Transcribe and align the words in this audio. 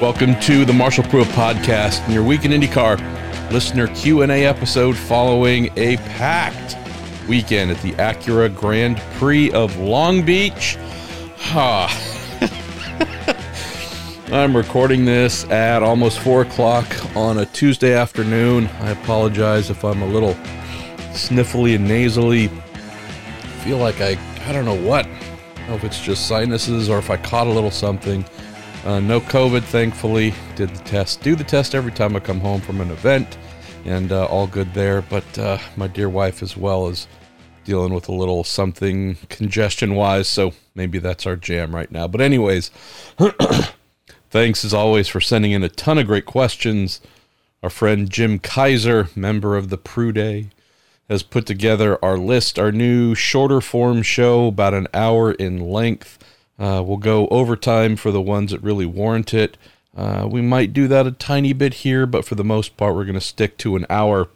Welcome 0.00 0.38
to 0.40 0.66
the 0.66 0.74
Marshall 0.74 1.04
Pruett 1.04 1.24
podcast 1.32 2.04
and 2.04 2.12
your 2.12 2.22
week 2.22 2.44
in 2.44 2.50
IndyCar 2.50 3.00
listener 3.50 3.86
Q&A 3.94 4.44
episode 4.44 4.94
following 4.94 5.70
a 5.78 5.96
packed 5.96 6.76
weekend 7.26 7.70
at 7.70 7.80
the 7.80 7.92
Acura 7.92 8.54
Grand 8.54 8.98
Prix 9.14 9.50
of 9.52 9.74
Long 9.78 10.22
Beach. 10.22 10.76
Ah. 11.46 11.88
I'm 14.26 14.54
recording 14.54 15.06
this 15.06 15.44
at 15.44 15.82
almost 15.82 16.18
4 16.18 16.42
o'clock 16.42 16.86
on 17.16 17.38
a 17.38 17.46
Tuesday 17.46 17.94
afternoon. 17.94 18.66
I 18.80 18.90
apologize 18.90 19.70
if 19.70 19.82
I'm 19.82 20.02
a 20.02 20.06
little 20.06 20.34
sniffly 21.14 21.74
and 21.74 21.88
nasally. 21.88 22.48
feel 23.64 23.78
like 23.78 24.02
I, 24.02 24.18
I 24.44 24.52
don't 24.52 24.66
know 24.66 24.78
what. 24.78 25.06
I 25.06 25.58
don't 25.60 25.68
know 25.68 25.74
if 25.76 25.84
it's 25.84 26.02
just 26.02 26.28
sinuses 26.28 26.90
or 26.90 26.98
if 26.98 27.08
I 27.08 27.16
caught 27.16 27.46
a 27.46 27.50
little 27.50 27.70
something. 27.70 28.26
Uh, 28.86 29.00
no 29.00 29.20
COVID, 29.20 29.64
thankfully. 29.64 30.32
Did 30.54 30.68
the 30.68 30.84
test. 30.84 31.20
Do 31.20 31.34
the 31.34 31.42
test 31.42 31.74
every 31.74 31.90
time 31.90 32.14
I 32.14 32.20
come 32.20 32.38
home 32.38 32.60
from 32.60 32.80
an 32.80 32.92
event, 32.92 33.36
and 33.84 34.12
uh, 34.12 34.26
all 34.26 34.46
good 34.46 34.72
there. 34.74 35.02
But 35.02 35.36
uh, 35.36 35.58
my 35.76 35.88
dear 35.88 36.08
wife, 36.08 36.40
as 36.40 36.56
well, 36.56 36.86
is 36.86 37.08
dealing 37.64 37.92
with 37.92 38.08
a 38.08 38.14
little 38.14 38.44
something 38.44 39.16
congestion 39.28 39.96
wise, 39.96 40.28
so 40.28 40.52
maybe 40.76 41.00
that's 41.00 41.26
our 41.26 41.34
jam 41.34 41.74
right 41.74 41.90
now. 41.90 42.06
But, 42.06 42.20
anyways, 42.20 42.70
thanks 44.30 44.64
as 44.64 44.72
always 44.72 45.08
for 45.08 45.20
sending 45.20 45.50
in 45.50 45.64
a 45.64 45.68
ton 45.68 45.98
of 45.98 46.06
great 46.06 46.26
questions. 46.26 47.00
Our 47.64 47.70
friend 47.70 48.08
Jim 48.08 48.38
Kaiser, 48.38 49.08
member 49.16 49.56
of 49.56 49.68
the 49.68 49.78
Prue 49.78 50.12
Day, 50.12 50.50
has 51.08 51.24
put 51.24 51.44
together 51.44 51.98
our 52.04 52.16
list, 52.16 52.56
our 52.56 52.70
new 52.70 53.16
shorter 53.16 53.60
form 53.60 54.02
show, 54.02 54.46
about 54.46 54.74
an 54.74 54.86
hour 54.94 55.32
in 55.32 55.58
length 55.58 56.20
uh, 56.58 56.82
we'll 56.84 56.96
go 56.96 57.28
overtime 57.28 57.96
for 57.96 58.10
the 58.10 58.20
ones 58.20 58.50
that 58.50 58.62
really 58.62 58.86
warrant 58.86 59.34
it. 59.34 59.56
Uh, 59.96 60.26
we 60.30 60.40
might 60.40 60.72
do 60.72 60.88
that 60.88 61.06
a 61.06 61.12
tiny 61.12 61.52
bit 61.52 61.74
here, 61.74 62.06
but 62.06 62.24
for 62.24 62.34
the 62.34 62.44
most 62.44 62.76
part, 62.76 62.94
we're 62.94 63.04
going 63.04 63.14
to 63.14 63.20
stick 63.20 63.56
to 63.58 63.76
an 63.76 63.86
hour. 63.88 64.28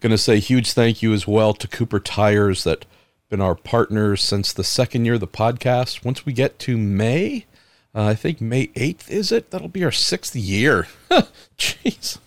Going 0.00 0.10
to 0.10 0.18
say 0.18 0.38
huge 0.38 0.72
thank 0.72 1.02
you 1.02 1.12
as 1.12 1.26
well 1.26 1.54
to 1.54 1.66
Cooper 1.68 2.00
Tires 2.00 2.64
that 2.64 2.84
been 3.28 3.40
our 3.40 3.54
partners 3.54 4.22
since 4.22 4.52
the 4.52 4.64
second 4.64 5.04
year 5.04 5.14
of 5.14 5.20
the 5.20 5.26
podcast. 5.26 6.04
Once 6.04 6.24
we 6.24 6.32
get 6.32 6.58
to 6.60 6.78
May, 6.78 7.46
uh, 7.94 8.04
I 8.04 8.14
think 8.14 8.40
May 8.40 8.68
8th 8.68 9.10
is 9.10 9.32
it? 9.32 9.50
That'll 9.50 9.68
be 9.68 9.84
our 9.84 9.92
sixth 9.92 10.36
year. 10.36 10.86
Jeez. 11.58 12.18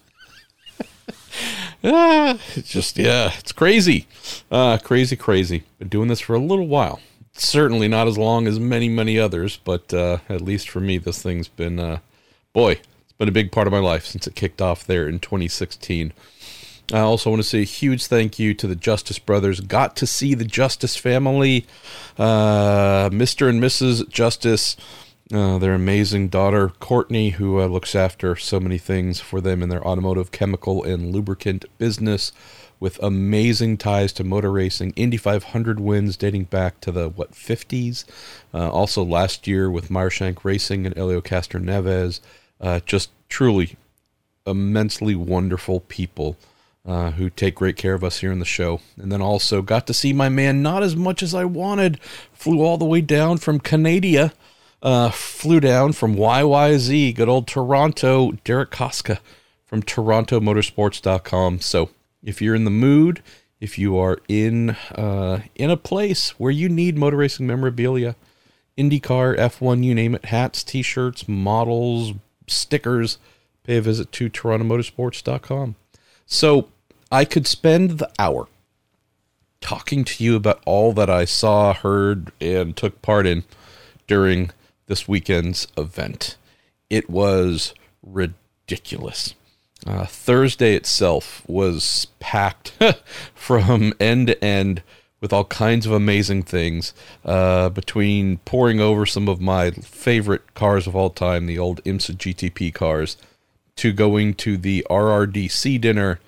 ah, 1.84 2.40
it's 2.56 2.70
just, 2.70 2.98
yeah, 2.98 3.32
it's 3.40 3.52
crazy. 3.52 4.06
Uh, 4.52 4.78
crazy, 4.78 5.16
crazy. 5.16 5.64
Been 5.80 5.88
doing 5.88 6.10
this 6.10 6.20
for 6.20 6.36
a 6.36 6.40
little 6.40 6.68
while 6.68 7.00
certainly 7.42 7.88
not 7.88 8.08
as 8.08 8.18
long 8.18 8.48
as 8.48 8.60
many, 8.60 8.88
many 8.88 9.18
others, 9.18 9.60
but 9.64 9.94
uh, 9.94 10.20
at 10.30 10.42
least 10.42 10.70
for 10.70 10.80
me, 10.80 10.98
this 10.98 11.22
thing's 11.22 11.48
been, 11.48 11.80
uh, 11.80 12.00
boy, 12.54 12.72
it's 12.72 13.14
been 13.18 13.28
a 13.28 13.34
big 13.34 13.52
part 13.52 13.68
of 13.68 13.74
my 13.74 13.80
life 13.80 14.06
since 14.06 14.28
it 14.28 14.36
kicked 14.36 14.62
off 14.62 14.86
there 14.86 15.08
in 15.08 15.20
2016. 15.20 16.14
I 16.94 17.00
also 17.00 17.30
want 17.30 17.42
to 17.42 17.48
say 17.48 17.62
a 17.62 17.64
huge 17.64 18.08
thank 18.08 18.38
you 18.38 18.54
to 18.56 18.68
the 18.68 18.76
Justice 18.76 19.18
Brothers. 19.18 19.62
Got 19.62 19.96
to 19.98 20.08
see 20.08 20.34
the 20.34 20.44
Justice 20.46 20.98
family, 20.98 21.66
uh, 22.18 23.10
Mr. 23.10 23.50
and 23.50 23.62
Mrs. 23.62 24.08
Justice, 24.10 24.76
uh, 25.34 25.58
their 25.58 25.74
amazing 25.74 26.28
daughter, 26.28 26.70
Courtney, 26.80 27.32
who 27.32 27.62
uh, 27.62 27.68
looks 27.68 27.96
after 27.96 28.36
so 28.36 28.60
many 28.60 28.78
things 28.78 29.20
for 29.22 29.40
them 29.40 29.64
in 29.64 29.70
their 29.70 29.86
automotive, 29.88 30.32
chemical, 30.32 30.84
and 30.84 31.14
lubricant 31.14 31.66
business 31.78 32.34
with 32.82 33.02
amazing 33.02 33.78
ties 33.78 34.12
to 34.12 34.24
motor 34.24 34.52
racing, 34.52 34.92
Indy 34.98 35.16
500 35.16 35.80
wins 35.80 36.18
dating 36.18 36.46
back 36.46 36.82
to 36.82 36.92
the 36.92 37.08
what 37.08 37.32
50s. 37.32 38.04
Uh, 38.54 38.70
also 38.70 39.06
last 39.06 39.48
year 39.48 39.70
with 39.70 39.90
Meyershank 39.90 40.44
Racing 40.44 40.86
and 40.86 40.96
Helio 40.96 41.22
Castroneves. 41.22 42.20
Uh, 42.60 42.80
just 42.86 43.12
truly 43.30 43.78
immensely 44.48 45.14
wonderful 45.14 45.82
people 45.82 46.36
uh, 46.84 47.12
who 47.12 47.30
take 47.30 47.54
great 47.54 47.78
care 47.78 47.94
of 47.94 48.04
us 48.04 48.20
here 48.20 48.32
in 48.32 48.40
the 48.40 48.46
show. 48.46 48.82
And 48.98 49.12
then 49.12 49.22
also 49.22 49.62
got 49.62 49.86
to 49.86 49.94
see 49.94 50.12
my 50.12 50.30
man 50.30 50.64
not 50.64 50.82
as 50.82 50.96
much 50.96 51.22
as 51.22 51.36
I 51.36 51.46
wanted. 51.46 52.00
Flew 52.34 52.62
all 52.62 52.80
the 52.80 52.86
way 52.86 53.02
down 53.02 53.38
from 53.38 53.60
Canada. 53.60 54.34
Uh, 54.82 55.12
flew 55.12 55.60
down 55.60 55.94
from 55.94 56.16
YYZ, 56.16 57.16
good 57.16 57.30
old 57.30 57.48
Toronto, 57.48 58.32
Derek 58.44 58.72
Koska 58.72 59.20
from 59.68 59.84
TorontoMotorsports.com. 59.84 61.60
So 61.60 61.92
if 62.24 62.42
you're 62.42 62.56
in 62.56 62.66
the 62.66 62.72
mood, 62.72 63.22
if 63.60 63.78
you 63.78 63.98
are 63.98 64.20
in 64.28 64.72
uh, 64.96 65.42
in 65.56 65.70
a 65.70 65.78
place 65.78 66.32
where 66.40 66.52
you 66.52 66.68
need 66.68 66.98
motor 66.98 67.18
racing 67.18 67.48
memorabilia, 67.48 68.16
IndyCar, 68.78 69.38
F1, 69.38 69.84
you 69.84 69.94
name 69.94 70.16
it, 70.16 70.26
hats, 70.26 70.64
T-shirts, 70.64 71.28
models, 71.28 72.14
stickers, 72.48 73.18
pay 73.64 73.78
a 73.78 73.82
visit 73.82 74.12
to 74.14 74.30
TorontoMotorsports.com. 74.30 75.76
So 76.26 76.70
I 77.12 77.26
could 77.26 77.46
spend 77.46 78.00
the 78.00 78.10
hour 78.18 78.48
talking 79.60 80.04
to 80.04 80.24
you 80.24 80.36
about 80.36 80.62
all 80.66 80.92
that 80.94 81.10
I 81.10 81.26
saw, 81.26 81.74
heard, 81.74 82.32
and 82.42 82.76
took 82.76 83.02
part 83.02 83.28
in 83.28 83.44
during 84.08 84.50
this 84.88 85.08
weekend's 85.08 85.68
event. 85.78 86.38
It 86.90 87.10
was 87.10 87.74
ridiculous. 88.02 89.36
Uh, 89.86 90.06
Thursday 90.06 90.76
itself 90.76 91.44
was 91.48 92.08
packed 92.20 92.74
from 93.34 93.94
end 94.00 94.28
to 94.28 94.44
end 94.44 94.84
with 95.22 95.32
all 95.32 95.46
kinds 95.46 95.86
of 95.86 95.92
amazing 95.92 96.44
things. 96.44 96.94
Uh, 97.24 97.70
between 97.70 98.38
pouring 98.40 98.80
over 98.80 99.06
some 99.06 99.28
of 99.28 99.40
my 99.40 99.72
favorite 99.72 100.54
cars 100.54 100.88
of 100.88 100.96
all 100.96 101.10
time, 101.10 101.46
the 101.46 101.60
old 101.60 101.84
IMSA 101.84 102.16
GTP 102.16 102.74
cars, 102.74 103.18
to 103.78 103.94
going 103.94 104.34
to 104.34 104.58
the 104.58 104.86
RRDC 104.90 105.80
dinner. 105.80 106.20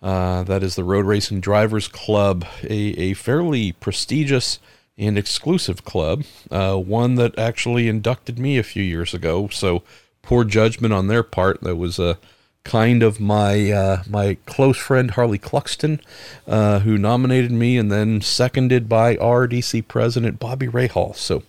Uh, 0.00 0.42
that 0.44 0.62
is 0.62 0.76
the 0.76 0.84
Road 0.84 1.06
Racing 1.06 1.40
Drivers 1.40 1.88
Club, 1.88 2.46
a, 2.62 2.74
a 2.74 3.14
fairly 3.14 3.72
prestigious 3.72 4.58
and 4.96 5.18
exclusive 5.18 5.84
club, 5.84 6.24
uh, 6.50 6.76
one 6.76 7.14
that 7.16 7.38
actually 7.38 7.88
inducted 7.88 8.38
me 8.38 8.58
a 8.58 8.62
few 8.62 8.82
years 8.82 9.14
ago. 9.14 9.48
So 9.48 9.82
poor 10.22 10.44
judgment 10.44 10.92
on 10.92 11.06
their 11.06 11.22
part. 11.22 11.60
That 11.62 11.76
was 11.76 11.98
a 11.98 12.18
kind 12.68 13.02
of 13.02 13.18
my 13.18 13.72
uh, 13.72 14.02
my 14.10 14.36
close 14.44 14.76
friend 14.76 15.12
Harley 15.12 15.38
Cluxton, 15.38 16.00
uh, 16.46 16.80
who 16.80 16.98
nominated 16.98 17.50
me, 17.50 17.78
and 17.78 17.90
then 17.90 18.20
seconded 18.20 18.90
by 18.90 19.16
RDC 19.16 19.88
President 19.88 20.38
Bobby 20.38 20.66
Rahal. 20.66 21.16
So, 21.16 21.44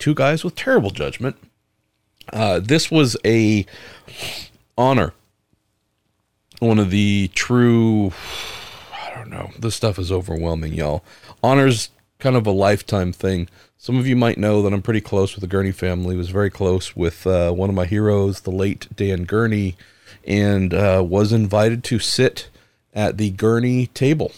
two 0.00 0.12
guys 0.12 0.42
with 0.42 0.56
terrible 0.56 0.90
judgment. 0.90 1.36
Uh, 2.32 2.58
this 2.58 2.90
was 2.90 3.16
a 3.24 3.64
honor. 4.76 5.14
One 6.58 6.80
of 6.80 6.90
the 6.90 7.30
true, 7.32 8.12
I 8.92 9.14
don't 9.14 9.30
know. 9.30 9.50
This 9.56 9.76
stuff 9.76 10.00
is 10.00 10.10
overwhelming, 10.10 10.72
y'all. 10.72 11.04
Honors 11.44 11.90
kind 12.18 12.34
of 12.34 12.44
a 12.44 12.50
lifetime 12.50 13.12
thing. 13.12 13.48
Some 13.78 13.98
of 13.98 14.06
you 14.08 14.16
might 14.16 14.38
know 14.38 14.62
that 14.62 14.72
I'm 14.72 14.82
pretty 14.82 15.02
close 15.02 15.36
with 15.36 15.42
the 15.42 15.46
Gurney 15.46 15.70
family. 15.70 16.16
Was 16.16 16.30
very 16.30 16.50
close 16.50 16.96
with 16.96 17.24
uh, 17.24 17.52
one 17.52 17.68
of 17.68 17.76
my 17.76 17.84
heroes, 17.86 18.40
the 18.40 18.50
late 18.50 18.88
Dan 18.96 19.26
Gurney 19.26 19.76
and 20.26 20.74
uh, 20.74 21.02
was 21.06 21.32
invited 21.32 21.84
to 21.84 21.98
sit 21.98 22.48
at 22.92 23.16
the 23.16 23.30
Gurney 23.30 23.86
table 23.88 24.32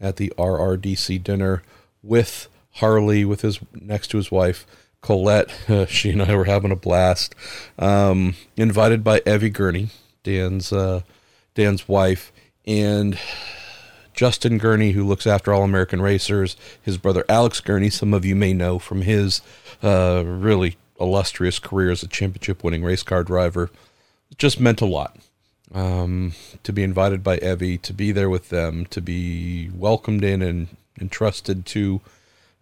at 0.00 0.16
the 0.16 0.32
RRDC 0.36 1.22
dinner 1.22 1.62
with 2.02 2.48
Harley, 2.72 3.24
with 3.24 3.42
his 3.42 3.60
next 3.72 4.08
to 4.08 4.16
his 4.16 4.30
wife 4.30 4.66
Colette. 5.00 5.50
Uh, 5.68 5.86
she 5.86 6.10
and 6.10 6.22
I 6.22 6.34
were 6.34 6.44
having 6.44 6.72
a 6.72 6.76
blast. 6.76 7.34
Um, 7.78 8.34
invited 8.56 9.04
by 9.04 9.22
Evie 9.26 9.50
Gurney, 9.50 9.88
Dan's 10.22 10.72
uh, 10.72 11.02
Dan's 11.54 11.88
wife, 11.88 12.32
and 12.66 13.18
Justin 14.14 14.58
Gurney, 14.58 14.92
who 14.92 15.04
looks 15.04 15.26
after 15.26 15.52
All 15.52 15.62
American 15.62 16.02
Racers. 16.02 16.56
His 16.82 16.98
brother 16.98 17.24
Alex 17.28 17.60
Gurney, 17.60 17.90
some 17.90 18.12
of 18.12 18.24
you 18.24 18.34
may 18.34 18.52
know 18.52 18.78
from 18.78 19.02
his 19.02 19.40
uh, 19.82 20.24
really 20.26 20.76
illustrious 21.00 21.60
career 21.60 21.92
as 21.92 22.02
a 22.02 22.08
championship 22.08 22.64
winning 22.64 22.82
race 22.82 23.04
car 23.04 23.22
driver. 23.22 23.70
just 24.36 24.58
meant 24.58 24.80
a 24.80 24.86
lot 24.86 25.16
um, 25.74 26.32
to 26.62 26.72
be 26.72 26.82
invited 26.82 27.22
by 27.22 27.38
Evie, 27.38 27.78
to 27.78 27.92
be 27.92 28.12
there 28.12 28.30
with 28.30 28.48
them, 28.48 28.86
to 28.86 29.00
be 29.00 29.70
welcomed 29.74 30.24
in 30.24 30.42
and 30.42 30.68
entrusted 31.00 31.66
to 31.66 32.00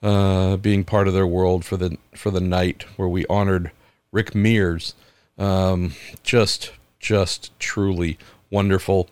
uh, 0.03 0.57
being 0.57 0.85
part 0.85 1.09
of 1.09 1.15
their 1.15 1.27
world 1.27 1.65
for 1.65 1.77
the 1.77 1.97
for 2.15 2.31
the 2.31 2.41
night 2.41 2.85
where 2.97 3.09
we 3.09 3.27
honored 3.27 3.71
Rick 4.13 4.35
Mears. 4.35 4.95
Um, 5.39 5.95
just 6.23 6.73
just 7.01 7.59
truly 7.59 8.19
wonderful. 8.51 9.09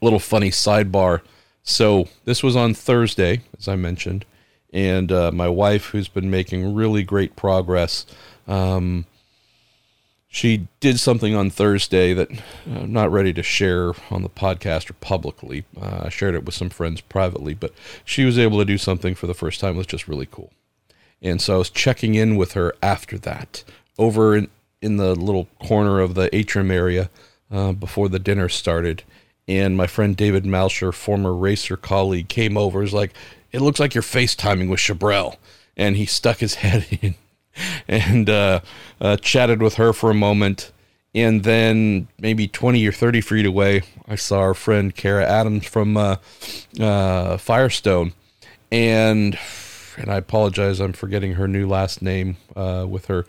Little 0.00 0.18
funny 0.18 0.50
sidebar. 0.50 1.20
So 1.62 2.08
this 2.24 2.42
was 2.42 2.56
on 2.56 2.74
Thursday, 2.74 3.42
as 3.56 3.68
I 3.68 3.76
mentioned, 3.76 4.24
and 4.72 5.12
uh, 5.12 5.30
my 5.30 5.48
wife, 5.48 5.86
who's 5.86 6.08
been 6.08 6.30
making 6.30 6.74
really 6.74 7.04
great 7.04 7.36
progress. 7.36 8.04
Um, 8.48 9.06
she 10.34 10.66
did 10.80 10.98
something 10.98 11.34
on 11.34 11.50
Thursday 11.50 12.14
that 12.14 12.30
I'm 12.66 12.90
not 12.90 13.12
ready 13.12 13.34
to 13.34 13.42
share 13.42 13.92
on 14.10 14.22
the 14.22 14.30
podcast 14.30 14.88
or 14.88 14.94
publicly. 14.94 15.66
Uh, 15.78 16.04
I 16.04 16.08
shared 16.08 16.34
it 16.34 16.46
with 16.46 16.54
some 16.54 16.70
friends 16.70 17.02
privately, 17.02 17.52
but 17.52 17.74
she 18.02 18.24
was 18.24 18.38
able 18.38 18.58
to 18.58 18.64
do 18.64 18.78
something 18.78 19.14
for 19.14 19.26
the 19.26 19.34
first 19.34 19.60
time. 19.60 19.74
It 19.74 19.78
was 19.78 19.86
just 19.86 20.08
really 20.08 20.24
cool. 20.24 20.50
And 21.20 21.38
so 21.42 21.56
I 21.56 21.58
was 21.58 21.68
checking 21.68 22.14
in 22.14 22.36
with 22.36 22.54
her 22.54 22.74
after 22.82 23.18
that 23.18 23.62
over 23.98 24.34
in, 24.34 24.48
in 24.80 24.96
the 24.96 25.14
little 25.14 25.48
corner 25.62 26.00
of 26.00 26.14
the 26.14 26.34
atrium 26.34 26.70
area 26.70 27.10
uh, 27.50 27.72
before 27.72 28.08
the 28.08 28.18
dinner 28.18 28.48
started. 28.48 29.02
And 29.46 29.76
my 29.76 29.86
friend 29.86 30.16
David 30.16 30.44
Malsher, 30.44 30.94
former 30.94 31.34
racer 31.34 31.76
colleague, 31.76 32.28
came 32.28 32.56
over. 32.56 32.80
He's 32.80 32.94
like, 32.94 33.12
"It 33.50 33.60
looks 33.60 33.78
like 33.78 33.94
you're 33.94 34.02
FaceTiming 34.02 34.70
with 34.70 34.80
Chabrel," 34.80 35.36
and 35.76 35.96
he 35.96 36.06
stuck 36.06 36.38
his 36.38 36.54
head 36.64 36.86
in 37.02 37.16
and 37.88 38.28
uh, 38.28 38.60
uh, 39.00 39.16
chatted 39.16 39.62
with 39.62 39.74
her 39.74 39.92
for 39.92 40.10
a 40.10 40.14
moment. 40.14 40.72
And 41.14 41.44
then 41.44 42.08
maybe 42.18 42.48
20 42.48 42.86
or 42.86 42.92
30 42.92 43.20
feet 43.20 43.44
away, 43.44 43.82
I 44.08 44.14
saw 44.14 44.40
our 44.40 44.54
friend 44.54 44.94
Cara 44.94 45.26
Adams 45.26 45.66
from 45.66 45.96
uh, 45.96 46.16
uh, 46.80 47.36
Firestone. 47.36 48.14
And 48.70 49.38
and 49.98 50.10
I 50.10 50.16
apologize, 50.16 50.80
I'm 50.80 50.94
forgetting 50.94 51.34
her 51.34 51.46
new 51.46 51.68
last 51.68 52.00
name 52.00 52.38
uh, 52.56 52.86
with 52.88 53.06
her 53.06 53.26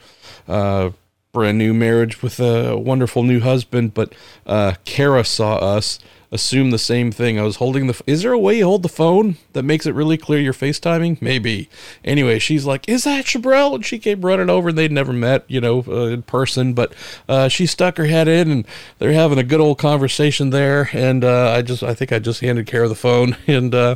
uh, 0.48 0.92
brand 1.34 1.58
new 1.58 1.74
marriage 1.74 2.22
with 2.22 2.40
a 2.40 2.78
wonderful 2.78 3.24
new 3.24 3.42
husband. 3.42 3.94
But 3.94 4.14
uh, 4.46 4.76
Cara 4.86 5.26
saw 5.26 5.56
us 5.56 6.00
assume 6.34 6.72
the 6.72 6.80
same 6.80 7.12
thing. 7.12 7.40
I 7.40 7.44
was 7.44 7.58
holding 7.58 7.88
the. 7.88 8.02
Is 8.08 8.24
there 8.24 8.34
a 8.34 8.40
way 8.40 8.58
you 8.58 8.66
hold 8.66 8.82
the 8.84 8.90
phone 8.90 9.38
that 9.54 9.64
makes 9.64 9.86
it 9.86 9.94
really 9.94 10.18
clear 10.18 10.40
you're 10.40 10.52
FaceTiming? 10.52 11.22
Maybe. 11.22 11.70
Anyway, 12.04 12.40
she's 12.40 12.66
like, 12.66 12.90
"Is 12.90 13.04
that 13.04 13.26
Chabrel?" 13.26 13.76
And 13.76 13.86
she 13.86 14.00
came 14.00 14.22
running 14.22 14.50
over, 14.50 14.70
and 14.70 14.78
they'd 14.78 14.92
never 14.92 15.14
met, 15.14 15.46
you 15.48 15.62
know, 15.62 15.86
uh, 15.88 16.08
in 16.08 16.24
person. 16.24 16.74
But 16.74 16.94
uh, 17.30 17.48
she 17.48 17.66
stuck 17.66 17.98
her 17.98 18.06
head 18.06 18.28
in, 18.28 18.52
and 18.52 18.68
they're 18.98 19.14
having 19.14 19.38
a 19.38 19.44
good 19.44 19.62
old 19.62 19.78
conversation 19.78 20.50
there. 20.50 20.90
And 20.92 21.24
uh, 21.24 21.52
I 21.52 21.62
just, 21.62 21.84
I 21.84 21.94
think 21.94 22.12
I 22.12 22.20
just 22.20 22.42
handed 22.42 22.66
Cara 22.66 22.90
the 22.90 22.96
phone, 22.96 23.38
and 23.48 23.74
uh, 23.74 23.96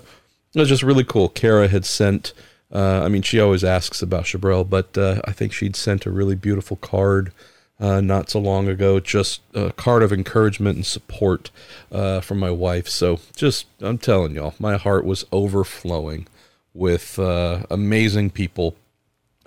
it 0.53 0.59
was 0.59 0.69
just 0.69 0.83
really 0.83 1.03
cool. 1.03 1.29
Cara 1.29 1.67
had 1.67 1.85
sent. 1.85 2.33
Uh, 2.71 3.01
I 3.03 3.07
mean, 3.07 3.21
she 3.21 3.39
always 3.39 3.63
asks 3.63 4.01
about 4.01 4.25
Chabrel, 4.25 4.69
but 4.69 4.97
uh, 4.97 5.21
I 5.25 5.31
think 5.31 5.53
she'd 5.53 5.77
sent 5.77 6.05
a 6.05 6.11
really 6.11 6.35
beautiful 6.35 6.75
card 6.75 7.31
uh, 7.79 8.01
not 8.01 8.29
so 8.29 8.39
long 8.39 8.67
ago. 8.67 8.99
Just 8.99 9.41
a 9.53 9.71
card 9.71 10.03
of 10.03 10.11
encouragement 10.11 10.75
and 10.75 10.85
support 10.85 11.51
uh, 11.91 12.21
from 12.21 12.39
my 12.39 12.51
wife. 12.51 12.87
So 12.87 13.19
just, 13.35 13.67
I'm 13.79 13.97
telling 13.97 14.35
y'all, 14.35 14.55
my 14.59 14.77
heart 14.77 15.05
was 15.05 15.25
overflowing 15.31 16.27
with 16.73 17.17
uh, 17.19 17.63
amazing 17.69 18.31
people 18.31 18.75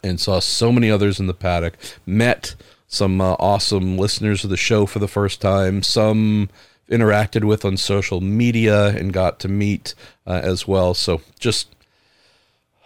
and 0.03 0.21
saw 0.21 0.41
so 0.41 0.73
many 0.73 0.91
others 0.91 1.21
in 1.21 1.27
the 1.27 1.35
paddock. 1.35 1.77
Met 2.07 2.55
some 2.87 3.21
uh, 3.21 3.37
awesome 3.39 3.99
listeners 3.99 4.45
of 4.45 4.51
the 4.51 4.57
show 4.57 4.87
for 4.87 4.99
the 4.99 5.09
first 5.09 5.41
time. 5.41 5.83
Some 5.83 6.49
interacted 6.91 7.45
with 7.45 7.65
on 7.65 7.77
social 7.77 8.21
media 8.21 8.89
and 8.89 9.13
got 9.13 9.39
to 9.41 9.49
meet 9.49 9.95
uh, 10.27 10.41
as 10.43 10.67
well. 10.67 10.95
So 10.95 11.21
just. 11.39 11.75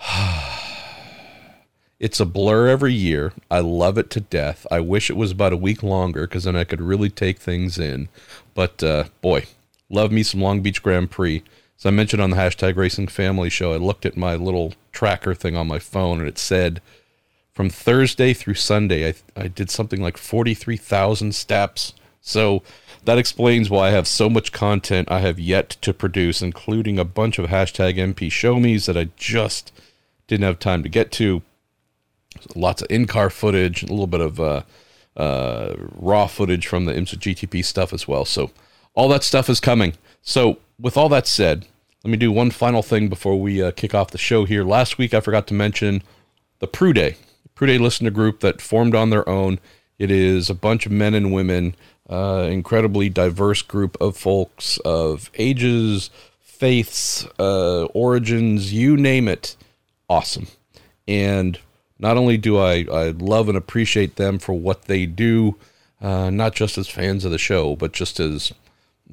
It's 2.05 2.21
a 2.21 2.27
blur 2.27 2.69
every 2.69 2.93
year. 2.93 3.33
I 3.51 3.61
love 3.61 3.97
it 3.97 4.11
to 4.11 4.21
death. 4.21 4.67
I 4.71 4.79
wish 4.79 5.09
it 5.09 5.17
was 5.17 5.31
about 5.31 5.55
a 5.55 5.56
week 5.56 5.83
longer 5.83 6.27
because 6.27 6.45
then 6.45 6.55
I 6.55 6.65
could 6.65 6.83
really 6.83 7.09
take 7.09 7.39
things 7.39 7.79
in. 7.79 8.11
But 8.53 8.83
uh, 8.83 9.05
boy, 9.23 9.47
love 9.89 10.12
me 10.12 10.23
some 10.23 10.43
Long 10.43 10.61
Beach 10.61 10.83
Grand 10.83 11.11
Prix. 11.11 11.43
As 11.79 11.87
I 11.87 11.91
mentioned 11.91 12.21
on 12.21 12.29
the 12.29 12.37
hashtag 12.37 12.77
Racing 12.77 13.09
Family 13.09 13.49
Show, 13.49 13.73
I 13.73 13.79
looked 13.79 14.05
at 14.05 14.19
my 14.19 14.37
little 14.37 14.75
tracker 14.93 15.35
thing 15.35 15.56
on 15.56 15.67
my 15.67 15.79
phone 15.79 16.19
and 16.19 16.29
it 16.29 16.37
said 16.37 16.83
from 17.55 17.71
Thursday 17.71 18.35
through 18.35 18.53
Sunday, 18.53 19.09
I, 19.09 19.15
I 19.35 19.49
did 19.49 19.71
something 19.71 20.03
like 20.03 20.19
43,000 20.19 21.35
steps. 21.35 21.95
So 22.21 22.62
that 23.06 23.17
explains 23.17 23.71
why 23.71 23.89
I 23.89 23.93
have 23.93 24.06
so 24.06 24.29
much 24.29 24.53
content 24.53 25.11
I 25.11 25.21
have 25.21 25.39
yet 25.39 25.71
to 25.81 25.95
produce, 25.95 26.43
including 26.43 26.99
a 26.99 27.05
bunch 27.06 27.39
of 27.39 27.47
hashtag 27.49 27.97
MP 27.97 28.31
show 28.31 28.61
me's 28.61 28.85
that 28.85 28.99
I 28.99 29.09
just 29.17 29.73
didn't 30.27 30.45
have 30.45 30.59
time 30.59 30.83
to 30.83 30.91
get 30.91 31.11
to 31.12 31.41
lots 32.55 32.83
of 32.83 32.91
in-car 32.91 33.31
footage, 33.31 33.83
a 33.83 33.87
little 33.87 34.07
bit 34.07 34.21
of 34.21 34.41
uh, 34.41 34.63
uh, 35.17 35.75
raw 35.95 36.27
footage 36.27 36.67
from 36.67 36.85
the 36.85 36.93
IMSA 36.93 37.19
GTP 37.19 37.65
stuff 37.65 37.93
as 37.93 38.09
well. 38.09 38.25
So 38.25 38.51
all 38.95 39.09
that 39.09 39.25
stuff 39.25 39.49
is 39.49 39.61
coming. 39.61 39.95
So 40.23 40.59
with 40.79 40.97
all 40.97 41.09
that 41.11 41.27
said, 41.27 41.67
let 42.03 42.11
me 42.11 42.17
do 42.17 42.31
one 42.31 42.51
final 42.51 42.83
thing 42.83 43.09
before 43.09 43.41
we 43.41 43.63
uh, 43.63 43.71
kick 43.71 43.95
off 43.95 44.11
the 44.11 44.19
show 44.19 44.45
here. 44.45 44.65
Last 44.65 44.99
week 44.99 45.15
I 45.15 45.21
forgot 45.21 45.47
to 45.49 45.55
mention 45.55 46.03
the 46.59 46.67
Prue 46.67 46.93
Day, 46.93 47.17
Prue 47.55 47.67
Day 47.67 47.79
listener 47.79 48.11
group 48.11 48.41
that 48.41 48.61
formed 48.61 48.95
on 48.95 49.11
their 49.11 49.29
own. 49.29 49.59
It 49.99 50.11
is 50.11 50.51
a 50.51 50.55
bunch 50.55 50.87
of 50.87 50.93
men 50.93 51.15
and 51.15 51.33
women, 51.33 51.75
uh, 52.09 52.49
incredibly 52.51 53.09
diverse 53.09 53.63
group 53.63 53.97
of 54.01 54.17
folks 54.17 54.79
of 54.85 55.31
ages, 55.37 56.11
faiths, 56.41 57.27
uh, 57.39 57.85
origins, 57.87 58.73
you 58.73 58.97
name 58.97 59.29
it. 59.29 59.57
Awesome. 60.09 60.49
And 61.09 61.59
not 61.99 62.17
only 62.17 62.37
do 62.37 62.58
I, 62.58 62.87
I 62.91 63.08
love 63.11 63.49
and 63.49 63.56
appreciate 63.56 64.17
them 64.17 64.38
for 64.38 64.52
what 64.52 64.85
they 64.85 65.06
do, 65.06 65.56
uh, 66.00 66.31
not 66.31 66.55
just 66.55 66.76
as 66.76 66.88
fans 66.88 67.25
of 67.25 67.31
the 67.31 67.38
show, 67.38 67.76
but 67.76 67.93
just 67.93 68.20
as 68.20 68.52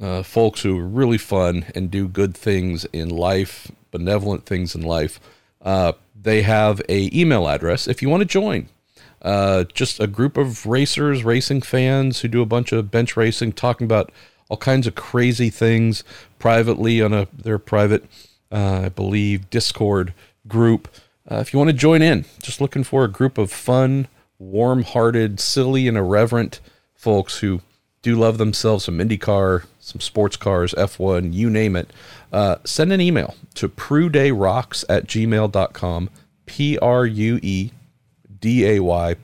uh, 0.01 0.23
folks 0.23 0.61
who 0.61 0.79
are 0.79 0.85
really 0.85 1.17
fun 1.17 1.65
and 1.75 1.91
do 1.91 2.07
good 2.07 2.35
things 2.35 2.85
in 2.85 3.09
life, 3.09 3.71
benevolent 3.91 4.45
things 4.45 4.75
in 4.75 4.81
life. 4.81 5.19
Uh, 5.61 5.93
they 6.19 6.41
have 6.41 6.81
a 6.89 7.09
email 7.17 7.47
address 7.47 7.87
if 7.87 8.01
you 8.01 8.09
want 8.09 8.21
to 8.21 8.25
join. 8.25 8.67
Uh, 9.21 9.65
just 9.65 9.99
a 9.99 10.07
group 10.07 10.35
of 10.35 10.65
racers, 10.65 11.23
racing 11.23 11.61
fans 11.61 12.21
who 12.21 12.27
do 12.27 12.41
a 12.41 12.45
bunch 12.45 12.71
of 12.71 12.89
bench 12.89 13.15
racing, 13.15 13.51
talking 13.53 13.85
about 13.85 14.11
all 14.49 14.57
kinds 14.57 14.87
of 14.87 14.95
crazy 14.95 15.49
things 15.49 16.03
privately 16.39 17.01
on 17.01 17.13
a 17.13 17.27
their 17.31 17.59
private, 17.59 18.03
uh, 18.51 18.81
I 18.85 18.89
believe, 18.89 19.49
Discord 19.49 20.13
group. 20.47 20.87
Uh, 21.31 21.39
if 21.39 21.53
you 21.53 21.59
want 21.59 21.69
to 21.69 21.73
join 21.73 22.01
in, 22.01 22.25
just 22.41 22.59
looking 22.59 22.83
for 22.83 23.05
a 23.05 23.07
group 23.07 23.37
of 23.37 23.49
fun, 23.49 24.05
warm 24.37 24.83
hearted, 24.83 25.39
silly, 25.39 25.87
and 25.87 25.97
irreverent 25.97 26.59
folks 26.93 27.39
who 27.39 27.61
do 28.01 28.15
love 28.15 28.37
themselves 28.37 28.83
some 28.83 28.97
IndyCar, 28.97 29.65
some 29.79 30.01
sports 30.01 30.35
cars, 30.35 30.73
F1, 30.73 31.33
you 31.33 31.49
name 31.49 31.77
it, 31.77 31.89
uh, 32.33 32.57
send 32.65 32.91
an 32.91 32.99
email 32.99 33.35
to 33.53 33.69
pruedayrocks 33.69 34.83
at 34.89 35.05
gmail.com. 35.07 36.09
P 36.47 36.77
R 36.79 37.05
U 37.05 37.39
E 37.41 37.71
D 38.41 38.65
A 38.67 38.79
Y 38.81 39.15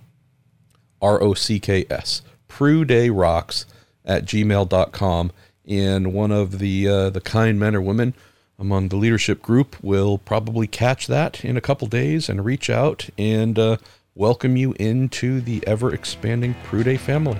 R 1.01 1.21
O 1.21 1.33
C 1.33 1.59
K 1.59 1.85
S. 1.89 2.21
Pruedayrocks 2.47 3.65
at 4.05 4.23
gmail.com. 4.23 5.31
And 5.67 6.13
one 6.13 6.31
of 6.31 6.59
the, 6.59 6.87
uh, 6.87 7.09
the 7.09 7.19
kind 7.19 7.59
men 7.59 7.75
or 7.75 7.81
women 7.81 8.13
among 8.59 8.89
the 8.89 8.95
leadership 8.95 9.41
group 9.41 9.75
will 9.83 10.17
probably 10.17 10.65
catch 10.65 11.07
that 11.07 11.45
in 11.45 11.57
a 11.57 11.61
couple 11.61 11.87
days 11.87 12.27
and 12.27 12.43
reach 12.43 12.69
out 12.69 13.07
and 13.17 13.59
uh, 13.59 13.77
welcome 14.15 14.57
you 14.57 14.73
into 14.79 15.39
the 15.41 15.65
ever 15.67 15.93
expanding 15.93 16.55
Prude 16.63 16.99
family. 16.99 17.39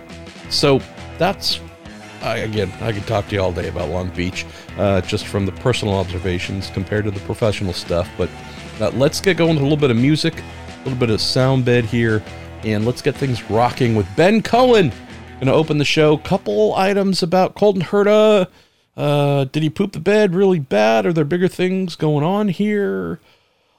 So 0.50 0.80
that's 1.18 1.60
I, 2.22 2.38
again, 2.38 2.72
I 2.82 2.92
could 2.92 3.06
talk 3.06 3.28
to 3.30 3.36
you 3.36 3.42
all 3.42 3.52
day 3.52 3.68
about 3.68 3.90
Long 3.90 4.10
Beach, 4.10 4.46
uh, 4.78 5.02
just 5.02 5.28
from 5.28 5.46
the 5.46 5.52
personal 5.54 5.96
observations 5.96 6.70
compared 6.72 7.06
to 7.06 7.12
the 7.12 7.20
professional 7.22 7.74
stuff. 7.74 8.10
But 8.18 8.30
uh, 8.80 8.90
let's 8.92 9.22
get 9.22 9.38
going 9.38 9.56
with 9.56 9.60
a 9.60 9.64
little 9.64 9.78
bit 9.78 9.92
of 9.92 9.98
music, 9.98 10.34
a 10.36 10.78
little 10.84 11.00
bit 11.00 11.12
of 11.12 11.22
sound 11.22 11.66
bed 11.66 11.86
here, 11.86 12.24
and 12.64 12.86
let's 12.86 13.04
get 13.04 13.16
things 13.16 13.50
rocking 13.50 13.96
with 13.96 14.08
Ben 14.16 14.42
Cohen. 14.42 14.92
To 15.42 15.54
open 15.54 15.78
the 15.78 15.86
show. 15.86 16.18
Couple 16.18 16.74
items 16.74 17.22
about 17.22 17.54
Colton 17.54 17.84
Herta 17.84 18.48
uh, 18.98 19.46
did 19.46 19.62
he 19.62 19.70
poop 19.70 19.92
the 19.92 20.00
bed 20.00 20.34
really 20.34 20.60
bad? 20.60 21.06
Are 21.06 21.14
there 21.14 21.24
bigger 21.24 21.48
things 21.48 21.96
going 21.96 22.26
on 22.26 22.50
here? 22.50 23.20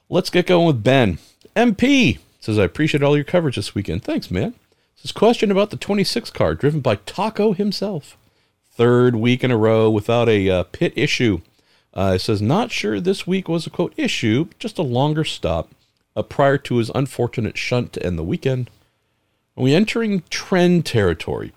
Let's 0.09 0.29
get 0.29 0.47
going 0.47 0.65
with 0.65 0.83
Ben. 0.83 1.19
MP 1.55 2.19
says, 2.39 2.57
I 2.57 2.63
appreciate 2.63 3.03
all 3.03 3.17
your 3.17 3.25
coverage 3.25 3.57
this 3.57 3.75
weekend. 3.75 4.03
Thanks, 4.03 4.31
man. 4.31 4.53
This 5.03 5.11
question 5.11 5.51
about 5.51 5.71
the 5.71 5.77
26 5.77 6.29
car 6.31 6.55
driven 6.55 6.79
by 6.79 6.95
Taco 6.95 7.51
himself. 7.51 8.17
Third 8.71 9.17
week 9.17 9.43
in 9.43 9.51
a 9.51 9.57
row 9.57 9.89
without 9.89 10.29
a 10.29 10.49
uh, 10.49 10.63
pit 10.63 10.93
issue. 10.95 11.41
Uh, 11.93 12.13
it 12.15 12.19
says, 12.19 12.41
not 12.41 12.71
sure 12.71 13.01
this 13.01 13.27
week 13.27 13.49
was 13.49 13.67
a 13.67 13.69
quote 13.69 13.93
issue, 13.97 14.47
just 14.57 14.77
a 14.77 14.83
longer 14.83 15.25
stop 15.25 15.69
uh, 16.15 16.23
prior 16.23 16.57
to 16.59 16.77
his 16.77 16.91
unfortunate 16.95 17.57
shunt 17.57 17.91
to 17.93 18.05
end 18.05 18.17
the 18.17 18.23
weekend. 18.23 18.69
Are 19.57 19.63
we 19.63 19.75
entering 19.75 20.23
trend 20.29 20.85
territory 20.85 21.51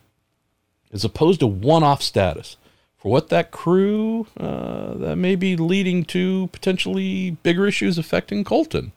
as 0.93 1.05
opposed 1.05 1.41
to 1.41 1.47
one 1.47 1.85
off 1.85 2.03
status? 2.03 2.57
For 3.03 3.11
what 3.11 3.31
that 3.31 3.51
crew 3.51 4.29
uh, 4.39 4.95
that 4.95 5.17
may 5.17 5.35
be 5.35 5.57
leading 5.57 6.05
to 6.05 6.49
potentially 6.53 7.33
bigger 7.43 7.67
issues 7.67 7.99
affecting 7.99 8.45
Colton. 8.45 8.93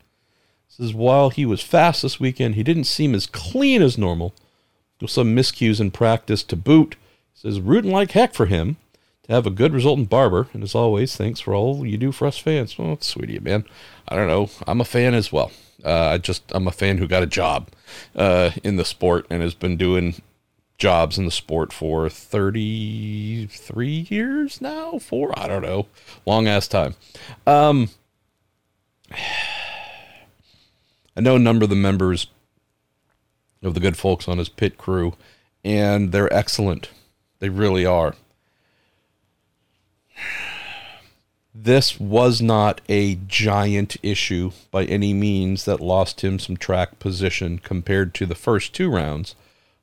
Says 0.70 0.94
while 0.94 1.32
he 1.32 1.44
was 1.44 1.62
fast 1.62 2.04
this 2.04 2.20
weekend, 2.20 2.54
he 2.54 2.62
didn't 2.62 2.84
seem 2.84 3.16
as 3.16 3.26
clean 3.26 3.82
as 3.82 3.98
normal. 3.98 4.36
With 5.02 5.10
some 5.10 5.36
miscues 5.36 5.82
in 5.82 5.92
practice 5.92 6.44
to 6.44 6.56
boot. 6.56 6.96
Says 7.34 7.60
rooting 7.60 7.92
like 7.92 8.12
heck 8.12 8.34
for 8.34 8.46
him 8.46 8.78
to 9.24 9.34
have 9.34 9.46
a 9.46 9.52
good 9.52 9.74
result 9.74 10.00
in 10.00 10.06
Barber. 10.06 10.48
And 10.54 10.64
as 10.64 10.76
always, 10.76 11.16
thanks 11.16 11.40
for 11.40 11.54
all 11.54 11.86
you 11.86 11.98
do 11.98 12.12
for 12.12 12.28
us 12.28 12.38
fans. 12.38 12.78
Well, 12.78 12.98
sweet 13.02 13.30
of 13.30 13.30
you, 13.32 13.42
man. 13.42 13.66
I 14.08 14.16
don't 14.16 14.28
know. 14.28 14.50
I'm 14.68 14.82
a 14.82 14.86
fan 14.86 15.14
as 15.14 15.32
well. 15.32 15.52
Uh, 15.84 16.10
I 16.12 16.18
just 16.18 16.44
I'm 16.54 16.68
a 16.68 16.72
fan 16.72 17.00
who 17.00 17.08
got 17.08 17.24
a 17.24 17.28
job 17.28 17.70
uh, 18.16 18.52
in 18.64 18.78
the 18.78 18.86
sport 18.86 19.26
and 19.30 19.42
has 19.42 19.54
been 19.54 19.78
doing 19.78 20.22
jobs 20.77 21.17
in 21.17 21.25
the 21.25 21.32
sport 21.32 21.72
for 21.72 22.10
33 22.10 24.08
years 24.10 24.62
now? 24.62 25.00
Four? 25.00 25.38
I 25.38 25.48
don't 25.48 25.62
know. 25.62 25.88
Long 26.25 26.48
ass 26.48 26.67
time. 26.67 26.96
Um 27.48 27.89
i 31.17 31.22
know 31.22 31.36
a 31.38 31.39
number 31.39 31.63
of 31.63 31.70
the 31.70 31.75
members 31.75 32.27
of 33.65 33.74
the 33.74 33.79
good 33.79 33.98
folks 33.98 34.27
on 34.27 34.38
his 34.38 34.50
pit 34.50 34.77
crew, 34.77 35.15
and 35.63 36.12
they're 36.12 36.34
excellent. 36.34 36.89
They 37.39 37.50
really 37.50 37.86
are. 37.86 38.15
This 41.58 42.01
was 42.01 42.41
not 42.41 42.82
a 42.89 43.15
giant 43.15 43.96
issue 44.03 44.51
by 44.72 44.84
any 44.84 45.13
means 45.13 45.63
that 45.63 45.79
lost 45.79 46.20
him 46.20 46.38
some 46.38 46.58
track 46.58 47.00
position 47.00 47.60
compared 47.60 48.13
to 48.15 48.25
the 48.25 48.36
first 48.36 48.75
two 48.75 48.91
rounds, 48.91 49.36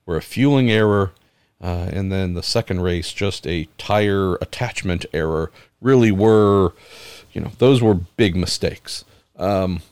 where 0.04 0.16
a 0.16 0.23
fueling 0.23 0.71
error 0.71 1.12
uh, 1.61 1.88
and 1.92 2.11
then 2.11 2.35
the 2.35 2.42
second 2.42 2.80
race 2.80 3.12
just 3.12 3.47
a 3.47 3.68
tire 3.78 4.35
attachment 4.37 5.06
error 5.12 5.52
really 5.80 6.11
were, 6.11 6.73
you 7.32 7.40
know, 7.40 7.52
those 7.59 7.80
were 7.80 7.94
big 7.94 8.35
mistakes. 8.35 9.04
Um, 9.37 9.82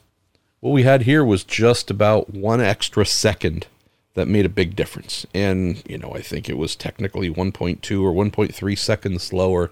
what 0.59 0.71
we 0.71 0.83
had 0.83 1.03
here 1.03 1.23
was 1.23 1.43
just 1.43 1.89
about 1.89 2.29
one 2.29 2.61
extra 2.61 3.05
second 3.05 3.67
that 4.13 4.27
made 4.27 4.45
a 4.45 4.49
big 4.49 4.75
difference. 4.75 5.25
And, 5.33 5.81
you 5.87 5.97
know, 5.97 6.11
I 6.13 6.21
think 6.21 6.49
it 6.49 6.57
was 6.57 6.75
technically 6.75 7.29
1.2 7.29 8.03
or 8.03 8.13
1.3 8.13 8.77
seconds 8.77 9.23
slower 9.23 9.71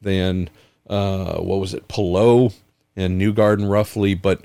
than 0.00 0.50
uh, 0.88 1.38
what 1.38 1.60
was 1.60 1.74
it, 1.74 1.88
Palou 1.88 2.50
and 2.94 3.20
Newgarden 3.20 3.70
roughly, 3.70 4.14
but 4.14 4.42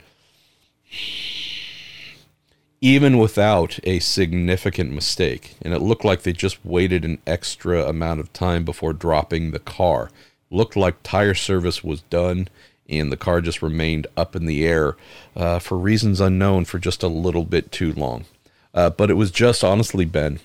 even 2.83 3.17
without 3.17 3.79
a 3.85 3.97
significant 3.99 4.91
mistake, 4.91 5.55
and 5.61 5.73
it 5.73 5.81
looked 5.81 6.03
like 6.03 6.23
they 6.23 6.33
just 6.33 6.65
waited 6.65 7.05
an 7.05 7.17
extra 7.25 7.85
amount 7.85 8.19
of 8.19 8.33
time 8.33 8.65
before 8.65 8.91
dropping 8.91 9.51
the 9.51 9.59
car. 9.59 10.11
Looked 10.51 10.75
like 10.75 11.01
tire 11.01 11.33
service 11.33 11.81
was 11.81 12.01
done, 12.01 12.49
and 12.89 13.09
the 13.09 13.15
car 13.15 13.39
just 13.39 13.61
remained 13.61 14.05
up 14.17 14.35
in 14.35 14.47
the 14.47 14.65
air 14.65 14.97
uh, 15.33 15.59
for 15.59 15.77
reasons 15.77 16.19
unknown 16.19 16.65
for 16.65 16.77
just 16.77 17.03
a 17.03 17.07
little 17.07 17.45
bit 17.45 17.71
too 17.71 17.93
long. 17.93 18.25
Uh, 18.73 18.89
but 18.89 19.09
it 19.09 19.13
was 19.13 19.31
just 19.31 19.63
honestly, 19.63 20.03
Ben, 20.03 20.41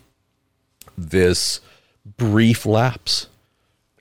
this 0.97 1.61
brief 2.17 2.65
lapse 2.65 3.27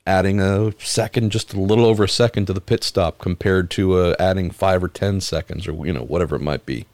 adding 0.06 0.40
a 0.40 0.74
second, 0.78 1.32
just 1.32 1.56
a 1.56 1.60
little 1.60 1.88
over 1.88 2.04
a 2.04 2.10
second 2.10 2.46
to 2.46 2.54
the 2.54 2.62
pit 2.62 2.84
stop 2.84 3.18
compared 3.18 3.72
to 3.72 3.96
uh, 3.96 4.16
adding 4.20 4.52
five 4.52 4.84
or 4.84 4.90
10 4.90 5.22
seconds 5.22 5.68
or, 5.68 5.88
you 5.88 5.92
know, 5.92 6.04
whatever 6.04 6.36
it 6.36 6.42
might 6.42 6.68
be. 6.68 6.86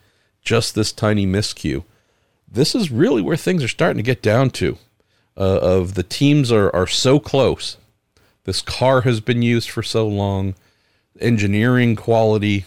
Just 0.44 0.74
this 0.74 0.92
tiny 0.92 1.26
miscue. 1.26 1.84
This 2.46 2.74
is 2.74 2.90
really 2.90 3.22
where 3.22 3.36
things 3.36 3.64
are 3.64 3.68
starting 3.68 3.96
to 3.96 4.02
get 4.02 4.22
down 4.22 4.50
to. 4.50 4.78
Uh, 5.36 5.58
of 5.60 5.94
the 5.94 6.04
teams 6.04 6.52
are, 6.52 6.74
are 6.74 6.86
so 6.86 7.18
close. 7.18 7.76
This 8.44 8.62
car 8.62 9.00
has 9.00 9.20
been 9.20 9.42
used 9.42 9.68
for 9.68 9.82
so 9.82 10.06
long. 10.06 10.54
Engineering 11.18 11.96
quality 11.96 12.66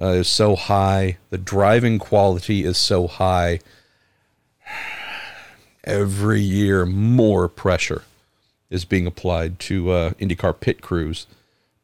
uh, 0.00 0.06
is 0.06 0.28
so 0.28 0.56
high. 0.56 1.18
The 1.30 1.38
driving 1.38 1.98
quality 1.98 2.64
is 2.64 2.78
so 2.78 3.06
high. 3.06 3.60
Every 5.84 6.40
year, 6.40 6.86
more 6.86 7.48
pressure 7.48 8.02
is 8.70 8.84
being 8.84 9.06
applied 9.06 9.58
to 9.60 9.90
uh, 9.90 10.10
IndyCar 10.12 10.58
pit 10.58 10.80
crews 10.80 11.26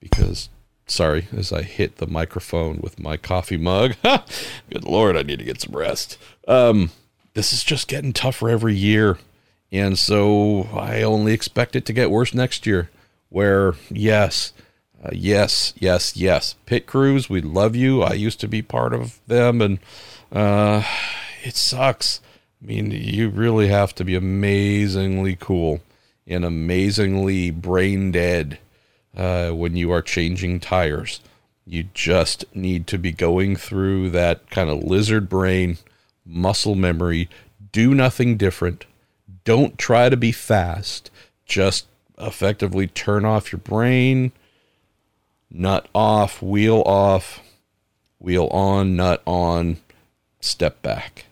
because, 0.01 0.49
sorry, 0.93 1.29
as 1.37 1.53
I 1.53 1.63
hit 1.63 1.97
the 1.97 2.07
microphone 2.07 2.79
with 2.81 3.01
my 3.01 3.17
coffee 3.17 3.57
mug, 3.57 3.95
good 4.71 4.85
lord, 4.85 5.17
I 5.17 5.23
need 5.23 5.39
to 5.39 5.45
get 5.45 5.61
some 5.61 5.75
rest. 5.75 6.19
Um, 6.47 6.91
this 7.35 7.53
is 7.53 7.65
just 7.65 7.89
getting 7.89 8.13
tougher 8.13 8.49
every 8.49 8.75
year. 8.75 9.19
And 9.71 9.99
so 9.99 10.69
I 10.75 11.03
only 11.03 11.33
expect 11.33 11.75
it 11.75 11.87
to 11.87 11.93
get 11.93 12.11
worse 12.11 12.35
next 12.35 12.67
year. 12.67 12.91
Where, 13.31 13.75
yes, 13.91 14.53
uh, 15.03 15.11
yes, 15.13 15.73
yes, 15.79 16.15
yes. 16.17 16.55
Pit 16.67 16.87
crews, 16.87 17.31
we 17.31 17.41
love 17.41 17.75
you. 17.75 18.03
I 18.03 18.13
used 18.13 18.41
to 18.41 18.49
be 18.49 18.61
part 18.61 18.93
of 18.93 19.19
them, 19.27 19.63
and 19.63 19.79
uh, 20.31 20.85
it 21.43 21.57
sucks. 21.57 22.21
I 22.63 22.67
mean, 22.67 22.91
you 22.91 23.31
really 23.31 23.69
have 23.69 23.95
to 23.95 24.05
be 24.05 24.15
amazingly 24.15 25.37
cool 25.41 25.81
and 26.27 26.45
amazingly 26.45 27.51
brain 27.51 28.13
dead 28.13 28.59
uh, 29.17 29.51
when 29.51 29.77
you 29.77 29.91
are 29.91 30.03
changing 30.03 30.61
tires. 30.61 31.21
You 31.67 31.85
just 31.95 32.45
need 32.55 32.87
to 32.89 32.99
be 32.99 33.13
going 33.13 33.57
through 33.57 34.11
that 34.11 34.51
kind 34.51 34.69
of 34.69 34.83
lizard 34.83 35.29
brain 35.29 35.79
muscle 36.25 36.75
memory. 36.75 37.29
Do 37.71 37.95
nothing 37.95 38.37
different. 38.37 38.85
Don't 39.45 39.79
try 39.79 40.09
to 40.09 40.17
be 40.17 40.33
fast. 40.33 41.11
Just 41.47 41.87
effectively 42.19 42.87
turn 42.87 43.25
off 43.25 43.53
your 43.53 43.59
brain, 43.59 44.33
nut 45.51 45.87
off, 45.95 46.43
wheel 46.43 46.83
off, 46.87 47.41
wheel 48.19 48.47
on, 48.47 48.97
nut 48.97 49.23
on, 49.27 49.79
step 50.41 50.83
back. 50.83 51.27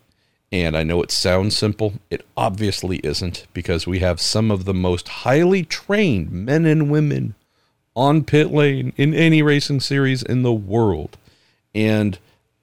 And 0.52 0.76
I 0.76 0.82
know 0.82 1.00
it 1.02 1.12
sounds 1.12 1.56
simple. 1.56 1.94
It 2.10 2.26
obviously 2.36 2.98
isn't 2.98 3.46
because 3.52 3.86
we 3.86 4.00
have 4.00 4.20
some 4.20 4.50
of 4.50 4.64
the 4.64 4.74
most 4.74 5.08
highly 5.08 5.64
trained 5.64 6.32
men 6.32 6.66
and 6.66 6.90
women 6.90 7.34
on 8.00 8.24
pit 8.24 8.50
lane 8.50 8.94
in 8.96 9.12
any 9.12 9.42
racing 9.42 9.78
series 9.80 10.22
in 10.22 10.42
the 10.42 10.52
world. 10.54 11.18
And 11.74 12.18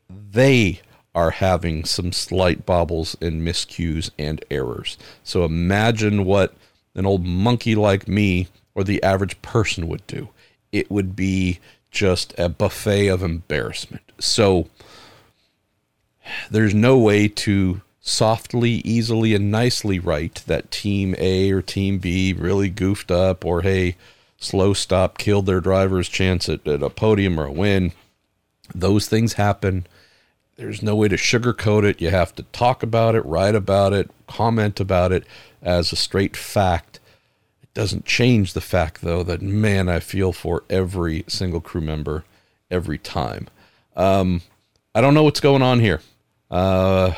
they 0.09 0.81
are 1.13 1.29
having 1.29 1.85
some 1.85 2.11
slight 2.11 2.65
bobbles 2.65 3.15
and 3.21 3.47
miscues 3.47 4.09
and 4.17 4.43
errors. 4.49 4.97
So 5.23 5.45
imagine 5.45 6.25
what 6.25 6.55
an 6.95 7.05
old 7.05 7.23
monkey 7.23 7.75
like 7.75 8.07
me 8.07 8.47
or 8.73 8.83
the 8.83 9.01
average 9.03 9.39
person 9.43 9.87
would 9.87 10.05
do. 10.07 10.29
It 10.71 10.89
would 10.89 11.15
be 11.15 11.59
just 11.91 12.33
a 12.39 12.49
buffet 12.49 13.07
of 13.07 13.21
embarrassment. 13.21 14.11
So 14.19 14.67
there's 16.49 16.73
no 16.73 16.97
way 16.97 17.27
to 17.27 17.81
softly, 18.01 18.81
easily, 18.83 19.35
and 19.35 19.51
nicely 19.51 19.99
write 19.99 20.43
that 20.47 20.71
team 20.71 21.13
A 21.19 21.51
or 21.51 21.61
team 21.61 21.99
B 21.99 22.33
really 22.33 22.69
goofed 22.69 23.11
up, 23.11 23.45
or 23.45 23.61
hey, 23.61 23.95
slow 24.37 24.73
stop 24.73 25.17
killed 25.17 25.45
their 25.45 25.61
driver's 25.61 26.09
chance 26.09 26.47
at, 26.47 26.65
at 26.67 26.83
a 26.83 26.89
podium 26.89 27.39
or 27.39 27.45
a 27.45 27.51
win. 27.51 27.91
Those 28.73 29.07
things 29.07 29.33
happen. 29.33 29.87
There's 30.55 30.81
no 30.81 30.95
way 30.95 31.07
to 31.07 31.15
sugarcoat 31.15 31.83
it. 31.83 32.01
You 32.01 32.09
have 32.09 32.33
to 32.35 32.43
talk 32.43 32.83
about 32.83 33.15
it, 33.15 33.25
write 33.25 33.55
about 33.55 33.93
it, 33.93 34.09
comment 34.27 34.79
about 34.79 35.11
it 35.11 35.25
as 35.61 35.91
a 35.91 35.95
straight 35.95 36.35
fact. 36.35 36.99
It 37.61 37.73
doesn't 37.73 38.05
change 38.05 38.53
the 38.53 38.61
fact, 38.61 39.01
though, 39.01 39.23
that 39.23 39.41
man, 39.41 39.87
I 39.87 39.99
feel 39.99 40.33
for 40.33 40.63
every 40.69 41.23
single 41.27 41.61
crew 41.61 41.81
member 41.81 42.23
every 42.71 42.97
time. 42.97 43.47
Um, 43.95 44.41
I 44.93 45.01
don't 45.01 45.13
know 45.13 45.23
what's 45.23 45.39
going 45.39 45.61
on 45.61 45.79
here. 45.79 46.01
Uh, 46.49 47.13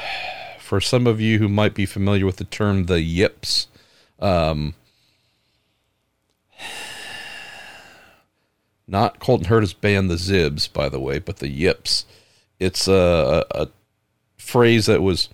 for 0.59 0.81
some 0.81 1.07
of 1.07 1.21
you 1.21 1.39
who 1.39 1.47
might 1.47 1.73
be 1.73 1.85
familiar 1.85 2.25
with 2.25 2.37
the 2.37 2.43
term 2.43 2.85
the 2.85 3.01
yips, 3.01 3.67
um, 4.19 4.73
not 8.89 9.19
Colton 9.19 9.47
Herta's 9.47 9.73
band, 9.73 10.09
the 10.09 10.15
Zibs, 10.15 10.71
by 10.71 10.89
the 10.89 10.99
way, 10.99 11.19
but 11.19 11.37
the 11.37 11.49
yips. 11.49 12.05
It's 12.59 12.87
a, 12.87 13.45
a, 13.51 13.63
a 13.63 13.67
phrase 14.37 14.87
that 14.87 15.01
was 15.01 15.29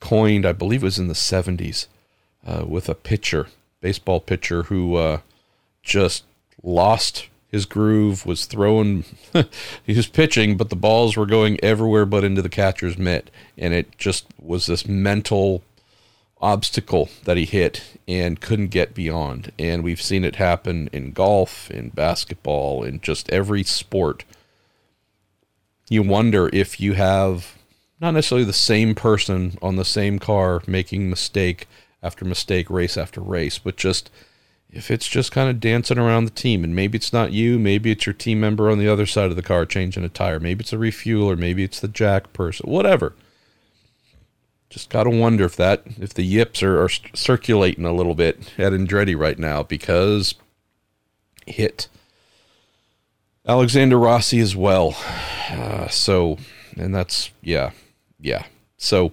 coined, 0.00 0.46
I 0.46 0.52
believe 0.52 0.82
it 0.82 0.86
was 0.86 0.98
in 0.98 1.08
the 1.08 1.14
70s, 1.14 1.86
uh, 2.46 2.64
with 2.66 2.88
a 2.88 2.94
pitcher, 2.94 3.48
baseball 3.80 4.20
pitcher, 4.20 4.64
who 4.64 4.96
uh, 4.96 5.20
just 5.82 6.24
lost 6.62 7.28
his 7.48 7.66
groove, 7.66 8.26
was 8.26 8.46
throwing, 8.46 9.04
he 9.84 9.94
was 9.94 10.08
pitching, 10.08 10.56
but 10.56 10.70
the 10.70 10.76
balls 10.76 11.16
were 11.16 11.26
going 11.26 11.58
everywhere 11.62 12.06
but 12.06 12.24
into 12.24 12.42
the 12.42 12.48
catcher's 12.48 12.98
mitt. 12.98 13.30
And 13.56 13.72
it 13.72 13.96
just 13.96 14.26
was 14.40 14.66
this 14.66 14.88
mental 14.88 15.62
obstacle 16.44 17.08
that 17.24 17.38
he 17.38 17.46
hit 17.46 17.98
and 18.06 18.40
couldn't 18.40 18.68
get 18.68 18.94
beyond. 18.94 19.50
And 19.58 19.82
we've 19.82 20.02
seen 20.02 20.24
it 20.24 20.36
happen 20.36 20.90
in 20.92 21.12
golf, 21.12 21.70
in 21.70 21.88
basketball, 21.88 22.84
in 22.84 23.00
just 23.00 23.30
every 23.30 23.64
sport. 23.64 24.24
You 25.88 26.02
wonder 26.02 26.50
if 26.52 26.78
you 26.78 26.92
have 26.92 27.56
not 27.98 28.12
necessarily 28.12 28.44
the 28.44 28.52
same 28.52 28.94
person 28.94 29.56
on 29.62 29.76
the 29.76 29.84
same 29.84 30.18
car 30.18 30.62
making 30.66 31.08
mistake 31.08 31.66
after 32.02 32.26
mistake, 32.26 32.68
race 32.68 32.98
after 32.98 33.22
race, 33.22 33.58
but 33.58 33.76
just 33.76 34.10
if 34.70 34.90
it's 34.90 35.08
just 35.08 35.32
kind 35.32 35.48
of 35.48 35.60
dancing 35.60 35.98
around 35.98 36.26
the 36.26 36.30
team 36.30 36.62
and 36.62 36.74
maybe 36.74 36.96
it's 36.96 37.12
not 37.12 37.32
you 37.32 37.58
maybe 37.58 37.92
it's 37.92 38.04
your 38.04 38.12
team 38.12 38.40
member 38.40 38.70
on 38.70 38.78
the 38.78 38.88
other 38.88 39.06
side 39.06 39.30
of 39.30 39.36
the 39.36 39.42
car 39.42 39.64
changing 39.64 40.02
a 40.02 40.08
tire 40.08 40.40
maybe 40.40 40.62
it's 40.62 40.72
a 40.72 40.78
refueler 40.78 41.36
maybe 41.36 41.62
it's 41.62 41.78
the 41.78 41.86
jack 41.86 42.32
person 42.32 42.68
whatever 42.68 43.14
just 44.74 44.90
gotta 44.90 45.08
wonder 45.08 45.44
if 45.44 45.54
that 45.54 45.84
if 46.00 46.12
the 46.14 46.24
yips 46.24 46.60
are, 46.60 46.82
are 46.82 46.88
circulating 47.14 47.84
a 47.84 47.92
little 47.92 48.16
bit 48.16 48.52
at 48.58 48.72
andretti 48.72 49.16
right 49.16 49.38
now 49.38 49.62
because 49.62 50.34
hit 51.46 51.86
alexander 53.46 53.96
rossi 53.96 54.40
as 54.40 54.56
well. 54.56 54.96
Uh, 55.48 55.86
so 55.86 56.38
and 56.76 56.92
that's 56.92 57.30
yeah 57.40 57.70
yeah. 58.18 58.46
So 58.76 59.12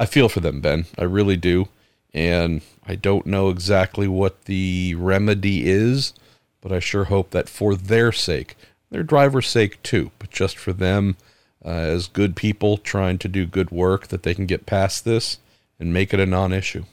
i 0.00 0.04
feel 0.04 0.28
for 0.28 0.40
them 0.40 0.60
ben. 0.60 0.86
I 0.98 1.04
really 1.04 1.36
do. 1.36 1.68
And 2.12 2.62
I 2.84 2.96
don't 2.96 3.24
know 3.24 3.50
exactly 3.50 4.08
what 4.08 4.46
the 4.46 4.96
remedy 4.96 5.70
is, 5.70 6.12
but 6.60 6.72
I 6.72 6.80
sure 6.80 7.04
hope 7.04 7.30
that 7.30 7.48
for 7.48 7.76
their 7.76 8.10
sake, 8.10 8.56
their 8.90 9.04
driver's 9.04 9.46
sake 9.46 9.80
too, 9.84 10.10
but 10.18 10.30
just 10.30 10.58
for 10.58 10.72
them 10.72 11.16
uh, 11.64 11.68
as 11.68 12.08
good 12.08 12.36
people 12.36 12.76
trying 12.76 13.18
to 13.18 13.28
do 13.28 13.46
good 13.46 13.70
work, 13.70 14.08
that 14.08 14.22
they 14.22 14.34
can 14.34 14.46
get 14.46 14.66
past 14.66 15.04
this 15.04 15.38
and 15.78 15.92
make 15.92 16.12
it 16.12 16.20
a 16.20 16.26
non 16.26 16.52
issue. 16.52 16.84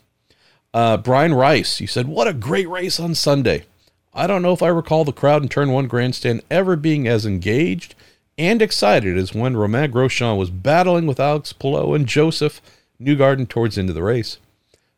Uh, 0.73 0.97
Brian 0.97 1.33
Rice, 1.33 1.79
you 1.79 1.87
said, 1.87 2.07
What 2.07 2.27
a 2.27 2.33
great 2.33 2.67
race 2.67 2.99
on 2.99 3.15
Sunday. 3.15 3.65
I 4.13 4.27
don't 4.27 4.41
know 4.41 4.53
if 4.53 4.63
I 4.63 4.67
recall 4.67 5.03
the 5.03 5.11
crowd 5.11 5.41
in 5.41 5.49
turn 5.49 5.71
one 5.71 5.87
grandstand 5.87 6.41
ever 6.49 6.75
being 6.75 7.07
as 7.07 7.25
engaged 7.25 7.95
and 8.37 8.61
excited 8.61 9.17
as 9.17 9.33
when 9.33 9.57
Romain 9.57 9.91
Grosjean 9.91 10.37
was 10.37 10.49
battling 10.49 11.05
with 11.05 11.19
Alex 11.19 11.53
Palou 11.53 11.93
and 11.93 12.07
Josef 12.07 12.61
Newgarden 13.01 13.47
towards 13.47 13.75
the 13.75 13.81
end 13.81 13.89
of 13.89 13.95
the 13.95 14.03
race. 14.03 14.37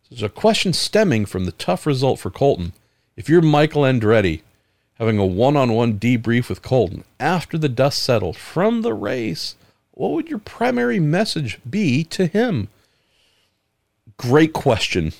There's 0.09 0.23
a 0.23 0.29
question 0.29 0.71
stemming 0.73 1.25
from 1.25 1.45
the 1.45 1.51
tough 1.51 1.85
result 1.85 2.19
for 2.19 2.31
Colton. 2.31 2.73
If 3.15 3.27
you're 3.27 3.41
Michael 3.41 3.81
Andretti, 3.81 4.41
having 4.93 5.17
a 5.17 5.25
one 5.25 5.57
on 5.57 5.73
one 5.73 5.99
debrief 5.99 6.49
with 6.49 6.61
Colton 6.61 7.03
after 7.19 7.57
the 7.57 7.69
dust 7.69 8.01
settled 8.01 8.37
from 8.37 8.81
the 8.81 8.93
race, 8.93 9.55
what 9.97 10.11
would 10.11 10.29
your 10.29 10.39
primary 10.39 10.99
message 10.99 11.59
be 11.67 12.03
to 12.03 12.27
him? 12.27 12.67
Great 14.17 14.53
question, 14.53 15.11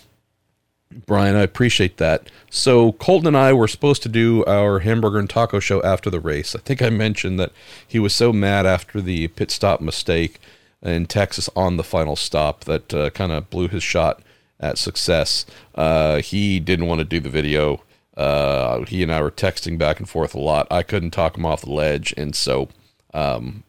Brian. 1.06 1.36
I 1.36 1.42
appreciate 1.42 1.98
that. 1.98 2.30
So, 2.52 2.92
Colton 2.94 3.28
and 3.28 3.38
I 3.38 3.54
were 3.54 3.68
supposed 3.68 4.04
to 4.04 4.10
do 4.10 4.46
our 4.46 4.80
hamburger 4.80 5.18
and 5.18 5.30
taco 5.30 5.60
show 5.60 5.82
after 5.82 6.12
the 6.12 6.20
race. 6.20 6.56
I 6.56 6.60
think 6.60 6.82
I 6.82 6.92
mentioned 6.92 7.40
that 7.40 7.52
he 7.88 7.98
was 7.98 8.16
so 8.16 8.32
mad 8.32 8.68
after 8.68 9.02
the 9.02 9.28
pit 9.30 9.50
stop 9.50 9.82
mistake 9.82 10.40
in 10.84 11.08
Texas 11.08 11.50
on 11.56 11.78
the 11.78 11.84
final 11.84 12.16
stop 12.16 12.66
that 12.66 12.94
uh, 12.94 13.10
kind 13.10 13.32
of 13.32 13.50
blew 13.50 13.68
his 13.68 13.84
shot 13.84 14.22
at 14.60 14.78
success. 14.78 15.46
Uh, 15.74 16.18
he 16.18 16.60
didn't 16.60 16.86
want 16.86 17.00
to 17.00 17.06
do 17.06 17.20
the 17.20 17.30
video. 17.30 17.82
Uh, 18.16 18.84
he 18.86 19.02
and 19.02 19.12
I 19.12 19.22
were 19.22 19.32
texting 19.32 19.78
back 19.78 20.00
and 20.00 20.08
forth 20.08 20.36
a 20.36 20.40
lot. 20.40 20.68
I 20.70 20.84
couldn't 20.84 21.12
talk 21.12 21.36
him 21.36 21.46
off 21.48 21.62
the 21.62 21.72
ledge, 21.72 22.14
and 22.16 22.36
so 22.36 22.70
um, 23.14 23.64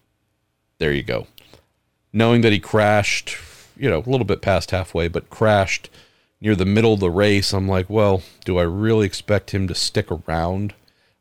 there 0.79 0.93
you 0.93 1.03
go. 1.03 1.27
Knowing 2.11 2.41
that 2.41 2.53
he 2.53 2.59
crashed, 2.59 3.37
you 3.77 3.89
know, 3.89 3.99
a 3.99 4.09
little 4.09 4.25
bit 4.25 4.41
past 4.41 4.71
halfway, 4.71 5.07
but 5.07 5.29
crashed 5.29 5.89
near 6.41 6.55
the 6.55 6.65
middle 6.65 6.93
of 6.93 6.99
the 6.99 7.11
race, 7.11 7.53
I'm 7.53 7.67
like, 7.67 7.89
well, 7.89 8.23
do 8.45 8.57
I 8.57 8.63
really 8.63 9.05
expect 9.05 9.51
him 9.51 9.67
to 9.67 9.75
stick 9.75 10.07
around 10.09 10.73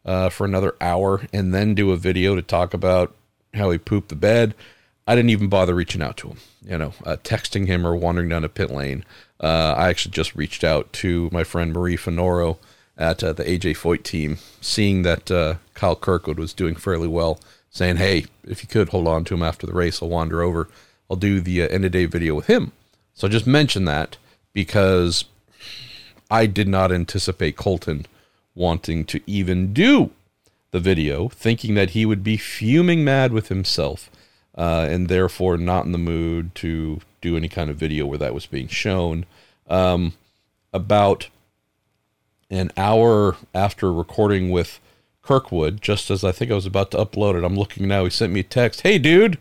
uh, 0.05 0.31
for 0.31 0.45
another 0.45 0.75
hour 0.81 1.27
and 1.33 1.53
then 1.53 1.75
do 1.75 1.91
a 1.91 1.97
video 1.97 2.35
to 2.35 2.43
talk 2.43 2.73
about 2.73 3.15
how 3.53 3.71
he 3.71 3.79
pooped 3.79 4.09
the 4.09 4.17
bed? 4.17 4.55
I 5.07 5.15
didn't 5.15 5.31
even 5.31 5.49
bother 5.49 5.75
reaching 5.75 6.03
out 6.03 6.17
to 6.19 6.29
him, 6.29 6.39
you 6.63 6.79
know, 6.79 6.93
uh, 7.05 7.17
texting 7.23 7.67
him 7.67 7.87
or 7.87 7.97
wandering 7.97 8.29
down 8.29 8.45
a 8.45 8.49
pit 8.49 8.71
lane. 8.71 9.05
Uh, 9.41 9.75
I 9.77 9.89
actually 9.89 10.13
just 10.13 10.35
reached 10.35 10.65
out 10.65 10.93
to 10.95 11.29
my 11.33 11.45
friend 11.45 11.73
Marie 11.73 11.97
Finoro 11.97 12.59
at 12.97 13.23
uh, 13.25 13.33
the 13.33 13.45
AJ 13.45 13.77
Foyt 13.77 14.03
team, 14.03 14.39
seeing 14.61 15.03
that 15.03 15.31
uh, 15.31 15.55
Kyle 15.75 15.97
Kirkwood 15.97 16.39
was 16.39 16.53
doing 16.53 16.75
fairly 16.75 17.09
well 17.09 17.41
saying, 17.79 17.97
"Hey, 17.97 18.27
if 18.47 18.63
you 18.63 18.69
could 18.69 18.91
hold 18.91 19.09
on 19.09 19.25
to 19.25 19.35
him 19.35 19.43
after 19.43 19.67
the 19.67 19.73
race, 19.73 20.03
I'll 20.03 20.09
wander 20.09 20.43
over. 20.43 20.69
I'll 21.11 21.17
do 21.17 21.41
the 21.41 21.63
uh, 21.63 21.69
end 21.69 21.85
of 21.85 21.93
day 21.93 22.05
video 22.05 22.35
with 22.35 22.47
him." 22.47 22.73
So 23.15 23.27
I 23.27 23.31
just 23.31 23.47
mentioned 23.47 23.89
that 23.89 24.17
because 24.53 25.25
I 26.31 26.47
did 26.47 26.69
not 26.69 26.93
anticipate 26.93 27.57
Colton 27.57 28.07
wanting 28.55 29.05
to 29.07 29.21
even 29.27 29.73
do 29.73 30.11
the 30.71 30.81
video, 30.81 31.29
thinking 31.29 31.75
that 31.75 31.91
he 31.91 32.05
would 32.05 32.23
be 32.23 32.37
fuming 32.37 33.05
mad 33.05 33.33
with 33.33 33.49
himself, 33.49 34.11
uh, 34.57 34.87
and 34.91 35.09
therefore 35.09 35.57
not 35.57 35.87
in 35.87 35.93
the 35.93 35.99
mood 35.99 36.55
to 36.57 37.01
do 37.21 37.37
any 37.37 37.49
kind 37.49 37.71
of 37.71 37.77
video 37.77 38.05
where 38.07 38.19
that 38.19 38.35
was 38.35 38.47
being 38.47 38.69
shown. 38.69 39.25
Um, 39.69 40.15
about 40.73 41.29
an 42.51 42.71
hour 42.77 43.37
after 43.55 43.93
recording 43.93 44.51
with 44.51 44.81
Kirkwood, 45.29 45.83
just 45.83 46.11
as 46.11 46.25
I 46.25 46.33
think 46.33 46.51
I 46.51 46.55
was 46.55 46.65
about 46.65 46.91
to 46.93 46.97
upload 46.97 47.37
it. 47.37 47.45
I'm 47.45 47.55
looking 47.55 47.87
now. 47.87 48.05
He 48.05 48.11
sent 48.11 48.33
me 48.33 48.41
a 48.41 48.45
text. 48.45 48.81
Hey, 48.81 48.99
dude. 48.99 49.37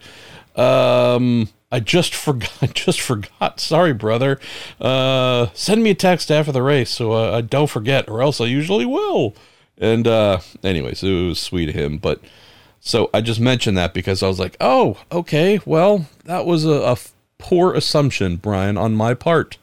Um, 0.54 1.48
I 1.72 1.80
just 1.80 2.14
forgot. 2.26 2.74
Just 2.74 3.00
forgot. 3.00 3.62
Sorry, 3.62 3.94
brother. 3.94 4.38
Uh, 4.82 5.48
send 5.54 5.82
me 5.82 5.92
a 5.92 5.96
text 5.96 6.30
after 6.30 6.52
the 6.52 6.62
race 6.62 6.90
so 6.90 7.14
uh, 7.14 7.38
I 7.38 7.40
don't 7.40 7.70
forget, 7.70 8.10
or 8.10 8.22
else 8.22 8.42
I 8.42 8.46
usually 8.48 8.86
will. 8.86 9.34
And 9.78 10.06
uh, 10.08 10.40
anyways, 10.62 11.04
it 11.04 11.28
was 11.28 11.40
sweet 11.40 11.70
of 11.70 11.76
him. 11.76 12.00
But 12.00 12.20
so 12.82 13.10
I 13.14 13.22
just 13.22 13.40
mentioned 13.40 13.78
that 13.78 13.94
because 13.94 14.22
I 14.22 14.28
was 14.28 14.42
like, 14.42 14.58
oh, 14.60 14.98
okay. 15.10 15.62
Well, 15.66 16.08
that 16.26 16.46
was 16.46 16.66
a, 16.66 16.82
a 16.82 16.98
poor 17.38 17.74
assumption, 17.74 18.36
Brian, 18.36 18.78
on 18.78 18.94
my 18.94 19.14
part. 19.14 19.58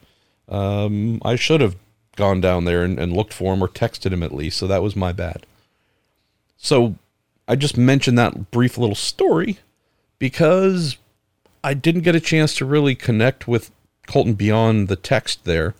Um, 0.49 1.21
I 1.23 1.37
should 1.37 1.61
have 1.61 1.77
gone 2.17 2.41
down 2.41 2.65
there 2.65 2.83
and, 2.83 2.99
and 2.99 3.13
looked 3.13 3.35
for 3.35 3.53
him 3.53 3.63
or 3.63 3.69
texted 3.69 4.11
him 4.11 4.23
at 4.23 4.35
least. 4.35 4.57
So 4.57 4.67
that 4.67 4.83
was 4.83 4.97
my 4.97 5.13
bad. 5.13 5.45
So 6.65 6.95
I 7.47 7.57
just 7.57 7.77
mentioned 7.77 8.17
that 8.17 8.51
brief 8.51 8.79
little 8.79 8.95
story 8.95 9.59
because 10.19 10.97
I 11.63 11.75
didn't 11.75 12.01
get 12.01 12.15
a 12.15 12.21
chance 12.21 12.57
to 12.57 12.65
really 12.65 12.95
connect 12.95 13.47
with 13.47 13.71
Colton 14.07 14.33
beyond 14.33 14.89
the 14.89 14.97
text 14.97 15.45
there. 15.45 15.75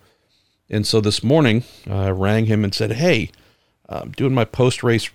And 0.69 0.85
so 0.85 1.01
this 1.01 1.23
morning, 1.23 1.63
I 1.89 2.11
rang 2.11 2.45
him 2.45 2.63
and 2.63 2.73
said, 2.73 2.93
Hey, 2.93 3.31
I'm 3.89 4.11
doing 4.11 4.35
my 4.35 4.45
post 4.45 4.83
race 4.83 5.09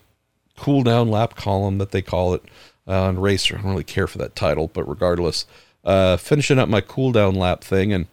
cool 0.56 0.82
down 0.82 1.08
lap 1.08 1.36
column 1.36 1.78
that 1.78 1.92
they 1.92 2.02
call 2.02 2.34
it 2.34 2.42
uh, 2.88 3.02
on 3.02 3.20
Racer. 3.20 3.56
I 3.56 3.62
don't 3.62 3.70
really 3.70 3.84
care 3.84 4.08
for 4.08 4.18
that 4.18 4.34
title, 4.34 4.66
but 4.66 4.88
regardless, 4.88 5.46
uh, 5.84 6.16
finishing 6.16 6.58
up 6.58 6.68
my 6.68 6.80
cool 6.80 7.12
down 7.12 7.36
lap 7.36 7.62
thing. 7.62 7.92
And 7.92 8.08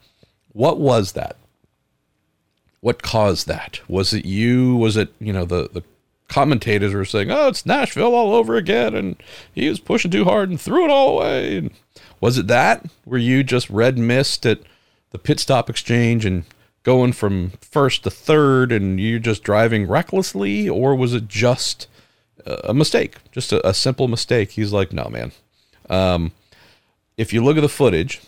what 0.53 0.79
was 0.79 1.13
that? 1.13 1.37
What 2.81 3.01
caused 3.01 3.47
that? 3.47 3.79
Was 3.89 4.13
it 4.13 4.25
you? 4.25 4.75
Was 4.75 4.95
it, 4.95 5.11
you 5.19 5.33
know, 5.33 5.45
the, 5.45 5.69
the 5.73 5.83
commentators 6.27 6.93
were 6.93 7.05
saying, 7.05 7.31
"Oh, 7.31 7.47
it's 7.47 7.65
Nashville 7.65 8.13
all 8.13 8.33
over 8.33 8.55
again," 8.55 8.95
and 8.95 9.15
he 9.53 9.69
was 9.69 9.79
pushing 9.79 10.11
too 10.11 10.25
hard 10.25 10.49
and 10.49 10.59
threw 10.59 10.85
it 10.85 10.91
all 10.91 11.19
away. 11.19 11.57
And 11.57 11.71
was 12.19 12.37
it 12.37 12.47
that? 12.47 12.85
Were 13.05 13.17
you 13.17 13.43
just 13.43 13.69
red 13.69 13.97
mist 13.97 14.45
at 14.45 14.59
the 15.11 15.19
pit 15.19 15.39
stop 15.39 15.69
exchange 15.69 16.25
and 16.25 16.43
going 16.83 17.13
from 17.13 17.51
first 17.61 18.03
to 18.03 18.09
third, 18.09 18.71
and 18.71 18.99
you're 18.99 19.19
just 19.19 19.43
driving 19.43 19.87
recklessly, 19.87 20.69
or 20.69 20.95
was 20.95 21.13
it 21.13 21.27
just 21.27 21.87
a 22.45 22.73
mistake, 22.73 23.15
just 23.31 23.51
a, 23.51 23.67
a 23.67 23.73
simple 23.73 24.07
mistake? 24.07 24.51
He's 24.51 24.71
like, 24.71 24.93
"No, 24.93 25.09
man. 25.09 25.31
Um, 25.89 26.31
if 27.17 27.33
you 27.33 27.43
look 27.43 27.57
at 27.57 27.61
the 27.61 27.69
footage, 27.69 28.21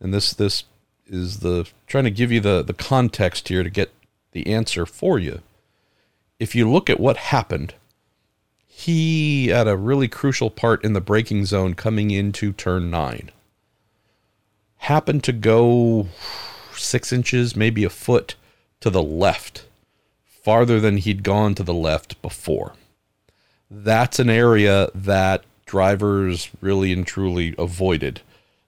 and 0.00 0.12
this 0.12 0.32
this 0.32 0.64
is 1.06 1.40
the 1.40 1.68
trying 1.86 2.04
to 2.04 2.10
give 2.10 2.32
you 2.32 2.40
the 2.40 2.62
the 2.62 2.74
context 2.74 3.48
here 3.48 3.62
to 3.62 3.70
get 3.70 3.92
the 4.32 4.46
answer 4.48 4.86
for 4.86 5.18
you." 5.18 5.40
If 6.38 6.54
you 6.54 6.70
look 6.70 6.90
at 6.90 7.00
what 7.00 7.16
happened, 7.16 7.74
he 8.66 9.48
had 9.48 9.68
a 9.68 9.76
really 9.76 10.08
crucial 10.08 10.50
part 10.50 10.84
in 10.84 10.92
the 10.92 11.00
braking 11.00 11.44
zone 11.44 11.74
coming 11.74 12.10
into 12.10 12.52
turn 12.52 12.90
nine. 12.90 13.30
Happened 14.78 15.22
to 15.24 15.32
go 15.32 16.08
six 16.74 17.12
inches, 17.12 17.56
maybe 17.56 17.84
a 17.84 17.90
foot 17.90 18.34
to 18.80 18.90
the 18.90 19.02
left, 19.02 19.66
farther 20.26 20.80
than 20.80 20.98
he'd 20.98 21.22
gone 21.22 21.54
to 21.54 21.62
the 21.62 21.72
left 21.72 22.20
before. 22.20 22.74
That's 23.70 24.18
an 24.18 24.28
area 24.28 24.90
that 24.94 25.44
drivers 25.64 26.50
really 26.60 26.92
and 26.92 27.06
truly 27.06 27.54
avoided. 27.56 28.20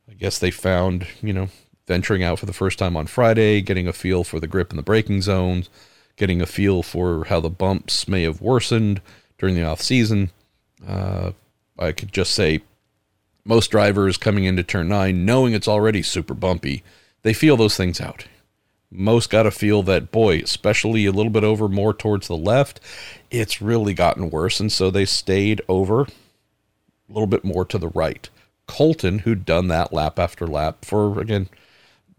I 0.08 0.14
guess 0.14 0.38
they 0.38 0.50
found, 0.50 1.06
you 1.20 1.32
know, 1.32 1.48
venturing 1.86 2.22
out 2.22 2.38
for 2.38 2.46
the 2.46 2.52
first 2.52 2.78
time 2.78 2.96
on 2.96 3.06
Friday, 3.06 3.60
getting 3.60 3.86
a 3.86 3.92
feel 3.92 4.24
for 4.24 4.40
the 4.40 4.46
grip 4.46 4.70
in 4.70 4.76
the 4.76 4.82
braking 4.82 5.20
zones 5.20 5.68
getting 6.16 6.40
a 6.40 6.46
feel 6.46 6.82
for 6.82 7.24
how 7.26 7.40
the 7.40 7.50
bumps 7.50 8.08
may 8.08 8.22
have 8.22 8.40
worsened 8.40 9.00
during 9.38 9.54
the 9.54 9.64
off 9.64 9.80
season. 9.80 10.30
Uh, 10.86 11.32
I 11.78 11.92
could 11.92 12.12
just 12.12 12.32
say 12.32 12.62
most 13.44 13.70
drivers 13.70 14.16
coming 14.16 14.44
into 14.44 14.62
turn 14.62 14.88
nine, 14.88 15.24
knowing 15.24 15.52
it's 15.52 15.68
already 15.68 16.02
super 16.02 16.34
bumpy, 16.34 16.82
they 17.22 17.32
feel 17.32 17.56
those 17.56 17.76
things 17.76 18.00
out. 18.00 18.26
Most 18.90 19.30
got 19.30 19.44
to 19.44 19.50
feel 19.50 19.82
that, 19.84 20.10
boy, 20.10 20.38
especially 20.38 21.06
a 21.06 21.12
little 21.12 21.30
bit 21.30 21.44
over 21.44 21.68
more 21.68 21.92
towards 21.92 22.28
the 22.28 22.36
left, 22.36 22.80
it's 23.30 23.60
really 23.60 23.94
gotten 23.94 24.30
worse. 24.30 24.60
And 24.60 24.70
so 24.72 24.90
they 24.90 25.04
stayed 25.04 25.60
over 25.68 26.02
a 26.02 26.06
little 27.08 27.26
bit 27.26 27.44
more 27.44 27.64
to 27.64 27.78
the 27.78 27.88
right. 27.88 28.28
Colton, 28.66 29.20
who'd 29.20 29.44
done 29.44 29.68
that 29.68 29.92
lap 29.92 30.18
after 30.18 30.46
lap 30.46 30.84
for, 30.84 31.20
again, 31.20 31.48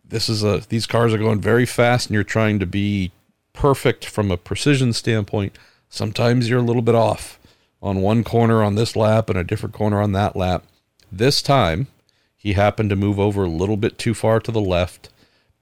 this 0.05 0.29
is 0.29 0.43
a, 0.43 0.63
these 0.69 0.85
cars 0.85 1.13
are 1.13 1.17
going 1.17 1.41
very 1.41 1.65
fast 1.65 2.07
and 2.07 2.15
you're 2.15 2.23
trying 2.23 2.59
to 2.59 2.65
be 2.65 3.11
perfect 3.57 4.05
from 4.05 4.29
a 4.29 4.37
precision 4.37 4.93
standpoint. 4.93 5.57
Sometimes 5.89 6.47
you're 6.47 6.59
a 6.59 6.63
little 6.63 6.83
bit 6.83 6.93
off 6.93 7.39
on 7.81 8.01
one 8.01 8.23
corner 8.23 8.63
on 8.63 8.75
this 8.75 8.95
lap 8.95 9.31
and 9.31 9.39
a 9.39 9.43
different 9.43 9.73
corner 9.73 9.99
on 9.99 10.11
that 10.11 10.35
lap. 10.35 10.63
This 11.11 11.41
time, 11.41 11.87
he 12.35 12.53
happened 12.53 12.91
to 12.91 12.95
move 12.95 13.19
over 13.19 13.43
a 13.43 13.49
little 13.49 13.75
bit 13.75 13.97
too 13.97 14.13
far 14.13 14.39
to 14.39 14.51
the 14.51 14.61
left. 14.61 15.09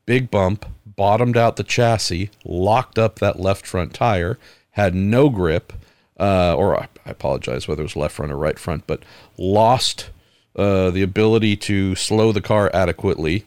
Big 0.05 0.29
bump, 0.29 0.65
bottomed 0.85 1.37
out 1.37 1.55
the 1.55 1.63
chassis, 1.63 2.29
locked 2.43 2.99
up 2.99 3.19
that 3.19 3.39
left 3.39 3.65
front 3.65 3.93
tire, 3.93 4.37
had 4.71 4.93
no 4.93 5.29
grip, 5.29 5.71
uh, 6.19 6.53
or 6.53 6.77
I 6.77 6.89
apologize 7.05 7.65
whether 7.65 7.81
it 7.81 7.85
was 7.85 7.95
left 7.95 8.15
front 8.15 8.31
or 8.31 8.37
right 8.37 8.59
front, 8.59 8.85
but 8.87 9.03
lost 9.37 10.09
uh, 10.57 10.89
the 10.91 11.01
ability 11.01 11.55
to 11.55 11.95
slow 11.95 12.33
the 12.33 12.41
car 12.41 12.69
adequately. 12.73 13.45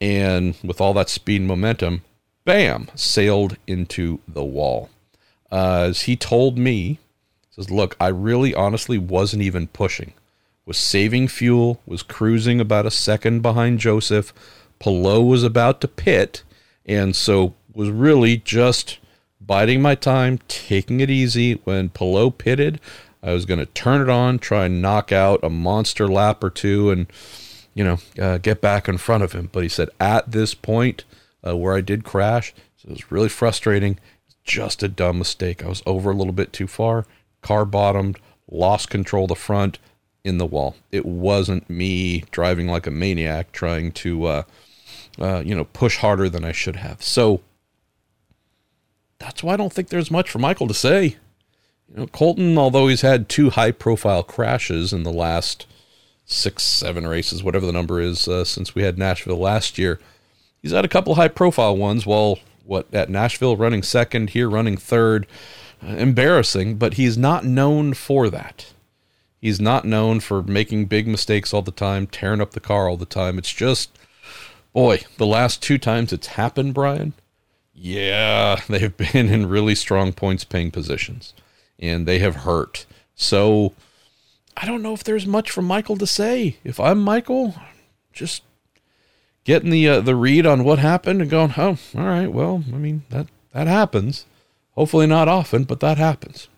And 0.00 0.54
with 0.62 0.80
all 0.80 0.94
that 0.94 1.08
speed 1.08 1.40
and 1.40 1.48
momentum, 1.48 2.02
bam, 2.48 2.88
sailed 2.94 3.58
into 3.66 4.20
the 4.26 4.42
wall. 4.42 4.88
Uh, 5.52 5.88
as 5.90 6.02
he 6.02 6.16
told 6.16 6.56
me, 6.56 6.98
says, 7.50 7.70
"Look, 7.70 7.94
I 8.00 8.08
really, 8.08 8.54
honestly 8.54 8.96
wasn't 8.96 9.42
even 9.42 9.66
pushing. 9.66 10.14
Was 10.64 10.78
saving 10.78 11.28
fuel. 11.28 11.78
Was 11.84 12.02
cruising 12.02 12.58
about 12.58 12.86
a 12.86 12.90
second 12.90 13.42
behind 13.42 13.80
Josef. 13.80 14.32
Palou 14.78 15.22
was 15.22 15.44
about 15.44 15.82
to 15.82 15.88
pit, 15.88 16.42
and 16.86 17.14
so 17.14 17.52
was 17.74 17.90
really 17.90 18.38
just 18.38 18.98
biding 19.42 19.82
my 19.82 19.94
time, 19.94 20.38
taking 20.48 21.00
it 21.00 21.10
easy. 21.10 21.60
When 21.64 21.90
Palou 21.90 22.30
pitted, 22.30 22.80
I 23.22 23.34
was 23.34 23.44
going 23.44 23.60
to 23.60 23.66
turn 23.66 24.00
it 24.00 24.08
on, 24.08 24.38
try 24.38 24.64
and 24.64 24.80
knock 24.80 25.12
out 25.12 25.44
a 25.44 25.50
monster 25.50 26.08
lap 26.08 26.42
or 26.42 26.48
two, 26.48 26.90
and 26.90 27.12
you 27.74 27.84
know 27.84 27.98
uh, 28.18 28.38
get 28.38 28.62
back 28.62 28.88
in 28.88 28.96
front 28.96 29.22
of 29.22 29.32
him. 29.32 29.50
But 29.52 29.64
he 29.64 29.68
said 29.68 29.90
at 30.00 30.32
this 30.32 30.54
point 30.54 31.04
uh, 31.46 31.56
where 31.56 31.74
I 31.74 31.80
did 31.80 32.04
crash, 32.04 32.54
so 32.76 32.88
it 32.88 32.92
was 32.92 33.12
really 33.12 33.28
frustrating. 33.28 33.98
Just 34.44 34.82
a 34.82 34.88
dumb 34.88 35.18
mistake. 35.18 35.64
I 35.64 35.68
was 35.68 35.82
over 35.86 36.10
a 36.10 36.14
little 36.14 36.32
bit 36.32 36.52
too 36.52 36.66
far. 36.66 37.06
Car 37.42 37.64
bottomed, 37.64 38.18
lost 38.50 38.90
control 38.90 39.24
of 39.24 39.28
the 39.28 39.34
front 39.34 39.78
in 40.24 40.38
the 40.38 40.46
wall. 40.46 40.76
It 40.90 41.06
wasn't 41.06 41.68
me 41.68 42.24
driving 42.30 42.66
like 42.66 42.86
a 42.86 42.90
maniac 42.90 43.52
trying 43.52 43.92
to, 43.92 44.24
uh, 44.24 44.42
uh, 45.18 45.42
you 45.44 45.54
know, 45.54 45.64
push 45.64 45.98
harder 45.98 46.28
than 46.28 46.44
I 46.44 46.52
should 46.52 46.76
have. 46.76 47.02
So 47.02 47.40
that's 49.18 49.42
why 49.42 49.54
I 49.54 49.56
don't 49.56 49.72
think 49.72 49.88
there's 49.88 50.10
much 50.10 50.30
for 50.30 50.38
Michael 50.38 50.68
to 50.68 50.74
say. 50.74 51.16
You 51.88 51.96
know, 51.96 52.06
Colton, 52.06 52.58
although 52.58 52.88
he's 52.88 53.00
had 53.02 53.28
two 53.28 53.50
high 53.50 53.72
profile 53.72 54.22
crashes 54.22 54.92
in 54.92 55.02
the 55.02 55.12
last 55.12 55.66
six, 56.24 56.62
seven 56.62 57.06
races, 57.06 57.42
whatever 57.42 57.66
the 57.66 57.72
number 57.72 58.00
is, 58.00 58.28
uh, 58.28 58.44
since 58.44 58.74
we 58.74 58.82
had 58.82 58.98
Nashville 58.98 59.38
last 59.38 59.78
year, 59.78 59.98
he's 60.62 60.72
had 60.72 60.84
a 60.84 60.88
couple 60.88 61.14
high 61.14 61.28
profile 61.28 61.76
ones. 61.76 62.06
Well, 62.06 62.38
what 62.64 62.92
at 62.92 63.10
Nashville 63.10 63.56
running 63.56 63.82
second, 63.82 64.30
here 64.30 64.48
running 64.48 64.76
third. 64.76 65.26
Uh, 65.80 65.92
embarrassing, 65.92 66.76
but 66.76 66.94
he's 66.94 67.16
not 67.16 67.44
known 67.44 67.94
for 67.94 68.28
that. 68.28 68.72
He's 69.40 69.60
not 69.60 69.84
known 69.84 70.18
for 70.18 70.42
making 70.42 70.86
big 70.86 71.06
mistakes 71.06 71.54
all 71.54 71.62
the 71.62 71.70
time, 71.70 72.08
tearing 72.08 72.40
up 72.40 72.50
the 72.50 72.58
car 72.58 72.88
all 72.88 72.96
the 72.96 73.06
time. 73.06 73.38
It's 73.38 73.52
just, 73.52 73.96
boy, 74.72 75.02
the 75.16 75.26
last 75.26 75.62
two 75.62 75.78
times 75.78 76.12
it's 76.12 76.26
happened, 76.28 76.74
Brian, 76.74 77.12
yeah, 77.80 78.60
they've 78.68 78.96
been 78.96 79.28
in 79.28 79.48
really 79.48 79.74
strong 79.74 80.12
points 80.12 80.44
paying 80.44 80.70
positions 80.70 81.34
and 81.78 82.06
they 82.06 82.18
have 82.18 82.36
hurt. 82.36 82.86
So 83.14 83.74
I 84.56 84.66
don't 84.66 84.82
know 84.82 84.94
if 84.94 85.04
there's 85.04 85.26
much 85.26 85.50
for 85.50 85.62
Michael 85.62 85.96
to 85.98 86.06
say. 86.06 86.56
If 86.64 86.80
I'm 86.80 87.00
Michael, 87.00 87.54
just 88.12 88.42
getting 89.44 89.70
the 89.70 89.88
uh, 89.88 90.00
the 90.00 90.16
read 90.16 90.46
on 90.46 90.64
what 90.64 90.78
happened 90.78 91.20
and 91.20 91.30
going, 91.30 91.54
oh, 91.56 91.78
all 91.96 92.04
right, 92.04 92.32
well, 92.32 92.64
I 92.72 92.76
mean 92.76 93.04
that 93.10 93.26
that 93.52 93.66
happens. 93.66 94.26
Hopefully 94.72 95.06
not 95.06 95.28
often, 95.28 95.64
but 95.64 95.80
that 95.80 95.98
happens. 95.98 96.48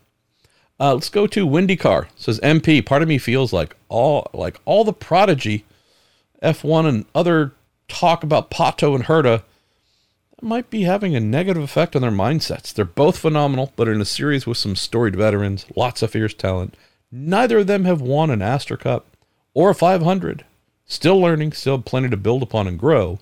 Uh, 0.79 0.95
let's 0.95 1.09
go 1.09 1.27
to 1.27 1.47
IndyCar. 1.47 2.05
It 2.05 2.11
says 2.15 2.39
MP. 2.39 2.85
Part 2.85 3.01
of 3.01 3.07
me 3.07 3.17
feels 3.17 3.53
like 3.53 3.75
all 3.89 4.29
like 4.33 4.59
all 4.65 4.83
the 4.83 4.93
prodigy, 4.93 5.65
F1 6.41 6.87
and 6.87 7.05
other 7.13 7.53
talk 7.87 8.23
about 8.23 8.49
Pato 8.49 8.95
and 8.95 9.05
Herta 9.05 9.43
might 10.41 10.69
be 10.69 10.83
having 10.83 11.15
a 11.15 11.19
negative 11.19 11.61
effect 11.61 11.95
on 11.95 12.01
their 12.01 12.11
mindsets. 12.11 12.73
They're 12.73 12.85
both 12.85 13.17
phenomenal, 13.17 13.73
but 13.75 13.87
in 13.87 14.01
a 14.01 14.05
series 14.05 14.47
with 14.47 14.57
some 14.57 14.75
storied 14.75 15.15
veterans, 15.15 15.65
lots 15.75 16.01
of 16.01 16.11
fierce 16.11 16.33
talent. 16.33 16.75
Neither 17.11 17.59
of 17.59 17.67
them 17.67 17.85
have 17.85 18.01
won 18.01 18.31
an 18.31 18.41
Astor 18.41 18.77
Cup 18.77 19.05
or 19.53 19.69
a 19.69 19.75
500. 19.75 20.45
Still 20.85 21.19
learning, 21.19 21.53
still 21.53 21.81
plenty 21.81 22.09
to 22.09 22.17
build 22.17 22.43
upon 22.43 22.67
and 22.67 22.77
grow. 22.77 23.19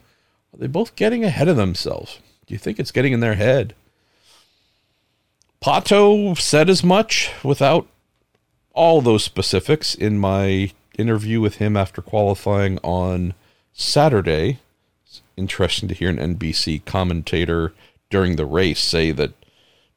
Are 0.54 0.58
they 0.58 0.67
both 0.67 0.95
getting 0.95 1.24
ahead 1.24 1.48
of 1.48 1.58
themselves? 1.58 2.19
Do 2.45 2.54
you 2.54 2.58
think 2.58 2.80
it's 2.80 2.91
getting 2.91 3.13
in 3.13 3.19
their 3.19 3.36
head? 3.36 3.76
Pato 5.62 6.38
said 6.39 6.69
as 6.69 6.84
much 6.84 7.32
without 7.43 7.88
all 8.74 9.02
those 9.02 9.24
specifics 9.24 9.93
in 9.93 10.17
my 10.17 10.72
interview 10.98 11.41
with 11.41 11.56
him 11.56 11.78
after 11.78 12.02
qualifying 12.02 12.78
on 12.80 13.34
Saturday 13.74 14.60
interesting 15.39 15.88
to 15.88 15.95
hear 15.95 16.10
an 16.10 16.36
NBC 16.36 16.84
commentator 16.86 17.74
during 18.10 18.36
the 18.36 18.45
race 18.45 18.84
say 18.84 19.12
that 19.12 19.32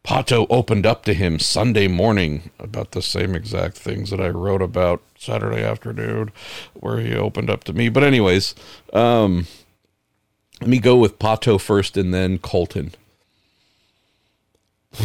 Pato 0.05 0.47
opened 0.51 0.85
up 0.85 1.05
to 1.05 1.15
him 1.15 1.39
Sunday 1.39 1.87
morning 1.87 2.51
about 2.59 2.91
the 2.91 3.03
same 3.03 3.35
exact 3.35 3.77
things 3.77 4.11
that 4.11 4.21
I 4.21 4.29
wrote 4.31 4.63
about 4.63 5.01
Saturday 5.17 5.63
afternoon, 5.63 6.33
where 6.75 6.99
he 6.99 7.15
opened 7.15 7.49
up 7.49 7.63
to 7.65 7.73
me. 7.73 7.89
But, 7.89 8.03
anyways, 8.03 8.55
um, 8.93 9.47
let 10.61 10.69
me 10.69 10.79
go 10.79 10.97
with 10.97 11.19
Pato 11.19 11.61
first 11.61 11.97
and 11.97 12.13
then 12.13 12.39
Colton. 12.39 12.93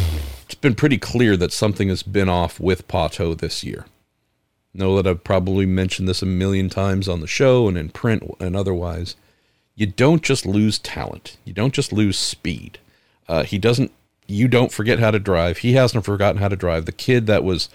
It's 0.50 0.56
been 0.56 0.76
pretty 0.76 0.98
clear 0.98 1.36
that 1.36 1.52
something 1.52 1.90
has 1.90 2.04
been 2.04 2.30
off 2.30 2.58
with 2.58 2.88
Pato 2.88 3.38
this 3.38 3.66
year. 3.66 3.86
Know 4.74 4.96
that 4.96 5.06
I've 5.06 5.26
probably 5.26 5.66
mentioned 5.66 6.08
this 6.08 6.22
a 6.22 6.26
million 6.26 6.70
times 6.70 7.10
on 7.10 7.20
the 7.20 7.28
show 7.28 7.68
and 7.68 7.78
in 7.78 7.90
print 7.90 8.24
and 8.40 8.56
otherwise 8.56 9.18
you 9.78 9.86
don't 9.86 10.24
just 10.24 10.46
lose 10.46 10.80
talent. 10.80 11.38
You 11.46 11.54
don't 11.54 11.74
just 11.74 11.94
lose 11.94 12.18
speed. 12.18 12.80
Uh, 13.28 13.44
he 13.44 13.60
doesn't. 13.60 13.92
You 14.28 14.48
don't 14.48 14.72
forget 14.72 15.00
how 15.00 15.12
to 15.12 15.20
drive. 15.20 15.60
He 15.60 15.74
hasn't 15.74 16.06
forgotten 16.06 16.42
how 16.42 16.50
to 16.50 16.56
drive. 16.56 16.86
The 16.86 16.92
kid 16.92 17.28
that 17.28 17.44
was 17.44 17.70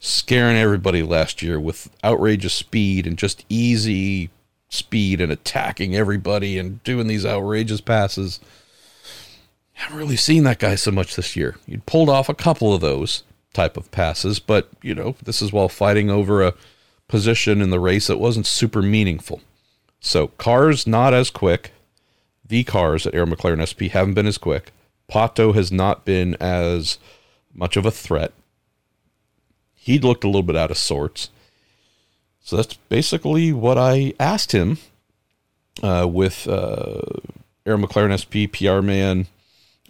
scaring 0.00 0.56
everybody 0.56 1.02
last 1.02 1.42
year 1.42 1.58
with 1.60 1.90
outrageous 2.02 2.54
speed 2.54 3.06
and 3.06 3.18
just 3.18 3.44
easy 3.48 4.30
speed 4.68 5.20
and 5.20 5.32
attacking 5.32 5.96
everybody 5.96 6.58
and 6.58 6.82
doing 6.84 7.06
these 7.06 7.26
outrageous 7.26 7.80
passes. 7.80 8.40
I 9.76 9.82
haven't 9.82 9.98
really 9.98 10.16
seen 10.16 10.44
that 10.44 10.58
guy 10.58 10.74
so 10.74 10.90
much 10.90 11.16
this 11.16 11.36
year. 11.36 11.56
He 11.66 11.78
pulled 11.78 12.08
off 12.08 12.28
a 12.28 12.34
couple 12.34 12.74
of 12.74 12.80
those 12.80 13.22
type 13.52 13.76
of 13.76 13.90
passes, 13.90 14.38
but 14.38 14.68
you 14.82 14.94
know, 14.94 15.16
this 15.22 15.40
is 15.40 15.52
while 15.52 15.68
fighting 15.68 16.10
over 16.10 16.42
a 16.42 16.54
position 17.06 17.62
in 17.62 17.70
the 17.70 17.80
race 17.80 18.06
that 18.08 18.18
wasn't 18.18 18.46
super 18.46 18.82
meaningful. 18.82 19.40
So 20.00 20.28
cars 20.28 20.86
not 20.86 21.14
as 21.14 21.30
quick. 21.30 21.72
The 22.46 22.64
cars 22.64 23.06
at 23.06 23.14
Arrow 23.14 23.26
McLaren 23.26 23.66
SP 23.66 23.92
haven't 23.92 24.14
been 24.14 24.26
as 24.26 24.38
quick. 24.38 24.72
Pato 25.10 25.54
has 25.54 25.72
not 25.72 26.04
been 26.04 26.34
as 26.40 26.98
much 27.54 27.76
of 27.76 27.86
a 27.86 27.90
threat. 27.90 28.32
He 29.74 29.98
looked 29.98 30.24
a 30.24 30.28
little 30.28 30.42
bit 30.42 30.56
out 30.56 30.70
of 30.70 30.76
sorts. 30.76 31.30
So 32.40 32.56
that's 32.56 32.74
basically 32.88 33.52
what 33.52 33.78
I 33.78 34.14
asked 34.20 34.52
him 34.52 34.78
uh, 35.82 36.06
with 36.10 36.46
uh, 36.46 37.00
Arrow 37.66 37.78
McLaren 37.78 38.16
SP 38.16 38.48
PR 38.52 38.82
man 38.82 39.26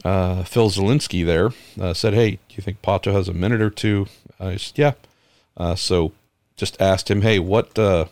uh, 0.04 0.44
Phil 0.44 0.70
Zielinski 0.70 1.24
there. 1.24 1.50
Uh, 1.80 1.94
said, 1.94 2.14
"Hey, 2.14 2.32
do 2.32 2.54
you 2.56 2.62
think 2.62 2.82
Pato 2.82 3.12
has 3.12 3.28
a 3.28 3.34
minute 3.34 3.60
or 3.60 3.70
two? 3.70 4.06
I 4.38 4.56
said, 4.56 4.78
"Yeah." 4.78 4.92
Uh, 5.56 5.74
so 5.74 6.12
just 6.56 6.80
asked 6.80 7.10
him, 7.10 7.22
"Hey, 7.22 7.38
what 7.38 7.76
uh, 7.78 8.06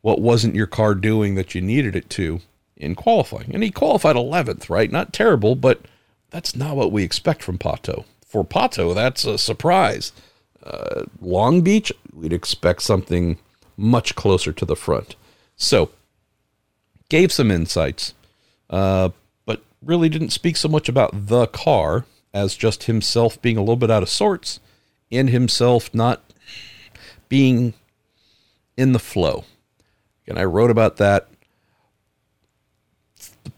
what 0.00 0.20
wasn't 0.20 0.54
your 0.54 0.66
car 0.66 0.94
doing 0.94 1.34
that 1.34 1.54
you 1.54 1.60
needed 1.60 1.96
it 1.96 2.08
to 2.10 2.40
in 2.76 2.94
qualifying. 2.94 3.50
And 3.54 3.62
he 3.62 3.70
qualified 3.70 4.16
11th, 4.16 4.68
right? 4.68 4.90
Not 4.90 5.12
terrible, 5.12 5.54
but 5.54 5.80
that's 6.30 6.56
not 6.56 6.76
what 6.76 6.92
we 6.92 7.02
expect 7.02 7.42
from 7.42 7.58
Pato. 7.58 8.04
For 8.26 8.44
Pato, 8.44 8.94
that's 8.94 9.24
a 9.24 9.38
surprise. 9.38 10.12
Uh, 10.62 11.04
Long 11.20 11.62
Beach, 11.62 11.92
we'd 12.12 12.32
expect 12.32 12.82
something 12.82 13.38
much 13.76 14.14
closer 14.14 14.52
to 14.52 14.64
the 14.64 14.76
front. 14.76 15.16
So, 15.56 15.90
gave 17.08 17.30
some 17.30 17.50
insights, 17.50 18.14
uh, 18.68 19.10
but 19.44 19.62
really 19.82 20.08
didn't 20.08 20.30
speak 20.30 20.56
so 20.56 20.68
much 20.68 20.88
about 20.88 21.28
the 21.28 21.46
car 21.46 22.04
as 22.34 22.56
just 22.56 22.84
himself 22.84 23.40
being 23.40 23.56
a 23.56 23.60
little 23.60 23.76
bit 23.76 23.90
out 23.90 24.02
of 24.02 24.08
sorts 24.08 24.60
and 25.10 25.30
himself 25.30 25.94
not 25.94 26.20
being 27.28 27.74
in 28.76 28.92
the 28.92 28.98
flow. 28.98 29.44
And 30.26 30.38
I 30.38 30.44
wrote 30.44 30.70
about 30.70 30.96
that. 30.96 31.28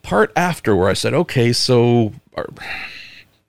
Part 0.08 0.32
after 0.34 0.74
where 0.74 0.88
I 0.88 0.94
said, 0.94 1.12
okay, 1.12 1.52
so 1.52 2.14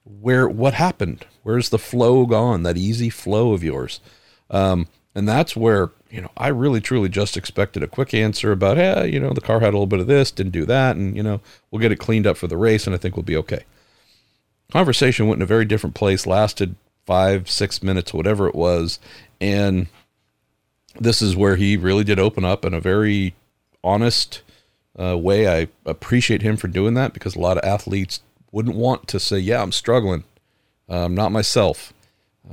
where 0.03 0.49
what 0.49 0.73
happened? 0.73 1.25
Where's 1.43 1.69
the 1.69 1.79
flow 1.79 2.25
gone? 2.25 2.63
That 2.63 2.75
easy 2.75 3.09
flow 3.09 3.53
of 3.53 3.63
yours. 3.63 4.01
Um, 4.49 4.87
and 5.15 5.25
that's 5.25 5.55
where, 5.55 5.91
you 6.11 6.19
know, 6.19 6.31
I 6.35 6.49
really 6.49 6.81
truly 6.81 7.07
just 7.07 7.37
expected 7.37 7.81
a 7.81 7.87
quick 7.87 8.13
answer 8.13 8.51
about, 8.51 8.75
hey, 8.75 9.07
you 9.07 9.21
know, 9.21 9.31
the 9.31 9.39
car 9.39 9.61
had 9.61 9.69
a 9.69 9.77
little 9.77 9.87
bit 9.87 10.01
of 10.01 10.07
this, 10.07 10.31
didn't 10.31 10.51
do 10.51 10.65
that, 10.65 10.97
and, 10.97 11.15
you 11.15 11.23
know, 11.23 11.39
we'll 11.71 11.79
get 11.79 11.93
it 11.93 11.95
cleaned 11.95 12.27
up 12.27 12.35
for 12.35 12.47
the 12.47 12.57
race 12.57 12.85
and 12.85 12.93
I 12.93 12.97
think 12.97 13.15
we'll 13.15 13.23
be 13.23 13.37
okay. 13.37 13.63
Conversation 14.69 15.27
went 15.27 15.37
in 15.37 15.43
a 15.43 15.45
very 15.45 15.63
different 15.63 15.95
place, 15.95 16.27
lasted 16.27 16.75
five, 17.05 17.49
six 17.49 17.81
minutes, 17.81 18.13
whatever 18.13 18.49
it 18.49 18.55
was. 18.55 18.99
And 19.39 19.87
this 20.99 21.21
is 21.21 21.37
where 21.37 21.55
he 21.55 21.77
really 21.77 22.03
did 22.03 22.19
open 22.19 22.43
up 22.43 22.65
in 22.65 22.73
a 22.73 22.81
very 22.81 23.33
honest 23.81 24.41
uh, 24.99 25.17
way. 25.17 25.47
I 25.47 25.67
appreciate 25.85 26.41
him 26.41 26.57
for 26.57 26.67
doing 26.67 26.93
that 26.95 27.13
because 27.13 27.35
a 27.35 27.39
lot 27.39 27.57
of 27.57 27.63
athletes 27.63 28.21
wouldn't 28.51 28.75
want 28.75 29.07
to 29.07 29.19
say, 29.19 29.39
"Yeah, 29.39 29.61
I'm 29.61 29.71
struggling. 29.71 30.23
Uh, 30.89 31.05
I'm 31.05 31.15
not 31.15 31.31
myself. 31.31 31.93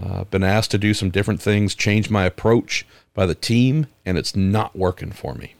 Uh, 0.00 0.24
been 0.24 0.44
asked 0.44 0.70
to 0.72 0.78
do 0.78 0.94
some 0.94 1.10
different 1.10 1.40
things, 1.40 1.74
change 1.74 2.10
my 2.10 2.24
approach 2.24 2.86
by 3.14 3.24
the 3.24 3.34
team, 3.34 3.86
and 4.04 4.18
it's 4.18 4.36
not 4.36 4.76
working 4.76 5.10
for 5.10 5.34
me." 5.34 5.54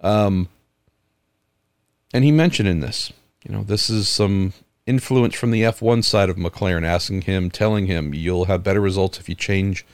Um, 0.00 0.48
and 2.12 2.24
he 2.24 2.32
mentioned 2.32 2.68
in 2.68 2.80
this, 2.80 3.12
you 3.44 3.52
know, 3.52 3.62
this 3.62 3.88
is 3.88 4.08
some 4.08 4.52
influence 4.84 5.34
from 5.34 5.52
the 5.52 5.62
F1 5.62 6.02
side 6.02 6.28
of 6.28 6.36
McLaren, 6.36 6.84
asking 6.84 7.22
him, 7.22 7.50
telling 7.50 7.86
him, 7.86 8.14
"You'll 8.14 8.46
have 8.46 8.62
better 8.62 8.80
results 8.80 9.18
if 9.18 9.28
you 9.28 9.34
change." 9.34 9.84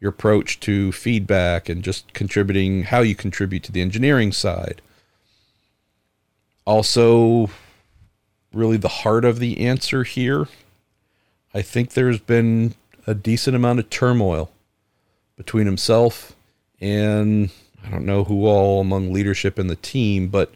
your 0.00 0.10
approach 0.10 0.60
to 0.60 0.92
feedback 0.92 1.66
and 1.70 1.82
just 1.82 2.12
contributing 2.12 2.82
how 2.82 3.00
you 3.00 3.14
contribute 3.14 3.62
to 3.62 3.72
the 3.72 3.80
engineering 3.80 4.32
side. 4.32 4.82
Also, 6.64 7.50
really 8.52 8.76
the 8.76 8.88
heart 8.88 9.24
of 9.24 9.38
the 9.38 9.60
answer 9.60 10.04
here. 10.04 10.48
I 11.52 11.62
think 11.62 11.90
there's 11.90 12.18
been 12.18 12.74
a 13.06 13.14
decent 13.14 13.54
amount 13.54 13.80
of 13.80 13.90
turmoil 13.90 14.50
between 15.36 15.66
himself 15.66 16.34
and 16.80 17.50
I 17.84 17.90
don't 17.90 18.06
know 18.06 18.24
who 18.24 18.46
all 18.46 18.80
among 18.80 19.12
leadership 19.12 19.58
in 19.58 19.66
the 19.66 19.76
team, 19.76 20.28
but 20.28 20.52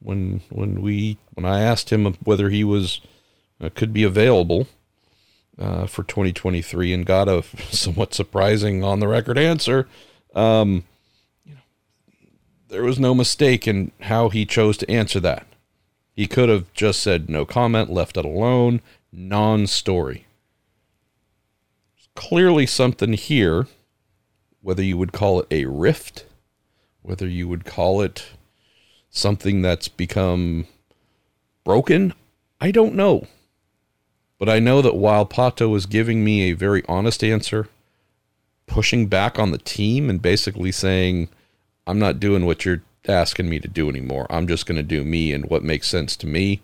when 0.00 0.40
when 0.50 0.80
we 0.80 1.18
when 1.34 1.44
I 1.44 1.60
asked 1.60 1.90
him 1.90 2.12
whether 2.24 2.50
he 2.50 2.64
was 2.64 3.00
uh, 3.60 3.70
could 3.74 3.92
be 3.92 4.02
available 4.02 4.66
uh, 5.58 5.86
for 5.86 6.02
2023 6.02 6.92
and 6.92 7.06
got 7.06 7.28
a 7.28 7.42
somewhat 7.70 8.14
surprising 8.14 8.82
on 8.82 9.00
the 9.00 9.08
record 9.08 9.38
answer, 9.38 9.86
um, 10.34 10.84
there 12.70 12.84
was 12.84 12.98
no 13.00 13.14
mistake 13.14 13.66
in 13.66 13.90
how 14.02 14.28
he 14.28 14.46
chose 14.46 14.76
to 14.78 14.90
answer 14.90 15.18
that. 15.20 15.46
He 16.14 16.26
could 16.26 16.48
have 16.48 16.72
just 16.72 17.00
said 17.00 17.28
no 17.28 17.44
comment, 17.44 17.90
left 17.90 18.16
it 18.16 18.24
alone, 18.24 18.80
non-story. 19.12 20.26
clearly 22.14 22.66
something 22.66 23.14
here, 23.14 23.66
whether 24.60 24.82
you 24.82 24.96
would 24.96 25.12
call 25.12 25.40
it 25.40 25.46
a 25.50 25.64
rift, 25.64 26.26
whether 27.02 27.26
you 27.26 27.48
would 27.48 27.64
call 27.64 28.02
it 28.02 28.26
something 29.08 29.62
that's 29.62 29.88
become 29.88 30.66
broken? 31.64 32.12
I 32.60 32.70
don't 32.70 32.94
know. 32.94 33.26
But 34.38 34.48
I 34.48 34.58
know 34.58 34.82
that 34.82 34.96
while 34.96 35.26
Pato 35.26 35.70
was 35.70 35.86
giving 35.86 36.22
me 36.24 36.42
a 36.42 36.52
very 36.52 36.82
honest 36.88 37.24
answer, 37.24 37.68
pushing 38.66 39.06
back 39.06 39.38
on 39.38 39.50
the 39.50 39.58
team 39.58 40.10
and 40.10 40.20
basically 40.20 40.72
saying, 40.72 41.28
I'm 41.86 41.98
not 41.98 42.20
doing 42.20 42.46
what 42.46 42.64
you're 42.64 42.82
asking 43.08 43.48
me 43.48 43.58
to 43.60 43.68
do 43.68 43.88
anymore. 43.88 44.26
I'm 44.30 44.46
just 44.46 44.66
going 44.66 44.76
to 44.76 44.82
do 44.82 45.04
me 45.04 45.32
and 45.32 45.46
what 45.46 45.62
makes 45.62 45.88
sense 45.88 46.16
to 46.16 46.26
me. 46.26 46.60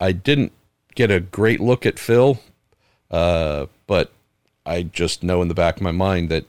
I 0.00 0.12
didn't 0.12 0.52
get 0.94 1.10
a 1.10 1.20
great 1.20 1.60
look 1.60 1.86
at 1.86 1.98
Phil, 1.98 2.40
uh, 3.10 3.66
but 3.86 4.12
I 4.66 4.82
just 4.82 5.22
know 5.22 5.42
in 5.42 5.48
the 5.48 5.54
back 5.54 5.76
of 5.76 5.82
my 5.82 5.92
mind 5.92 6.28
that 6.30 6.46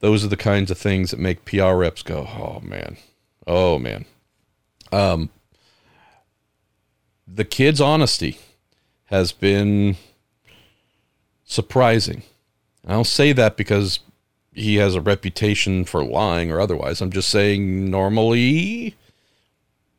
those 0.00 0.24
are 0.24 0.28
the 0.28 0.36
kinds 0.36 0.70
of 0.70 0.78
things 0.78 1.10
that 1.10 1.20
make 1.20 1.44
PR 1.44 1.74
reps 1.74 2.02
go, 2.02 2.26
oh 2.26 2.60
man, 2.62 2.96
Oh 3.46 3.78
man. 3.78 4.04
Um 4.92 5.30
the 7.26 7.44
kid's 7.44 7.80
honesty 7.80 8.38
has 9.06 9.32
been 9.32 9.96
surprising. 11.44 12.22
I 12.86 12.92
don't 12.92 13.06
say 13.06 13.32
that 13.32 13.56
because 13.56 14.00
he 14.60 14.76
has 14.76 14.94
a 14.94 15.00
reputation 15.00 15.84
for 15.84 16.04
lying 16.04 16.50
or 16.50 16.60
otherwise. 16.60 17.00
I'm 17.00 17.10
just 17.10 17.30
saying 17.30 17.90
normally 17.90 18.94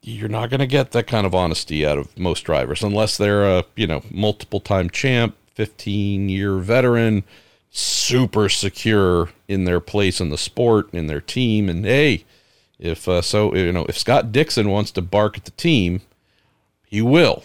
you're 0.02 0.30
not 0.30 0.50
going 0.50 0.60
to 0.60 0.68
get 0.68 0.92
that 0.92 1.08
kind 1.08 1.26
of 1.26 1.36
honesty 1.36 1.86
out 1.86 1.98
of 1.98 2.18
most 2.18 2.42
drivers 2.42 2.84
unless 2.84 3.18
they're 3.18 3.44
a, 3.44 3.66
you 3.76 3.88
know, 3.88 4.04
multiple 4.10 4.60
time 4.60 4.90
champ, 4.90 5.36
15 5.54 6.30
year 6.30 6.58
veteran, 6.58 7.24
super 7.70 8.50
secure 8.50 9.30
in 9.48 9.66
their 9.66 9.80
place 9.80 10.20
in 10.20 10.30
the 10.30 10.38
sport, 10.38 10.94
in 10.94 11.08
their 11.08 11.22
team 11.22 11.70
and 11.70 11.86
hey, 11.86 12.26
if 12.80 13.08
uh, 13.08 13.22
so, 13.22 13.54
you 13.56 13.72
know, 13.72 13.86
if 13.88 13.98
Scott 13.98 14.32
Dixon 14.32 14.70
wants 14.70 14.92
to 14.92 15.02
bark 15.02 15.38
at 15.38 15.46
the 15.46 15.52
team, 15.52 16.02
he 16.86 17.02
will, 17.02 17.44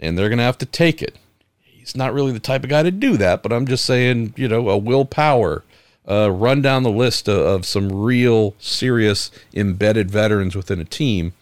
and 0.00 0.16
they're 0.16 0.30
going 0.30 0.38
to 0.38 0.44
have 0.44 0.58
to 0.58 0.66
take 0.66 1.02
it. 1.02 1.16
He's 1.60 1.94
not 1.94 2.14
really 2.14 2.32
the 2.32 2.40
type 2.40 2.64
of 2.64 2.70
guy 2.70 2.82
to 2.82 2.90
do 2.90 3.16
that, 3.18 3.42
but 3.42 3.52
I'm 3.52 3.66
just 3.66 3.84
saying, 3.84 4.34
you 4.36 4.48
know, 4.48 4.70
a 4.70 4.78
Will 4.78 5.04
Power. 5.04 5.64
Uh, 6.10 6.28
run 6.28 6.60
down 6.60 6.82
the 6.82 6.90
list 6.90 7.28
of, 7.28 7.38
of 7.38 7.64
some 7.64 7.92
real 7.92 8.56
serious 8.58 9.30
embedded 9.54 10.10
veterans 10.10 10.56
within 10.56 10.80
a 10.80 10.84
team. 10.84 11.32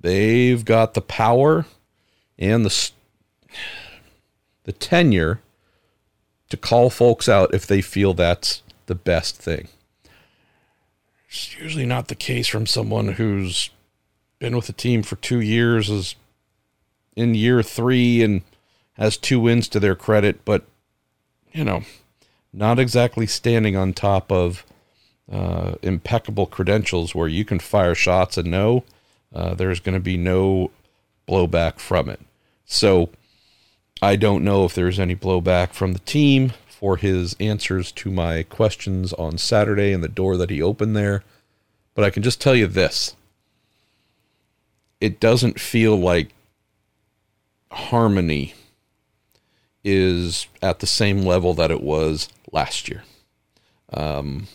They've 0.00 0.64
got 0.64 0.94
the 0.94 1.00
power 1.00 1.66
and 2.36 2.64
the 2.64 2.90
the 4.64 4.72
tenure 4.72 5.40
to 6.48 6.56
call 6.56 6.90
folks 6.90 7.28
out 7.28 7.54
if 7.54 7.64
they 7.66 7.80
feel 7.80 8.14
that's 8.14 8.62
the 8.86 8.96
best 8.96 9.36
thing. 9.36 9.68
It's 11.28 11.56
usually 11.56 11.86
not 11.86 12.08
the 12.08 12.14
case 12.14 12.48
from 12.48 12.66
someone 12.66 13.12
who's 13.12 13.70
been 14.38 14.56
with 14.56 14.66
the 14.66 14.72
team 14.72 15.02
for 15.02 15.16
two 15.16 15.40
years, 15.40 15.88
is 15.88 16.16
in 17.14 17.34
year 17.34 17.62
three, 17.62 18.22
and 18.22 18.42
has 18.94 19.16
two 19.16 19.40
wins 19.40 19.68
to 19.68 19.80
their 19.80 19.94
credit, 19.94 20.44
but, 20.44 20.64
you 21.52 21.64
know, 21.64 21.84
not 22.52 22.78
exactly 22.78 23.26
standing 23.26 23.76
on 23.76 23.92
top 23.92 24.30
of 24.30 24.64
uh, 25.30 25.74
impeccable 25.82 26.46
credentials 26.46 27.14
where 27.14 27.28
you 27.28 27.44
can 27.44 27.58
fire 27.58 27.94
shots 27.94 28.36
and 28.36 28.50
know 28.50 28.84
uh, 29.34 29.54
there's 29.54 29.80
going 29.80 29.94
to 29.94 30.00
be 30.00 30.16
no 30.16 30.70
blowback 31.28 31.78
from 31.78 32.08
it. 32.08 32.20
So 32.66 33.10
I 34.02 34.16
don't 34.16 34.44
know 34.44 34.64
if 34.64 34.74
there's 34.74 34.98
any 34.98 35.16
blowback 35.16 35.72
from 35.72 35.92
the 35.92 35.98
team 36.00 36.52
for 36.66 36.96
his 36.96 37.36
answers 37.38 37.92
to 37.92 38.10
my 38.10 38.42
questions 38.42 39.12
on 39.14 39.38
Saturday 39.38 39.92
and 39.92 40.02
the 40.02 40.08
door 40.08 40.36
that 40.36 40.50
he 40.50 40.60
opened 40.60 40.96
there. 40.96 41.22
But 41.94 42.04
I 42.04 42.10
can 42.10 42.22
just 42.22 42.40
tell 42.40 42.56
you 42.56 42.66
this 42.66 43.14
it 45.00 45.18
doesn't 45.18 45.60
feel 45.60 45.96
like 45.96 46.34
harmony 47.70 48.54
is 49.84 50.46
at 50.60 50.78
the 50.78 50.86
same 50.86 51.22
level 51.22 51.54
that 51.54 51.70
it 51.70 51.82
was 51.82 52.28
last 52.52 52.88
year. 52.88 53.02
Um, 53.92 54.46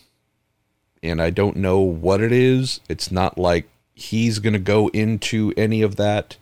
and 1.04 1.22
I 1.22 1.30
don't 1.30 1.58
know 1.58 1.80
what 1.80 2.22
it 2.22 2.32
is. 2.32 2.80
It's 2.90 3.12
not 3.12 3.38
like 3.38 3.68
he's 3.94 4.40
going 4.40 4.54
to 4.54 4.60
go 4.60 4.88
into 4.90 5.54
any 5.58 5.82
of 5.82 5.96
that. 5.98 6.38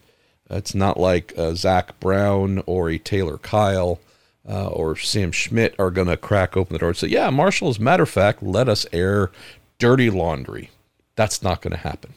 It's 0.49 0.75
not 0.75 0.99
like 0.99 1.33
uh, 1.37 1.55
Zak 1.55 1.99
Brown 1.99 2.61
or 2.65 2.89
a 2.89 2.97
Taylor 2.97 3.37
Kiel 3.37 3.99
uh, 4.47 4.67
or 4.67 4.95
Sam 4.95 5.31
Schmidt 5.31 5.75
are 5.79 5.91
going 5.91 6.07
to 6.07 6.17
crack 6.17 6.55
open 6.55 6.73
the 6.73 6.79
door 6.79 6.89
and 6.89 6.97
say, 6.97 7.07
yeah, 7.07 7.29
Marshall, 7.29 7.69
as 7.69 7.79
a 7.79 7.81
matter 7.81 8.03
of 8.03 8.09
fact, 8.09 8.43
let 8.43 8.69
us 8.69 8.85
air 8.93 9.31
dirty 9.79 10.09
laundry. 10.09 10.69
That's 11.15 11.41
not 11.41 11.61
going 11.61 11.71
to 11.71 11.77
happen. 11.77 12.13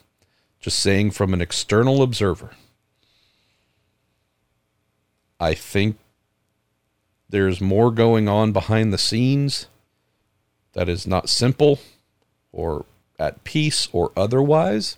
Just 0.60 0.80
saying 0.80 1.12
from 1.12 1.32
an 1.32 1.40
external 1.40 2.02
observer, 2.02 2.50
I 5.40 5.54
think 5.54 5.96
there's 7.28 7.60
more 7.60 7.90
going 7.90 8.28
on 8.28 8.52
behind 8.52 8.92
the 8.92 8.98
scenes 8.98 9.66
that 10.72 10.88
is 10.88 11.06
not 11.06 11.28
simple 11.28 11.78
or 12.52 12.84
at 13.18 13.44
peace 13.44 13.88
or 13.92 14.12
otherwise. 14.16 14.96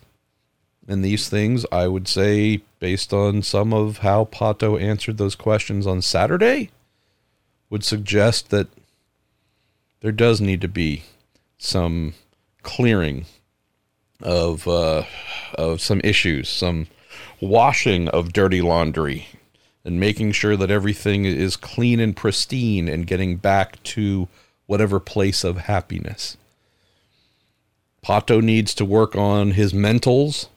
And 0.87 1.03
these 1.03 1.29
things, 1.29 1.65
I 1.71 1.87
would 1.87 2.07
say, 2.07 2.61
based 2.79 3.13
on 3.13 3.43
some 3.43 3.73
of 3.73 3.99
how 3.99 4.25
Pato 4.25 4.81
answered 4.81 5.17
those 5.17 5.35
questions 5.35 5.85
on 5.85 6.01
Saturday, 6.01 6.71
would 7.69 7.83
suggest 7.83 8.49
that 8.49 8.67
there 10.01 10.11
does 10.11 10.41
need 10.41 10.61
to 10.61 10.67
be 10.67 11.03
some 11.57 12.13
clearing 12.63 13.25
of 14.21 14.67
uh, 14.67 15.03
of 15.55 15.81
some 15.81 16.01
issues, 16.03 16.49
some 16.49 16.87
washing 17.39 18.07
of 18.09 18.33
dirty 18.33 18.61
laundry, 18.61 19.27
and 19.83 19.99
making 19.99 20.31
sure 20.31 20.55
that 20.55 20.71
everything 20.71 21.25
is 21.25 21.55
clean 21.55 21.99
and 21.99 22.15
pristine, 22.15 22.87
and 22.87 23.07
getting 23.07 23.37
back 23.37 23.81
to 23.83 24.27
whatever 24.67 24.99
place 24.99 25.43
of 25.43 25.57
happiness. 25.57 26.37
Pato 28.05 28.41
needs 28.41 28.73
to 28.75 28.85
work 28.85 29.15
on 29.15 29.51
his 29.51 29.73
mentals 29.73 30.47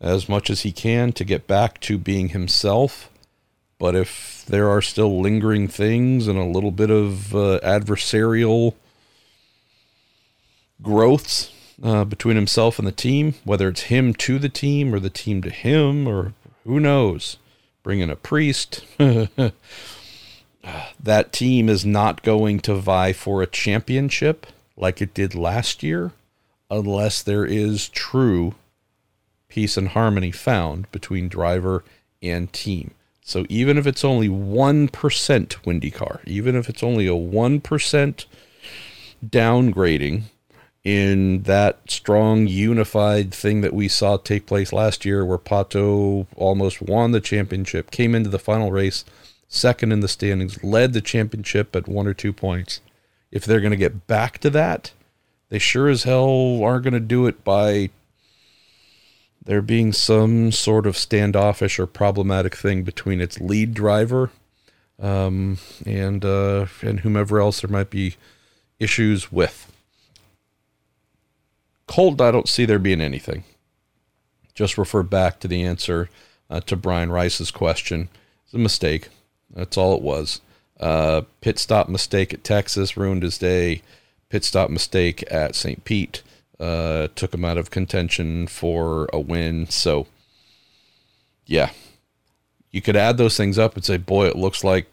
as 0.00 0.28
much 0.28 0.48
as 0.48 0.62
he 0.62 0.72
can 0.72 1.12
to 1.12 1.24
get 1.24 1.46
back 1.46 1.78
to 1.80 1.98
being 1.98 2.30
himself 2.30 3.10
but 3.80 3.96
if 3.96 4.44
there 4.46 4.68
are 4.68 4.82
still 4.82 5.22
lingering 5.22 5.66
things 5.66 6.28
and 6.28 6.38
a 6.38 6.44
little 6.44 6.70
bit 6.70 6.90
of 6.90 7.34
uh, 7.34 7.58
adversarial 7.62 8.74
growths 10.82 11.50
uh, 11.82 12.04
between 12.04 12.36
himself 12.36 12.78
and 12.78 12.86
the 12.86 12.92
team, 12.92 13.34
whether 13.42 13.68
it's 13.68 13.84
him 13.84 14.12
to 14.12 14.38
the 14.38 14.50
team 14.50 14.94
or 14.94 15.00
the 15.00 15.08
team 15.08 15.40
to 15.40 15.48
him, 15.48 16.06
or 16.06 16.34
who 16.64 16.78
knows, 16.78 17.38
bring 17.82 18.00
in 18.00 18.10
a 18.10 18.16
priest. 18.16 18.84
that 18.98 19.52
team 21.32 21.68
is 21.68 21.84
not 21.84 22.22
going 22.22 22.60
to 22.60 22.74
vie 22.74 23.12
for 23.12 23.42
a 23.42 23.46
championship 23.46 24.46
like 24.76 25.02
it 25.02 25.14
did 25.14 25.34
last 25.34 25.82
year 25.82 26.12
unless 26.70 27.22
there 27.22 27.44
is 27.44 27.88
true 27.88 28.54
peace 29.48 29.76
and 29.76 29.88
harmony 29.88 30.30
found 30.30 30.90
between 30.92 31.28
driver 31.28 31.84
and 32.22 32.52
team. 32.52 32.92
So 33.22 33.44
even 33.48 33.76
if 33.76 33.86
it's 33.86 34.04
only 34.04 34.28
1% 34.28 35.66
windy 35.66 35.90
car, 35.90 36.20
even 36.24 36.56
if 36.56 36.68
it's 36.68 36.82
only 36.82 37.06
a 37.06 37.10
1% 37.10 38.24
downgrading 39.24 40.22
in 40.82 41.42
that 41.42 41.78
strong 41.88 42.46
unified 42.46 43.32
thing 43.34 43.60
that 43.60 43.74
we 43.74 43.86
saw 43.86 44.16
take 44.16 44.46
place 44.46 44.72
last 44.72 45.04
year 45.04 45.24
where 45.24 45.38
Pato 45.38 46.26
almost 46.36 46.80
won 46.80 47.12
the 47.12 47.20
championship, 47.20 47.90
came 47.90 48.14
into 48.14 48.30
the 48.30 48.38
final 48.38 48.70
race 48.70 49.04
second 49.48 49.92
in 49.92 50.00
the 50.00 50.08
standings, 50.08 50.62
led 50.62 50.92
the 50.92 51.00
championship 51.00 51.74
at 51.76 51.88
one 51.88 52.06
or 52.06 52.14
two 52.14 52.32
points. 52.32 52.80
If 53.30 53.44
they're 53.44 53.60
going 53.60 53.72
to 53.72 53.76
get 53.76 54.06
back 54.06 54.38
to 54.38 54.50
that, 54.50 54.92
they 55.50 55.58
sure 55.58 55.88
as 55.88 56.04
hell 56.04 56.62
aren't 56.62 56.84
going 56.84 56.94
to 56.94 57.00
do 57.00 57.26
it 57.26 57.44
by 57.44 57.90
there 59.44 59.62
being 59.62 59.92
some 59.92 60.52
sort 60.52 60.86
of 60.86 60.96
standoffish 60.96 61.78
or 61.78 61.86
problematic 61.86 62.54
thing 62.54 62.84
between 62.84 63.20
its 63.20 63.40
lead 63.40 63.74
driver 63.74 64.30
um, 65.00 65.58
and 65.84 66.24
uh, 66.24 66.66
and 66.82 67.00
whomever 67.00 67.40
else 67.40 67.60
there 67.60 67.70
might 67.70 67.90
be 67.90 68.16
issues 68.78 69.32
with. 69.32 69.72
Colt, 71.90 72.20
I 72.20 72.30
don't 72.30 72.48
see 72.48 72.66
there 72.66 72.78
being 72.78 73.00
anything. 73.00 73.42
Just 74.54 74.78
refer 74.78 75.02
back 75.02 75.40
to 75.40 75.48
the 75.48 75.64
answer 75.64 76.08
uh, 76.48 76.60
to 76.60 76.76
Brian 76.76 77.10
Rice's 77.10 77.50
question. 77.50 78.08
It's 78.44 78.54
a 78.54 78.58
mistake. 78.58 79.08
That's 79.52 79.76
all 79.76 79.96
it 79.96 80.02
was. 80.02 80.40
Uh, 80.78 81.22
pit 81.40 81.58
stop 81.58 81.88
mistake 81.88 82.32
at 82.32 82.44
Texas 82.44 82.96
ruined 82.96 83.24
his 83.24 83.38
day. 83.38 83.82
Pit 84.28 84.44
stop 84.44 84.70
mistake 84.70 85.24
at 85.32 85.56
St. 85.56 85.84
Pete 85.84 86.22
uh, 86.60 87.08
took 87.16 87.34
him 87.34 87.44
out 87.44 87.58
of 87.58 87.72
contention 87.72 88.46
for 88.46 89.08
a 89.12 89.18
win. 89.18 89.66
So, 89.68 90.06
yeah, 91.44 91.70
you 92.70 92.80
could 92.80 92.94
add 92.94 93.16
those 93.16 93.36
things 93.36 93.58
up 93.58 93.74
and 93.74 93.84
say, 93.84 93.96
boy, 93.96 94.28
it 94.28 94.36
looks 94.36 94.62
like 94.62 94.86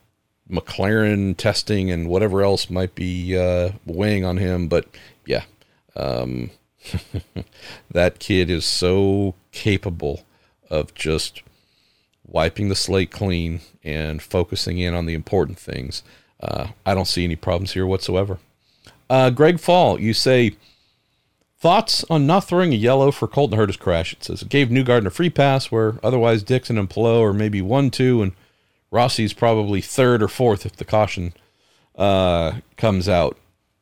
McLaren 0.50 1.38
testing 1.38 1.92
and 1.92 2.10
whatever 2.10 2.42
else 2.42 2.72
might 2.72 2.96
be 2.96 3.38
uh, 3.38 3.74
weighing 3.86 4.26
on 4.26 4.38
him. 4.38 4.68
But 4.68 4.88
yeah, 5.28 5.44
um, 5.96 6.50
that 7.92 8.20
kid 8.20 8.50
is 8.50 8.66
so 8.66 9.36
capable 9.52 10.24
of 10.70 10.94
just 10.94 11.42
wiping 12.26 12.70
the 12.70 12.76
slate 12.76 13.12
clean 13.12 13.62
and 13.84 14.22
focusing 14.22 14.78
in 14.78 14.94
on 14.94 15.06
the 15.06 15.14
important 15.14 15.58
things. 15.58 16.04
Uh, 16.42 16.68
I 16.86 16.94
don't 16.94 17.08
see 17.08 17.24
any 17.24 17.36
problems 17.36 17.74
here 17.74 17.86
whatsoever. 17.86 18.40
Uh, 19.10 19.30
Greg 19.30 19.60
Fall, 19.60 20.00
you 20.00 20.14
say 20.14 20.56
thoughts 21.60 22.06
on 22.10 22.28
not 22.28 22.44
throwing 22.44 22.74
a 22.74 22.78
yellow 22.78 23.12
for 23.12 23.28
Colton 23.28 23.58
Herta's 23.58 23.78
crash. 23.78 24.14
It 24.14 24.24
says 24.24 24.42
it 24.42 24.50
gave 24.50 24.68
Newgarden 24.68 25.08
a 25.08 25.10
free 25.10 25.30
pass 25.30 25.72
where 25.72 25.96
otherwise 26.04 26.44
Dixon 26.44 26.78
and 26.78 26.90
Palou 26.90 27.24
are 27.24 27.34
maybe 27.34 27.62
one, 27.62 27.90
two, 27.90 28.22
and 28.22 28.34
Rossi's 28.92 29.34
probably 29.34 29.82
third 29.82 30.22
or 30.22 30.28
fourth 30.28 30.66
if 30.66 30.76
the 30.76 30.86
caution 30.86 31.34
uh, 31.98 32.58
comes 32.76 33.10
out. 33.10 33.38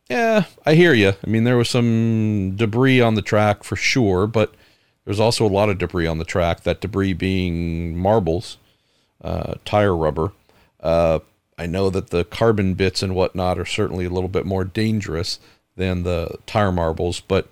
Yeah, 0.10 0.46
I 0.66 0.76
hear 0.76 0.94
you. 0.94 1.14
I 1.26 1.28
mean, 1.28 1.46
there 1.46 1.58
was 1.58 1.70
some 1.70 2.56
debris 2.56 3.02
on 3.02 3.16
the 3.16 3.24
track 3.24 3.64
for 3.64 3.76
sure, 3.76 4.28
but 4.28 4.54
there's 5.04 5.20
also 5.20 5.46
a 5.46 5.50
lot 5.50 5.70
of 5.70 5.80
debris 5.80 6.06
on 6.08 6.20
the 6.20 6.26
track. 6.26 6.62
That 6.62 6.82
debris 6.82 7.14
being 7.14 7.98
marbles, 7.98 8.58
uh, 9.24 9.56
tire 9.66 9.96
rubber. 9.96 10.32
Uh, 10.80 11.20
I 11.58 11.66
know 11.66 11.90
that 11.90 12.10
the 12.10 12.24
carbon 12.24 12.76
bits 12.76 13.02
and 13.02 13.16
whatnot 13.16 13.58
are 13.58 13.66
certainly 13.66 14.06
a 14.06 14.10
little 14.10 14.30
bit 14.30 14.46
more 14.46 14.64
dangerous 14.64 15.40
than 15.76 16.04
the 16.04 16.38
tire 16.46 16.72
marbles, 16.72 17.20
but 17.20 17.50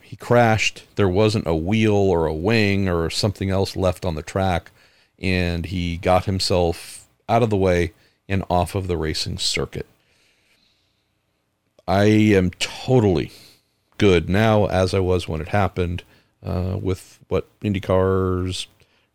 he 0.00 0.14
crashed. 0.14 0.84
There 0.94 1.08
wasn't 1.08 1.46
a 1.46 1.56
wheel 1.56 1.94
or 1.94 2.26
a 2.26 2.34
wing 2.34 2.88
or 2.88 3.10
something 3.10 3.50
else 3.50 3.74
left 3.74 4.04
on 4.04 4.14
the 4.14 4.22
track, 4.22 4.70
and 5.18 5.66
he 5.66 5.96
got 5.96 6.26
himself 6.26 7.08
out 7.28 7.42
of 7.42 7.50
the 7.50 7.56
way 7.56 7.92
and 8.28 8.44
off 8.48 8.76
of 8.76 8.86
the 8.86 8.96
racing 8.96 9.38
circuit. 9.38 9.86
I 11.86 12.04
am 12.04 12.50
totally 12.50 13.32
good 13.98 14.28
now, 14.28 14.66
as 14.66 14.94
I 14.94 15.00
was 15.00 15.28
when 15.28 15.40
it 15.40 15.48
happened, 15.48 16.02
uh, 16.42 16.76
with 16.80 17.18
what 17.28 17.48
IndyCar's 17.60 18.66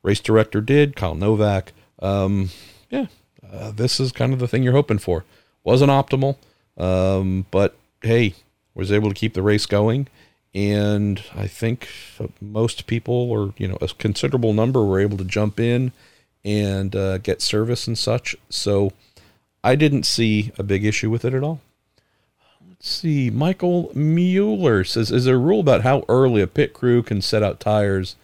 race 0.04 0.20
director 0.20 0.62
did, 0.62 0.96
Kyle 0.96 1.16
Novak. 1.16 1.74
Um, 2.00 2.50
yeah, 2.90 3.08
uh, 3.52 3.72
this 3.72 4.00
is 4.00 4.12
kind 4.12 4.34
of 4.34 4.40
the 4.40 4.48
thing 4.48 4.64
you're 4.64 4.74
hoping 4.74 5.00
for. 5.00 5.26
Wasn't 5.64 5.92
optimal, 5.92 6.38
um, 6.78 7.46
but 7.52 7.76
hey, 8.02 8.36
was 8.74 8.92
able 8.92 9.10
to 9.10 9.16
keep 9.16 9.34
the 9.34 9.42
race 9.42 9.66
going. 9.66 10.08
And 10.54 11.22
I 11.36 11.48
think 11.48 11.90
most 12.40 12.88
people, 12.88 13.14
or 13.14 13.54
you 13.58 13.68
know, 13.68 13.78
a 13.82 13.88
considerable 13.88 14.54
number, 14.54 14.84
were 14.84 15.00
able 15.00 15.18
to 15.18 15.26
jump 15.26 15.60
in 15.60 15.92
and 16.44 16.96
uh, 16.96 17.18
get 17.18 17.42
service 17.42 17.88
and 17.88 17.98
such. 17.98 18.36
So 18.50 18.94
I 19.64 19.76
didn't 19.76 20.06
see 20.06 20.52
a 20.58 20.64
big 20.64 20.86
issue 20.86 21.10
with 21.10 21.26
it 21.26 21.34
at 21.34 21.44
all. 21.44 21.60
Let's 22.80 22.90
see. 22.90 23.30
Michael 23.30 23.92
Mueller 23.96 24.84
says, 24.84 25.12
"Is 25.12 25.26
there 25.26 25.36
a 25.36 25.40
rule 25.40 25.60
about 25.60 25.82
how 25.82 26.06
early 26.08 26.42
a 26.42 26.48
pit 26.48 26.74
crew 26.74 27.02
can 27.02 27.22
set 27.22 27.42
out 27.44 27.60
tires 27.60 28.16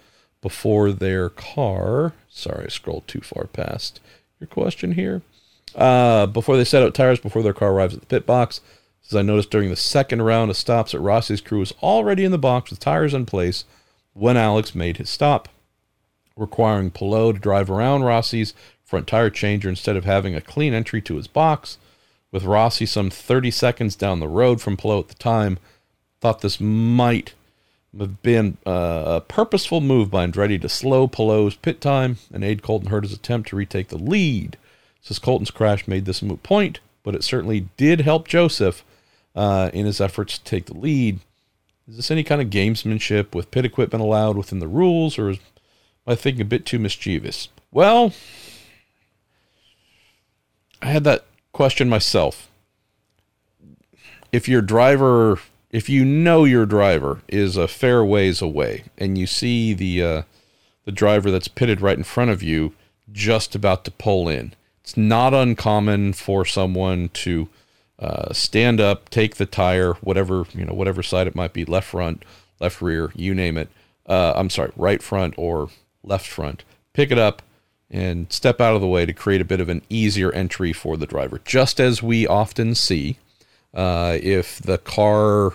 before 0.41 0.91
their 0.91 1.29
car?" 1.29 2.13
Sorry, 2.29 2.65
I 2.65 2.69
scrolled 2.69 3.07
too 3.07 3.21
far 3.21 3.45
past 3.45 3.99
your 4.39 4.47
question 4.47 4.93
here. 4.93 5.21
Uh, 5.75 6.27
before 6.27 6.55
they 6.55 6.63
set 6.63 6.83
out 6.83 6.93
tires 6.93 7.19
before 7.19 7.41
their 7.41 7.53
car 7.53 7.71
arrives 7.71 7.95
at 7.95 8.01
the 8.01 8.05
pit 8.05 8.25
box. 8.25 8.61
As 9.09 9.15
I 9.15 9.21
noticed 9.21 9.49
during 9.49 9.69
the 9.69 9.75
second 9.75 10.21
round 10.21 10.49
of 10.49 10.55
stops 10.55 10.93
that 10.93 10.99
Rossi's 10.99 11.41
crew 11.41 11.59
was 11.59 11.73
already 11.83 12.23
in 12.23 12.31
the 12.31 12.37
box 12.37 12.69
with 12.69 12.79
tires 12.79 13.13
in 13.13 13.25
place 13.25 13.65
when 14.13 14.37
Alex 14.37 14.73
made 14.73 14.97
his 14.97 15.09
stop, 15.09 15.49
requiring 16.37 16.89
Palou 16.89 17.33
to 17.33 17.39
drive 17.39 17.69
around 17.69 18.03
Rossi's 18.03 18.53
front 18.85 19.07
tire 19.07 19.29
changer 19.29 19.67
instead 19.67 19.97
of 19.97 20.05
having 20.05 20.35
a 20.35 20.41
clean 20.41 20.73
entry 20.73 21.01
to 21.01 21.15
his 21.15 21.27
box. 21.27 21.77
With 22.33 22.45
Rossi 22.45 22.87
some 22.87 23.11
30 23.11 23.51
seconds 23.51 23.95
down 23.95 24.19
the 24.19 24.27
road 24.27 24.59
from 24.59 24.75
Palou 24.75 24.99
at 24.99 25.07
the 25.07 25.13
time, 25.13 25.59
thought 26.19 26.41
this 26.41 26.59
might 26.59 27.35
have 27.97 28.23
been 28.23 28.57
a 28.65 29.21
purposeful 29.27 29.81
move 29.81 30.09
by 30.09 30.25
Andretti 30.25 30.59
to 30.59 30.67
slow 30.67 31.07
Palou's 31.07 31.55
pit 31.55 31.79
time 31.79 32.17
and 32.33 32.43
aid 32.43 32.63
Colton 32.63 32.89
Herta's 32.89 33.13
attempt 33.13 33.49
to 33.49 33.55
retake 33.55 33.89
the 33.89 33.99
lead. 33.99 34.57
Says 34.99 35.19
Colton's 35.19 35.51
crash 35.51 35.87
made 35.87 36.05
this 36.05 36.23
moot 36.23 36.41
point, 36.41 36.79
but 37.03 37.13
it 37.13 37.23
certainly 37.23 37.67
did 37.77 38.01
help 38.01 38.27
Josef 38.27 38.83
uh, 39.35 39.69
in 39.71 39.85
his 39.85 40.01
efforts 40.01 40.39
to 40.39 40.43
take 40.43 40.65
the 40.65 40.77
lead. 40.77 41.19
Is 41.87 41.97
this 41.97 42.09
any 42.09 42.23
kind 42.23 42.41
of 42.41 42.49
gamesmanship 42.49 43.35
with 43.35 43.51
pit 43.51 43.63
equipment 43.63 44.01
allowed 44.01 44.37
within 44.37 44.57
the 44.57 44.67
rules, 44.67 45.19
or 45.19 45.29
is 45.29 45.37
I 46.07 46.15
thinking 46.15 46.41
a 46.41 46.45
bit 46.45 46.65
too 46.65 46.79
mischievous? 46.79 47.49
Well, 47.71 48.11
I 50.81 50.87
had 50.87 51.03
that 51.03 51.25
question 51.53 51.87
myself. 51.87 52.49
If 54.31 54.49
your 54.49 54.61
driver, 54.61 55.39
if 55.71 55.87
you 55.87 56.03
know 56.03 56.43
your 56.43 56.65
driver 56.65 57.21
is 57.29 57.55
a 57.55 57.67
fair 57.67 58.03
ways 58.03 58.41
away, 58.41 58.85
and 58.97 59.17
you 59.17 59.27
see 59.27 59.73
the 59.73 60.03
uh, 60.03 60.21
the 60.85 60.91
driver 60.91 61.31
that's 61.31 61.47
pitted 61.47 61.79
right 61.79 61.97
in 61.97 62.03
front 62.03 62.31
of 62.31 62.43
you 62.43 62.73
just 63.11 63.55
about 63.55 63.85
to 63.85 63.91
pull 63.91 64.27
in, 64.27 64.53
it's 64.81 64.97
not 64.97 65.33
uncommon 65.33 66.13
for 66.13 66.43
someone 66.43 67.09
to 67.09 67.47
uh, 67.99 68.33
stand 68.33 68.81
up, 68.81 69.07
take 69.09 69.35
the 69.35 69.45
tire, 69.45 69.93
whatever 70.01 70.45
you 70.53 70.65
know, 70.65 70.73
whatever 70.73 71.03
side 71.03 71.27
it 71.27 71.35
might 71.35 71.53
be, 71.53 71.63
left 71.63 71.87
front, 71.87 72.25
left 72.59 72.81
rear, 72.81 73.11
you 73.15 73.35
name 73.35 73.57
it. 73.57 73.69
Uh, 74.07 74.33
I'm 74.35 74.49
sorry, 74.49 74.71
right 74.75 75.01
front 75.01 75.35
or 75.37 75.69
left 76.03 76.27
front. 76.27 76.63
Pick 76.93 77.11
it 77.11 77.19
up 77.19 77.43
and 77.93 78.33
step 78.33 78.59
out 78.59 78.73
of 78.73 78.81
the 78.81 78.87
way 78.87 79.05
to 79.05 79.13
create 79.13 79.39
a 79.39 79.45
bit 79.45 79.61
of 79.61 79.69
an 79.69 79.83
easier 79.87 80.31
entry 80.31 80.73
for 80.73 80.97
the 80.97 81.05
driver. 81.05 81.39
Just 81.45 81.79
as 81.79 82.01
we 82.01 82.25
often 82.25 82.73
see, 82.73 83.17
uh, 83.71 84.17
if 84.21 84.59
the 84.59 84.79
car 84.79 85.53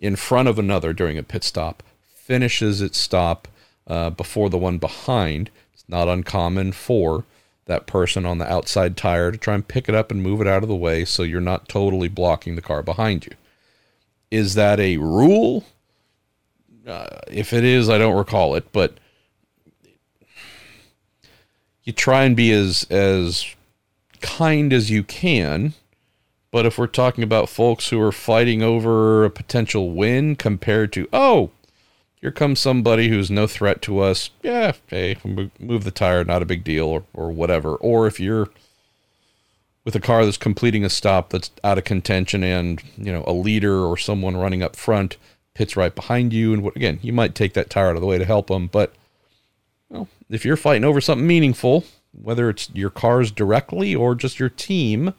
in 0.00 0.16
front 0.16 0.48
of 0.48 0.58
another 0.58 0.94
during 0.94 1.18
a 1.18 1.22
pit 1.22 1.44
stop 1.44 1.82
finishes 2.14 2.80
its 2.80 2.96
stop 2.98 3.46
uh, 3.86 4.08
before 4.08 4.48
the 4.48 4.56
one 4.56 4.78
behind, 4.78 5.50
it's 5.74 5.84
not 5.86 6.08
uncommon 6.08 6.72
for 6.72 7.24
that 7.66 7.86
person 7.86 8.24
on 8.24 8.38
the 8.38 8.50
outside 8.50 8.96
tire 8.96 9.30
to 9.30 9.36
try 9.36 9.54
and 9.54 9.68
pick 9.68 9.90
it 9.90 9.94
up 9.94 10.10
and 10.10 10.22
move 10.22 10.40
it 10.40 10.46
out 10.46 10.62
of 10.62 10.70
the 10.70 10.74
way 10.74 11.04
so 11.04 11.22
you're 11.22 11.38
not 11.38 11.68
totally 11.68 12.08
blocking 12.08 12.56
the 12.56 12.62
car 12.62 12.82
behind 12.82 13.26
you. 13.26 13.32
Is 14.30 14.54
that 14.54 14.80
a 14.80 14.96
rule? 14.96 15.66
Uh, 16.86 17.18
if 17.30 17.52
it 17.52 17.64
is, 17.64 17.90
I 17.90 17.98
don't 17.98 18.16
recall 18.16 18.54
it, 18.54 18.72
but 18.72 18.94
you 21.88 21.94
try 21.94 22.24
and 22.24 22.36
be 22.36 22.52
as 22.52 22.86
as 22.90 23.46
kind 24.20 24.74
as 24.74 24.90
you 24.90 25.02
can. 25.02 25.72
But 26.50 26.66
if 26.66 26.76
we're 26.76 26.86
talking 26.86 27.24
about 27.24 27.48
folks 27.48 27.88
who 27.88 27.98
are 28.02 28.12
fighting 28.12 28.62
over 28.62 29.24
a 29.24 29.30
potential 29.30 29.92
win 29.92 30.36
compared 30.36 30.92
to, 30.92 31.08
oh, 31.14 31.50
here 32.16 32.30
comes 32.30 32.60
somebody 32.60 33.08
who's 33.08 33.30
no 33.30 33.46
threat 33.46 33.80
to 33.82 34.00
us. 34.00 34.28
Yeah, 34.42 34.72
hey, 34.88 35.16
move 35.58 35.84
the 35.84 35.90
tire, 35.90 36.24
not 36.24 36.42
a 36.42 36.46
big 36.46 36.62
deal, 36.62 36.84
or, 36.86 37.04
or 37.14 37.30
whatever. 37.30 37.76
Or 37.76 38.06
if 38.06 38.20
you're 38.20 38.48
with 39.86 39.96
a 39.96 40.00
car 40.00 40.26
that's 40.26 40.36
completing 40.36 40.84
a 40.84 40.90
stop 40.90 41.30
that's 41.30 41.50
out 41.64 41.78
of 41.78 41.84
contention 41.84 42.44
and, 42.44 42.82
you 42.98 43.12
know, 43.12 43.24
a 43.26 43.32
leader 43.32 43.80
or 43.80 43.96
someone 43.96 44.36
running 44.36 44.62
up 44.62 44.76
front 44.76 45.16
hits 45.54 45.74
right 45.74 45.94
behind 45.94 46.34
you. 46.34 46.52
And 46.52 46.62
what, 46.62 46.76
again, 46.76 46.98
you 47.00 47.14
might 47.14 47.34
take 47.34 47.54
that 47.54 47.70
tire 47.70 47.88
out 47.88 47.96
of 47.96 48.02
the 48.02 48.06
way 48.06 48.18
to 48.18 48.26
help 48.26 48.48
them. 48.48 48.66
But, 48.66 48.92
well, 49.88 50.08
if 50.28 50.44
you're 50.44 50.56
fighting 50.56 50.84
over 50.84 51.00
something 51.00 51.26
meaningful, 51.26 51.84
whether 52.12 52.50
it's 52.50 52.70
your 52.74 52.90
cars 52.90 53.30
directly 53.30 53.94
or 53.94 54.14
just 54.14 54.38
your 54.38 54.48
team, 54.48 55.14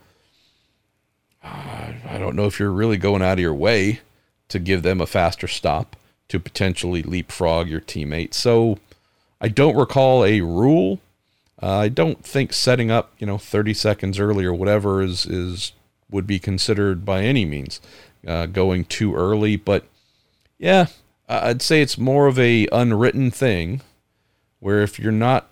uh, 1.43 1.93
I 2.07 2.17
don't 2.17 2.35
know 2.35 2.45
if 2.45 2.59
you're 2.59 2.71
really 2.71 2.97
going 2.97 3.21
out 3.21 3.33
of 3.33 3.39
your 3.39 3.53
way 3.53 4.01
to 4.49 4.59
give 4.59 4.83
them 4.83 4.99
a 4.99 5.07
faster 5.07 5.47
stop 5.47 5.95
to 6.27 6.39
potentially 6.39 7.01
leapfrog 7.01 7.67
your 7.67 7.81
teammate. 7.81 8.33
So 8.33 8.77
I 9.41 9.47
don't 9.47 9.75
recall 9.75 10.23
a 10.23 10.41
rule. 10.41 10.99
Uh, 11.61 11.77
I 11.77 11.89
don't 11.89 12.23
think 12.23 12.53
setting 12.53 12.91
up, 12.91 13.13
you 13.19 13.27
know, 13.27 13.37
30 13.37 13.73
seconds 13.73 14.19
early 14.19 14.45
or 14.45 14.53
whatever 14.53 15.01
is 15.01 15.25
is 15.25 15.73
would 16.11 16.25
be 16.25 16.39
considered 16.39 17.05
by 17.05 17.21
any 17.21 17.45
means 17.45 17.79
uh, 18.25 18.47
going 18.47 18.85
too 18.85 19.15
early. 19.15 19.55
But 19.55 19.85
yeah, 20.57 20.87
I'd 21.27 21.61
say 21.61 21.81
it's 21.81 21.97
more 21.97 22.27
of 22.27 22.39
a 22.39 22.67
unwritten 22.71 23.31
thing 23.31 23.81
where 24.59 24.81
if 24.81 24.99
you're 24.99 25.11
not 25.11 25.49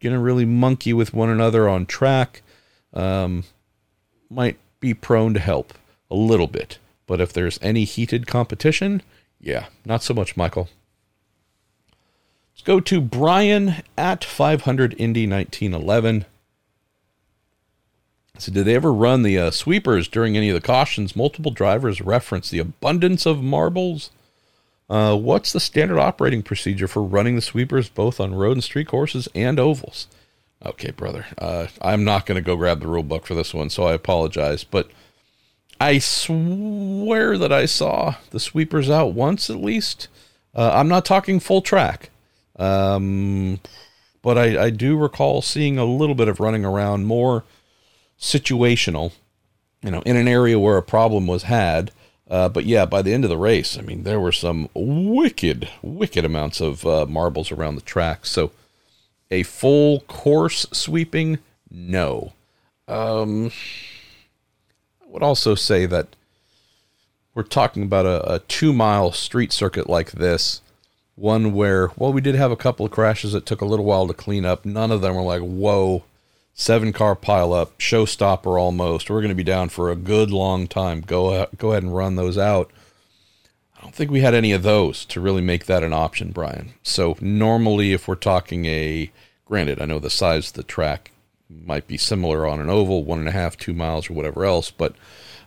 going 0.00 0.14
to 0.14 0.18
really 0.18 0.44
monkey 0.44 0.92
with 0.92 1.14
one 1.14 1.28
another 1.28 1.68
on 1.68 1.86
track, 1.86 2.42
um, 2.92 3.44
might 4.28 4.58
be 4.80 4.94
prone 4.94 5.34
to 5.34 5.40
help 5.40 5.74
a 6.10 6.14
little 6.14 6.46
bit. 6.46 6.78
But 7.06 7.20
if 7.20 7.32
there's 7.32 7.58
any 7.62 7.84
heated 7.84 8.26
competition, 8.26 9.02
yeah, 9.40 9.66
not 9.84 10.02
so 10.02 10.14
much, 10.14 10.36
Michael. 10.36 10.68
Let's 12.52 12.62
go 12.62 12.80
to 12.80 13.00
Brian 13.00 13.76
at 13.96 14.24
500 14.24 14.94
Indy 14.98 15.26
1911. 15.26 16.26
So, 18.38 18.52
did 18.52 18.64
they 18.64 18.74
ever 18.74 18.92
run 18.92 19.22
the 19.22 19.38
uh, 19.38 19.50
sweepers 19.50 20.08
during 20.08 20.36
any 20.36 20.48
of 20.48 20.54
the 20.54 20.66
cautions? 20.66 21.16
Multiple 21.16 21.50
drivers 21.50 22.00
reference 22.00 22.48
the 22.48 22.58
abundance 22.58 23.26
of 23.26 23.42
marbles. 23.42 24.10
Uh, 24.90 25.16
what's 25.16 25.52
the 25.52 25.60
standard 25.60 26.00
operating 26.00 26.42
procedure 26.42 26.88
for 26.88 27.00
running 27.00 27.36
the 27.36 27.40
sweepers 27.40 27.88
both 27.88 28.18
on 28.18 28.34
road 28.34 28.52
and 28.52 28.64
street 28.64 28.88
courses 28.88 29.28
and 29.36 29.60
ovals? 29.60 30.08
Okay, 30.66 30.90
brother. 30.90 31.26
Uh, 31.38 31.68
I'm 31.80 32.02
not 32.02 32.26
going 32.26 32.36
to 32.36 32.42
go 32.42 32.56
grab 32.56 32.80
the 32.80 32.88
rule 32.88 33.04
book 33.04 33.24
for 33.24 33.36
this 33.36 33.54
one, 33.54 33.70
so 33.70 33.84
I 33.84 33.94
apologize. 33.94 34.64
But 34.64 34.90
I 35.80 35.98
swear 36.00 37.38
that 37.38 37.52
I 37.52 37.66
saw 37.66 38.16
the 38.30 38.40
sweepers 38.40 38.90
out 38.90 39.14
once 39.14 39.48
at 39.48 39.56
least. 39.56 40.08
Uh, 40.54 40.72
I'm 40.74 40.88
not 40.88 41.04
talking 41.04 41.38
full 41.38 41.62
track, 41.62 42.10
um, 42.56 43.60
but 44.22 44.36
I, 44.36 44.64
I 44.64 44.70
do 44.70 44.98
recall 44.98 45.40
seeing 45.40 45.78
a 45.78 45.84
little 45.84 46.16
bit 46.16 46.26
of 46.26 46.40
running 46.40 46.64
around 46.64 47.06
more 47.06 47.44
situational, 48.18 49.12
you 49.82 49.92
know, 49.92 50.02
in 50.02 50.16
an 50.16 50.26
area 50.26 50.58
where 50.58 50.76
a 50.76 50.82
problem 50.82 51.28
was 51.28 51.44
had. 51.44 51.92
Uh, 52.30 52.48
but 52.48 52.64
yeah, 52.64 52.86
by 52.86 53.02
the 53.02 53.12
end 53.12 53.24
of 53.24 53.30
the 53.30 53.36
race, 53.36 53.76
I 53.76 53.82
mean, 53.82 54.04
there 54.04 54.20
were 54.20 54.30
some 54.30 54.68
wicked, 54.72 55.68
wicked 55.82 56.24
amounts 56.24 56.60
of 56.60 56.86
uh, 56.86 57.04
marbles 57.06 57.50
around 57.50 57.74
the 57.74 57.80
track. 57.80 58.24
So 58.24 58.52
a 59.32 59.42
full 59.42 60.00
course 60.02 60.64
sweeping, 60.70 61.38
no. 61.68 62.32
Um, 62.86 63.50
I 65.02 65.06
would 65.08 65.24
also 65.24 65.56
say 65.56 65.86
that 65.86 66.14
we're 67.34 67.42
talking 67.42 67.82
about 67.82 68.06
a, 68.06 68.34
a 68.34 68.38
two 68.40 68.72
mile 68.72 69.10
street 69.10 69.52
circuit 69.52 69.88
like 69.88 70.12
this, 70.12 70.60
one 71.16 71.52
where, 71.52 71.90
well, 71.96 72.12
we 72.12 72.20
did 72.20 72.36
have 72.36 72.52
a 72.52 72.56
couple 72.56 72.86
of 72.86 72.92
crashes 72.92 73.32
that 73.32 73.44
took 73.44 73.60
a 73.60 73.66
little 73.66 73.84
while 73.84 74.06
to 74.06 74.14
clean 74.14 74.44
up. 74.44 74.64
None 74.64 74.92
of 74.92 75.00
them 75.00 75.16
were 75.16 75.22
like, 75.22 75.42
whoa, 75.42 76.04
seven 76.54 76.92
car 76.92 77.14
pile 77.14 77.52
up, 77.52 77.78
showstopper 77.78 78.60
almost. 78.60 79.08
We're 79.08 79.20
going 79.20 79.30
to 79.30 79.34
be 79.34 79.44
down 79.44 79.68
for 79.68 79.90
a 79.90 79.96
good 79.96 80.30
long 80.30 80.66
time. 80.66 81.00
Go 81.00 81.46
go 81.56 81.72
ahead 81.72 81.82
and 81.82 81.94
run 81.94 82.16
those 82.16 82.38
out. 82.38 82.70
I 83.76 83.82
don't 83.82 83.94
think 83.94 84.10
we 84.10 84.20
had 84.20 84.34
any 84.34 84.52
of 84.52 84.62
those 84.62 85.06
to 85.06 85.20
really 85.20 85.40
make 85.40 85.64
that 85.66 85.82
an 85.82 85.94
option, 85.94 86.32
Brian. 86.32 86.74
So 86.82 87.16
normally, 87.20 87.92
if 87.92 88.06
we're 88.06 88.14
talking 88.14 88.66
a, 88.66 89.10
granted, 89.46 89.80
I 89.80 89.86
know 89.86 89.98
the 89.98 90.10
size 90.10 90.48
of 90.48 90.54
the 90.54 90.62
track 90.62 91.12
might 91.48 91.86
be 91.86 91.96
similar 91.96 92.46
on 92.46 92.60
an 92.60 92.68
oval, 92.68 93.04
one 93.04 93.20
and 93.20 93.28
a 93.28 93.32
half, 93.32 93.56
two 93.56 93.72
miles, 93.72 94.10
or 94.10 94.12
whatever 94.12 94.44
else, 94.44 94.70
but 94.70 94.94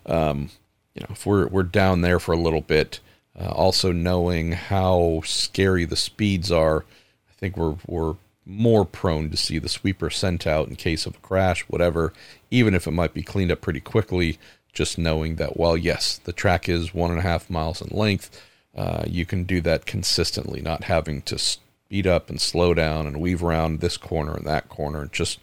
um, 0.05 0.49
you 0.95 1.01
know, 1.01 1.07
if 1.11 1.25
we're 1.25 1.47
we're 1.47 1.63
down 1.63 2.01
there 2.01 2.19
for 2.19 2.33
a 2.33 2.39
little 2.39 2.61
bit, 2.61 2.99
uh, 3.39 3.49
also 3.49 3.91
knowing 3.91 4.51
how 4.51 5.21
scary 5.25 5.85
the 5.85 5.95
speeds 5.95 6.51
are, 6.51 6.85
I 7.29 7.33
think 7.37 7.55
we're 7.55 7.75
we're 7.87 8.15
more 8.45 8.85
prone 8.85 9.29
to 9.29 9.37
see 9.37 9.57
the 9.57 9.69
sweeper 9.69 10.09
sent 10.09 10.45
out 10.45 10.67
in 10.67 10.75
case 10.75 11.05
of 11.05 11.15
a 11.15 11.19
crash, 11.19 11.61
whatever, 11.63 12.13
even 12.51 12.73
if 12.73 12.87
it 12.87 12.91
might 12.91 13.13
be 13.13 13.23
cleaned 13.23 13.51
up 13.51 13.61
pretty 13.61 13.79
quickly. 13.79 14.37
Just 14.73 14.97
knowing 14.97 15.35
that, 15.35 15.55
well, 15.55 15.77
yes, 15.77 16.17
the 16.17 16.33
track 16.33 16.67
is 16.67 16.93
one 16.93 17.11
and 17.11 17.19
a 17.19 17.23
half 17.23 17.49
miles 17.49 17.81
in 17.81 17.95
length. 17.95 18.41
Uh, 18.75 19.03
you 19.05 19.25
can 19.25 19.43
do 19.43 19.61
that 19.61 19.85
consistently, 19.85 20.61
not 20.61 20.85
having 20.85 21.21
to 21.21 21.37
speed 21.37 22.07
up 22.07 22.29
and 22.29 22.41
slow 22.41 22.73
down 22.73 23.05
and 23.05 23.21
weave 23.21 23.43
around 23.43 23.79
this 23.79 23.97
corner 23.97 24.35
and 24.35 24.47
that 24.47 24.69
corner. 24.69 25.07
Just 25.11 25.39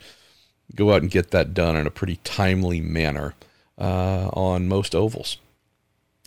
go 0.75 0.93
out 0.93 1.03
and 1.03 1.11
get 1.11 1.31
that 1.31 1.55
done 1.55 1.77
in 1.77 1.87
a 1.87 1.91
pretty 1.91 2.17
timely 2.25 2.81
manner 2.81 3.35
uh, 3.79 4.29
on 4.33 4.69
most 4.69 4.97
ovals. 4.97 5.39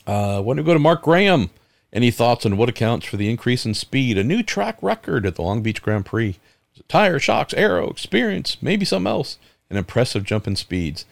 Uh, 0.07 0.41
want 0.43 0.57
to 0.57 0.63
go 0.63 0.73
to 0.73 0.79
Mark 0.79 1.01
Graham? 1.01 1.49
Any 1.91 2.09
thoughts 2.09 2.45
on 2.45 2.57
what 2.57 2.69
accounts 2.69 3.05
for 3.05 3.17
the 3.17 3.29
increase 3.29 3.65
in 3.65 3.73
speed? 3.73 4.17
A 4.17 4.23
new 4.23 4.41
track 4.41 4.77
record 4.81 5.25
at 5.25 5.35
the 5.35 5.41
Long 5.41 5.61
Beach 5.61 5.81
Grand 5.81 6.05
Prix 6.05 6.37
tire, 6.87 7.19
shocks, 7.19 7.53
aero, 7.53 7.89
experience, 7.89 8.57
maybe 8.61 8.85
something 8.85 9.09
else, 9.09 9.37
and 9.69 9.77
impressive 9.77 10.23
jump 10.23 10.47
in 10.47 10.55
speeds. 10.55 11.05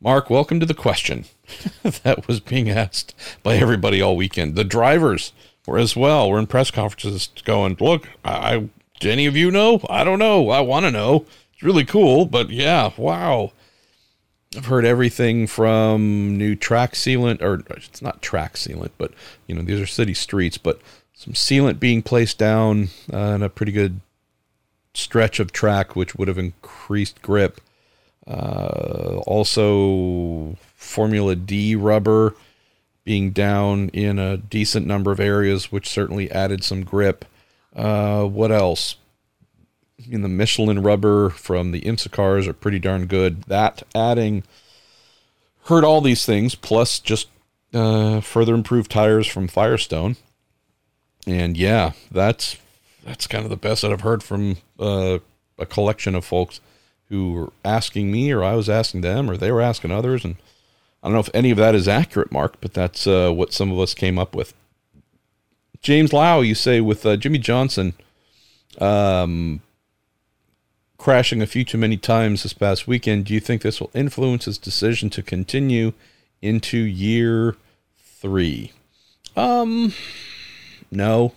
Mark, 0.00 0.28
welcome 0.28 0.58
to 0.58 0.66
the 0.66 0.74
question 0.74 1.26
that 1.82 2.26
was 2.26 2.40
being 2.40 2.68
asked 2.68 3.14
by 3.42 3.56
everybody 3.56 4.02
all 4.02 4.16
weekend. 4.16 4.56
The 4.56 4.64
drivers 4.64 5.32
were 5.66 5.78
as 5.78 5.94
well. 5.94 6.28
We're 6.28 6.40
in 6.40 6.46
press 6.46 6.70
conferences 6.70 7.30
going, 7.44 7.76
look, 7.78 8.08
I, 8.24 8.68
do 8.98 9.10
any 9.10 9.26
of 9.26 9.36
you 9.36 9.50
know? 9.50 9.80
I 9.88 10.04
don't 10.04 10.18
know. 10.18 10.50
I 10.50 10.60
want 10.60 10.86
to 10.86 10.90
know. 10.90 11.26
It's 11.52 11.62
really 11.62 11.84
cool, 11.84 12.26
but 12.26 12.50
yeah, 12.50 12.90
wow. 12.96 13.52
I've 14.56 14.66
heard 14.66 14.84
everything 14.84 15.46
from 15.46 16.36
new 16.36 16.54
track 16.56 16.92
sealant, 16.92 17.40
or 17.40 17.62
it's 17.70 18.02
not 18.02 18.22
track 18.22 18.54
sealant, 18.54 18.90
but 18.98 19.12
you 19.46 19.54
know 19.54 19.62
these 19.62 19.80
are 19.80 19.86
city 19.86 20.14
streets, 20.14 20.58
but 20.58 20.80
some 21.14 21.32
sealant 21.32 21.80
being 21.80 22.02
placed 22.02 22.38
down 22.38 22.88
uh, 23.12 23.16
and 23.16 23.44
a 23.44 23.48
pretty 23.48 23.72
good 23.72 24.00
stretch 24.94 25.40
of 25.40 25.52
track, 25.52 25.96
which 25.96 26.14
would 26.14 26.28
have 26.28 26.38
increased 26.38 27.22
grip. 27.22 27.60
Uh, 28.26 29.20
also, 29.26 30.56
Formula 30.74 31.34
D 31.34 31.74
rubber 31.74 32.34
being 33.04 33.30
down 33.32 33.88
in 33.88 34.18
a 34.18 34.36
decent 34.36 34.86
number 34.86 35.10
of 35.10 35.18
areas, 35.18 35.72
which 35.72 35.88
certainly 35.88 36.30
added 36.30 36.62
some 36.62 36.84
grip. 36.84 37.24
Uh, 37.74 38.24
what 38.24 38.52
else? 38.52 38.96
In 40.10 40.22
the 40.22 40.28
Michelin 40.28 40.82
rubber 40.82 41.30
from 41.30 41.72
the 41.72 41.80
IMSA 41.82 42.10
cars 42.10 42.46
are 42.46 42.52
pretty 42.52 42.78
darn 42.78 43.06
good. 43.06 43.42
That 43.44 43.82
adding 43.94 44.42
hurt 45.64 45.84
all 45.84 46.00
these 46.00 46.26
things, 46.26 46.54
plus 46.54 46.98
just 46.98 47.28
uh, 47.72 48.20
further 48.20 48.54
improved 48.54 48.90
tires 48.90 49.26
from 49.26 49.48
Firestone. 49.48 50.16
And 51.26 51.56
yeah, 51.56 51.92
that's 52.10 52.56
that's 53.04 53.26
kind 53.26 53.44
of 53.44 53.50
the 53.50 53.56
best 53.56 53.82
that 53.82 53.92
I've 53.92 54.02
heard 54.02 54.22
from 54.22 54.56
uh, 54.78 55.18
a 55.58 55.66
collection 55.66 56.14
of 56.14 56.24
folks 56.24 56.60
who 57.08 57.32
were 57.32 57.52
asking 57.64 58.10
me, 58.10 58.32
or 58.32 58.42
I 58.42 58.54
was 58.54 58.68
asking 58.70 59.02
them, 59.02 59.30
or 59.30 59.36
they 59.36 59.52
were 59.52 59.60
asking 59.60 59.90
others. 59.90 60.24
And 60.24 60.36
I 61.02 61.08
don't 61.08 61.14
know 61.14 61.20
if 61.20 61.30
any 61.34 61.50
of 61.50 61.58
that 61.58 61.74
is 61.74 61.88
accurate, 61.88 62.32
Mark, 62.32 62.56
but 62.60 62.72
that's 62.72 63.06
uh, 63.06 63.30
what 63.30 63.52
some 63.52 63.70
of 63.70 63.78
us 63.78 63.94
came 63.94 64.18
up 64.18 64.34
with. 64.34 64.54
James 65.82 66.12
Lau, 66.12 66.40
you 66.40 66.54
say 66.54 66.80
with 66.80 67.04
uh, 67.04 67.16
Jimmie 67.16 67.38
Johnson 67.38 67.94
um, 68.78 69.60
crashing 70.96 71.42
a 71.42 71.46
few 71.46 71.64
too 71.64 71.76
many 71.76 71.96
times 71.96 72.44
this 72.44 72.52
past 72.52 72.86
weekend, 72.86 73.24
do 73.26 73.34
you 73.34 73.40
think 73.40 73.62
this 73.62 73.80
will 73.80 73.90
influence 73.92 74.44
his 74.44 74.58
decision 74.58 75.10
to 75.10 75.22
continue 75.22 75.92
into 76.40 76.78
year 76.78 77.56
three? 77.96 78.72
Um, 79.36 79.92
no, 80.90 81.32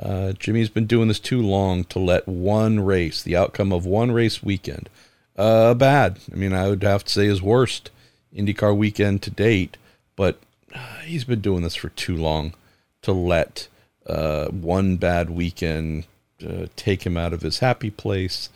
uh, 0.00 0.32
Jimmie's 0.32 0.68
been 0.68 0.86
doing 0.86 1.08
this 1.08 1.20
too 1.20 1.42
long 1.42 1.84
to 1.84 1.98
let 1.98 2.28
one 2.28 2.80
race, 2.80 3.22
the 3.22 3.36
outcome 3.36 3.72
of 3.72 3.84
one 3.84 4.12
race 4.12 4.42
weekend, 4.42 4.88
uh, 5.36 5.74
bad. 5.74 6.18
I 6.32 6.36
mean, 6.36 6.52
I 6.52 6.68
would 6.68 6.82
have 6.82 7.04
to 7.04 7.12
say 7.12 7.26
his 7.26 7.42
worst 7.42 7.90
IndyCar 8.34 8.76
weekend 8.76 9.22
to 9.22 9.30
date, 9.30 9.76
but 10.16 10.38
uh, 10.74 10.98
he's 10.98 11.24
been 11.24 11.40
doing 11.40 11.62
this 11.62 11.74
for 11.74 11.88
too 11.90 12.16
long 12.16 12.54
to 13.02 13.12
let 13.12 13.68
uh, 14.06 14.46
one 14.48 14.96
bad 14.96 15.30
weekend 15.30 16.06
uh, 16.46 16.66
take 16.76 17.04
him 17.04 17.16
out 17.16 17.32
of 17.32 17.42
his 17.42 17.58
happy 17.58 17.90
place, 17.90 18.48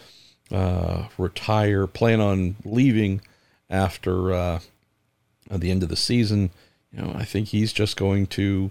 uh, 0.51 1.09
retire, 1.19 1.87
plan 1.87 2.21
on 2.21 2.57
leaving 2.65 3.21
after 3.69 4.61
the 5.51 5.71
end 5.71 5.83
of 5.83 5.89
the 5.89 5.97
season. 5.97 6.51
You 6.93 7.03
know, 7.03 7.13
I 7.15 7.25
think 7.25 7.49
he's 7.49 7.73
just 7.73 7.97
going 7.97 8.27
to 8.29 8.71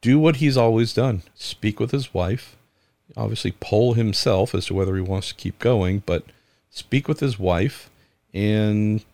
do 0.00 0.18
what 0.18 0.36
he's 0.36 0.56
always 0.56 0.92
done 0.92 1.22
speak 1.34 1.80
with 1.80 1.90
his 1.90 2.14
wife, 2.14 2.56
obviously, 3.16 3.52
poll 3.60 3.94
himself 3.94 4.54
as 4.54 4.66
to 4.66 4.74
whether 4.74 4.94
he 4.96 5.02
wants 5.02 5.28
to 5.28 5.34
keep 5.34 5.58
going, 5.58 6.02
but 6.06 6.24
speak 6.70 7.08
with 7.08 7.20
his 7.20 7.38
wife 7.38 7.90
and 8.32 9.04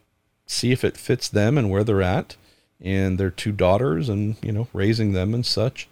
see 0.47 0.73
if 0.73 0.85
it 0.85 0.97
fits 0.97 1.29
them 1.29 1.57
and 1.59 1.71
where 1.71 1.85
they're 1.85 2.03
at 2.03 2.37
and 2.81 3.19
their 3.19 3.31
two 3.31 3.53
daughters 3.53 4.09
and, 4.09 4.37
you 4.43 4.53
know, 4.53 4.69
raising 4.73 5.13
them 5.13 5.35
and 5.35 5.47
such. 5.47 5.89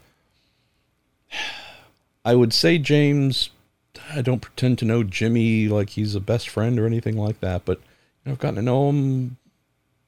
I 2.27 2.35
would 2.35 2.55
say, 2.55 2.79
James, 2.79 3.51
I 4.11 4.23
don't 4.23 4.41
pretend 4.41 4.79
to 4.79 4.85
know 4.85 5.03
Jimmie 5.03 5.69
like 5.69 5.91
he's 5.91 6.15
a 6.15 6.21
best 6.21 6.49
friend 6.49 6.79
or 6.79 6.87
anything 6.87 7.17
like 7.17 7.41
that, 7.41 7.65
but 7.65 7.81
I've 8.27 8.39
gotten 8.39 8.57
to 8.57 8.63
know 8.63 8.89
him. 8.89 9.37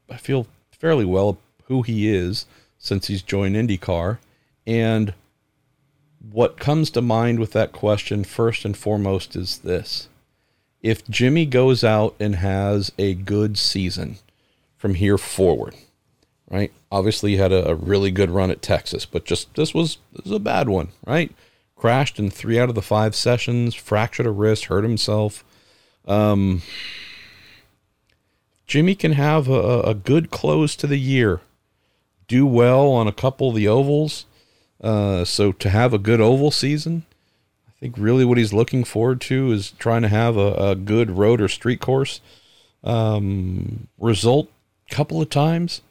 I 0.09 0.17
feel 0.17 0.47
fairly 0.71 1.05
well 1.05 1.39
who 1.65 1.83
he 1.83 2.09
is 2.09 2.47
since 2.79 3.09
he's 3.09 3.23
joined 3.23 3.57
IndyCar. 3.57 4.19
And 4.67 5.15
what 6.33 6.59
comes 6.59 6.91
to 6.91 7.03
mind 7.03 7.39
with 7.39 7.53
that 7.53 7.73
question, 7.73 8.25
first 8.25 8.65
and 8.65 8.77
foremost, 8.77 9.37
is 9.37 9.59
this. 9.59 10.09
If 10.83 11.07
Jimmie 11.09 11.47
goes 11.47 11.83
out 11.85 12.15
and 12.21 12.37
has 12.37 12.93
a 12.99 13.15
good 13.15 13.59
season 13.59 14.19
from 14.77 14.95
here 14.95 15.19
forward, 15.19 15.75
right? 16.51 16.73
Obviously, 16.93 17.33
he 17.33 17.37
had 17.37 17.53
a, 17.53 17.71
a 17.71 17.75
really 17.75 18.11
good 18.11 18.31
run 18.31 18.51
at 18.51 18.63
Texas, 18.63 19.05
but 19.05 19.25
just 19.25 19.55
this 19.55 19.75
was 19.75 19.99
this 20.13 20.25
was 20.25 20.33
a 20.33 20.39
bad 20.39 20.69
one, 20.69 20.89
right? 21.07 21.33
Crashed 21.77 22.19
in 22.19 22.31
three 22.31 22.59
out 22.59 22.69
of 22.69 22.75
the 22.75 22.83
five 22.83 23.15
sessions, 23.15 23.75
fractured 23.75 24.27
a 24.27 24.31
wrist, 24.31 24.67
hurt 24.67 24.85
himself. 24.85 25.45
Um, 26.07 26.63
Jimmie 28.67 28.95
can 28.95 29.13
have 29.13 29.49
a, 29.49 29.81
a 29.81 29.95
good 29.95 30.31
close 30.31 30.77
to 30.77 30.87
the 30.87 30.99
year, 30.99 31.41
do 32.29 32.47
well 32.47 32.89
on 32.89 33.07
a 33.07 33.13
couple 33.13 33.49
of 33.49 33.55
the 33.55 33.69
ovals. 33.69 34.27
Uh, 34.83 35.25
so 35.25 35.53
to 35.53 35.71
have 35.71 35.93
a 35.93 35.99
good 35.99 36.21
oval 36.21 36.51
season, 36.51 37.05
I 37.69 37.73
think 37.81 37.95
really 37.99 38.25
what 38.25 38.39
he's 38.39 38.53
looking 38.53 38.85
forward 38.85 39.21
to 39.23 39.53
is 39.53 39.73
trying 39.73 40.03
to 40.03 40.09
have 40.09 40.37
a, 40.37 40.53
a 40.55 40.75
good 40.75 41.11
road 41.11 41.41
or 41.41 41.49
street 41.49 41.81
course 41.81 42.21
um, 42.85 43.89
result 43.99 44.51
a 44.91 44.95
couple 44.95 45.21
of 45.21 45.31
times. 45.31 45.83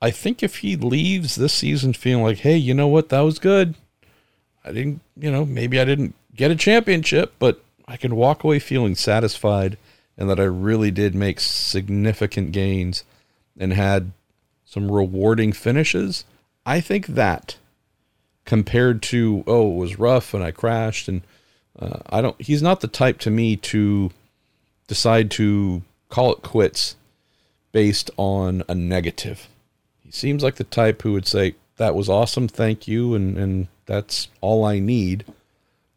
I 0.00 0.10
think 0.10 0.42
if 0.42 0.58
he 0.58 0.76
leaves 0.76 1.34
this 1.34 1.52
season 1.52 1.92
feeling 1.92 2.24
like, 2.24 2.38
hey, 2.38 2.56
you 2.56 2.72
know 2.72 2.86
what, 2.86 3.08
that 3.08 3.20
was 3.20 3.38
good. 3.38 3.74
I 4.64 4.72
didn't, 4.72 5.00
you 5.16 5.30
know, 5.30 5.44
maybe 5.44 5.80
I 5.80 5.84
didn't 5.84 6.14
get 6.34 6.50
a 6.50 6.56
championship, 6.56 7.34
but 7.38 7.62
I 7.86 7.96
can 7.96 8.14
walk 8.14 8.44
away 8.44 8.58
feeling 8.58 8.94
satisfied 8.94 9.76
and 10.16 10.28
that 10.30 10.38
I 10.40 10.44
really 10.44 10.90
did 10.90 11.14
make 11.14 11.40
significant 11.40 12.52
gains 12.52 13.04
and 13.58 13.72
had 13.72 14.12
some 14.64 14.90
rewarding 14.90 15.52
finishes. 15.52 16.24
I 16.66 16.80
think 16.80 17.06
that 17.08 17.56
compared 18.48 19.02
to, 19.02 19.44
oh, 19.46 19.70
it 19.70 19.76
was 19.76 19.98
rough 19.98 20.32
and 20.32 20.42
I 20.42 20.52
crashed 20.52 21.06
and 21.06 21.20
uh, 21.78 21.98
I 22.06 22.22
don't, 22.22 22.40
he's 22.40 22.62
not 22.62 22.80
the 22.80 22.88
type 22.88 23.18
to 23.18 23.30
me 23.30 23.56
to 23.56 24.10
decide 24.86 25.30
to 25.32 25.82
call 26.08 26.32
it 26.32 26.40
quits 26.40 26.96
based 27.72 28.10
on 28.16 28.62
a 28.66 28.74
negative. 28.74 29.48
He 30.02 30.10
seems 30.10 30.42
like 30.42 30.54
the 30.54 30.64
type 30.64 31.02
who 31.02 31.12
would 31.12 31.26
say, 31.26 31.56
That 31.76 31.94
was 31.94 32.08
awesome, 32.08 32.48
thank 32.48 32.88
you, 32.88 33.14
and, 33.14 33.36
and 33.36 33.68
that's 33.84 34.28
all 34.40 34.64
I 34.64 34.78
need, 34.78 35.26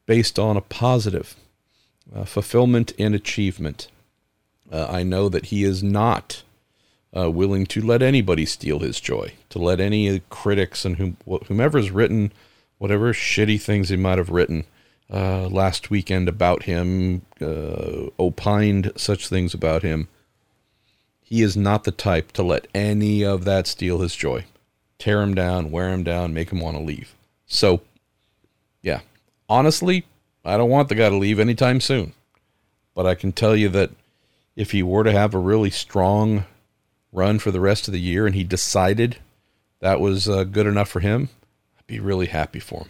based 0.06 0.38
on 0.38 0.58
a 0.58 0.62
positive 0.62 1.38
uh, 2.14 2.26
fulfillment 2.26 2.92
and 3.00 3.16
achievement. 3.16 3.88
Uh, 4.70 4.88
I 4.90 5.04
know 5.04 5.30
that 5.30 5.46
he 5.46 5.64
is 5.64 5.82
not 5.82 6.44
uh, 7.16 7.30
willing 7.30 7.66
to 7.66 7.82
let 7.82 8.02
anybody 8.02 8.46
steal 8.46 8.80
his 8.80 9.00
joy, 9.00 9.34
to 9.50 9.60
let 9.60 9.80
any 9.80 10.22
critics 10.30 10.86
and 10.86 10.98
whom, 10.98 11.18
whomever's 11.48 11.92
written 11.92 12.32
whatever 12.78 13.14
shitty 13.14 13.62
things 13.62 13.90
he 13.90 13.98
might 13.98 14.18
have 14.18 14.30
written 14.30 14.66
uh, 15.12 15.48
last 15.48 15.90
weekend 15.90 16.28
about 16.28 16.64
him, 16.64 17.22
uh, 17.40 18.10
opined 18.20 18.92
such 18.96 19.28
things 19.28 19.54
about 19.54 19.84
him 19.84 20.08
he 21.32 21.42
is 21.42 21.56
not 21.56 21.86
the 21.86 21.92
type 21.92 22.34
to 22.34 22.44
let 22.44 22.68
any 22.76 23.24
of 23.24 23.46
that 23.46 23.66
steal 23.66 24.00
his 24.00 24.18
joy. 24.18 24.44
Tear 25.00 25.22
him 25.22 25.34
down, 25.34 25.72
wear 25.72 25.88
him 25.88 26.04
down, 26.04 26.34
make 26.34 26.50
him 26.50 26.60
want 26.60 26.76
to 26.76 26.84
leave. 26.84 27.16
So, 27.46 27.80
yeah, 28.82 29.00
honestly, 29.48 30.04
I 30.44 30.58
don't 30.58 30.70
want 30.70 30.90
the 30.90 30.96
guy 30.96 31.08
to 31.08 31.16
leave 31.16 31.40
anytime 31.40 31.80
soon. 31.80 32.12
But 32.94 33.06
I 33.06 33.16
can 33.16 33.32
tell 33.32 33.56
you 33.56 33.70
that 33.70 33.92
if 34.58 34.72
he 34.72 34.84
were 34.84 35.06
to 35.06 35.12
have 35.14 35.34
a 35.34 35.38
really 35.38 35.70
strong 35.70 36.44
run 37.12 37.40
for 37.40 37.52
the 37.52 37.60
rest 37.60 37.88
of 37.88 37.92
the 37.94 38.00
year 38.00 38.26
and 38.26 38.36
he 38.36 38.44
decided 38.44 39.18
that 39.80 40.00
was 40.00 40.30
uh, 40.30 40.44
good 40.44 40.68
enough 40.68 40.90
for 40.90 41.00
him, 41.00 41.30
I'd 41.78 41.88
be 41.88 42.00
really 42.00 42.28
happy 42.28 42.60
for 42.60 42.82
him. 42.82 42.90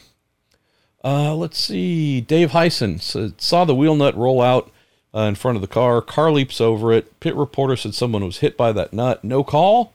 Uh, 1.04 1.36
let's 1.36 1.58
see. 1.58 2.22
Dave 2.22 2.52
Hyson 2.52 3.00
saw 3.00 3.66
the 3.66 3.76
wheel 3.76 3.96
nut 3.96 4.16
roll 4.16 4.42
out 4.42 4.72
uh, 5.16 5.22
in 5.22 5.36
front 5.36 5.56
of 5.56 5.62
the 5.62 5.68
car. 5.68 6.02
Car 6.02 6.32
leaps 6.32 6.62
over 6.62 6.94
it. 6.94 7.20
Pit 7.20 7.36
reporter 7.36 7.76
said 7.76 7.96
someone 7.96 8.24
was 8.24 8.40
hit 8.40 8.56
by 8.56 8.72
that 8.72 8.94
nut. 8.94 9.24
No 9.24 9.44
call. 9.44 9.94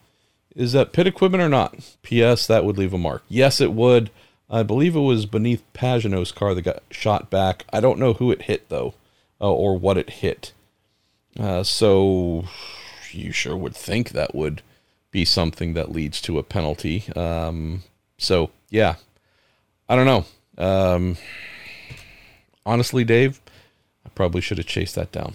Is 0.54 0.72
that 0.72 0.92
pit 0.92 1.06
equipment 1.06 1.42
or 1.42 1.48
not? 1.48 1.96
P.S. 2.02 2.46
That 2.46 2.64
would 2.64 2.78
leave 2.78 2.94
a 2.94 2.98
mark. 2.98 3.22
Yes, 3.28 3.60
it 3.60 3.72
would. 3.72 4.10
I 4.48 4.62
believe 4.62 4.96
it 4.96 5.00
was 5.00 5.26
beneath 5.26 5.62
Pagenaud's 5.74 6.32
car 6.32 6.54
that 6.54 6.62
got 6.62 6.82
shot 6.90 7.30
back. 7.30 7.64
I 7.72 7.80
don't 7.80 7.98
know 7.98 8.14
who 8.14 8.30
it 8.30 8.42
hit 8.42 8.68
though, 8.68 8.94
uh, 9.40 9.52
or 9.52 9.78
what 9.78 9.98
it 9.98 10.10
hit. 10.10 10.52
Uh, 11.38 11.62
so 11.62 12.44
you 13.16 13.32
sure 13.32 13.56
would 13.56 13.74
think 13.74 14.10
that 14.10 14.34
would 14.34 14.62
be 15.10 15.24
something 15.24 15.74
that 15.74 15.92
leads 15.92 16.20
to 16.22 16.38
a 16.38 16.42
penalty. 16.42 17.04
Um, 17.14 17.82
so 18.18 18.50
yeah, 18.70 18.96
I 19.88 19.96
don't 19.96 20.06
know. 20.06 20.24
Um, 20.58 21.16
honestly, 22.64 23.04
Dave, 23.04 23.40
I 24.04 24.08
Probably 24.10 24.40
should 24.40 24.58
have 24.58 24.66
chased 24.66 24.94
that 24.94 25.12
down. 25.12 25.34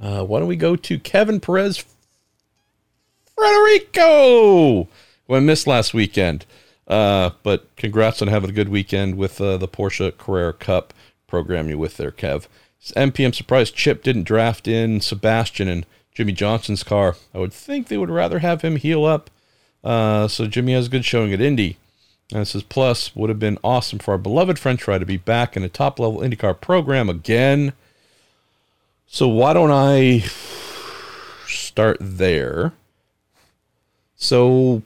Uh, 0.00 0.24
why 0.24 0.38
don't 0.38 0.48
we 0.48 0.56
go 0.56 0.76
to 0.76 0.98
Kevin 0.98 1.40
Perez 1.40 1.84
Frederico, 3.38 4.88
who 5.26 5.34
I 5.34 5.40
missed 5.40 5.66
last 5.66 5.94
weekend. 5.94 6.46
Uh, 6.86 7.30
but 7.42 7.74
congrats 7.76 8.20
on 8.20 8.28
having 8.28 8.50
a 8.50 8.52
good 8.52 8.68
weekend 8.68 9.16
with 9.16 9.40
uh, 9.40 9.56
the 9.56 9.68
Porsche 9.68 10.16
Carrera 10.16 10.52
Cup 10.52 10.92
program 11.26 11.68
you 11.68 11.78
with 11.78 11.96
there, 11.96 12.10
Kev. 12.10 12.46
MPM 12.96 13.34
surprise 13.34 13.70
Chip 13.70 14.02
didn't 14.02 14.24
draft 14.24 14.66
in 14.66 15.00
Sebastian 15.00 15.68
and 15.68 15.86
Jimmie 16.14 16.32
Johnson's 16.32 16.82
car. 16.82 17.16
I 17.34 17.38
would 17.38 17.52
think 17.52 17.88
they 17.88 17.98
would 17.98 18.10
rather 18.10 18.40
have 18.40 18.62
him 18.62 18.76
heal 18.76 19.04
up. 19.04 19.30
Uh, 19.82 20.28
so 20.28 20.46
Jimmie 20.46 20.74
has 20.74 20.86
a 20.86 20.90
good 20.90 21.04
showing 21.04 21.32
at 21.32 21.40
Indy. 21.40 21.78
And 22.30 22.40
this 22.40 22.50
says, 22.50 22.62
plus, 22.62 23.14
would 23.14 23.30
have 23.30 23.38
been 23.38 23.58
awesome 23.62 23.98
for 23.98 24.12
our 24.12 24.18
beloved 24.18 24.58
French 24.58 24.82
fry 24.82 24.98
to 24.98 25.06
be 25.06 25.16
back 25.16 25.56
in 25.56 25.62
a 25.62 25.68
top 25.68 25.98
level 25.98 26.20
IndyCar 26.20 26.60
program 26.60 27.08
again. 27.08 27.72
So 29.06 29.28
why 29.28 29.52
don't 29.52 29.70
I 29.70 30.24
start 31.46 31.98
there? 32.00 32.72
So, 34.16 34.82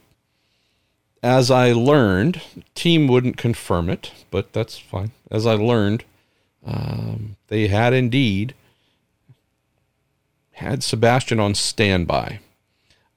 as 1.21 1.51
I 1.51 1.71
learned, 1.71 2.41
team 2.75 3.07
wouldn't 3.07 3.37
confirm 3.37 3.89
it, 3.89 4.11
but 4.31 4.51
that's 4.51 4.77
fine. 4.77 5.11
As 5.29 5.45
I 5.45 5.53
learned, 5.53 6.03
um, 6.65 7.37
they 7.47 7.67
had 7.67 7.93
indeed 7.93 8.55
had 10.57 10.83
Sebastian 10.83 11.39
on 11.39 11.55
standby. 11.55 12.39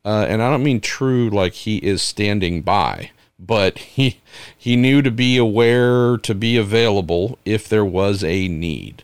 Uh, 0.05 0.27
and 0.29 0.43
I 0.43 0.51
don't 0.51 0.65
mean 0.65 0.81
true 0.81 1.29
like 1.29 1.53
he 1.53 1.77
is 1.79 2.03
standing 2.03 2.63
by 2.63 3.11
but 3.41 3.79
he 3.79 4.21
he 4.57 4.77
knew 4.77 5.03
to 5.03 5.11
be 5.11 5.37
aware 5.37 6.19
to 6.19 6.35
be 6.35 6.57
available 6.57 7.39
if 7.45 7.69
there 7.69 7.85
was 7.85 8.23
a 8.23 8.47
need. 8.47 9.03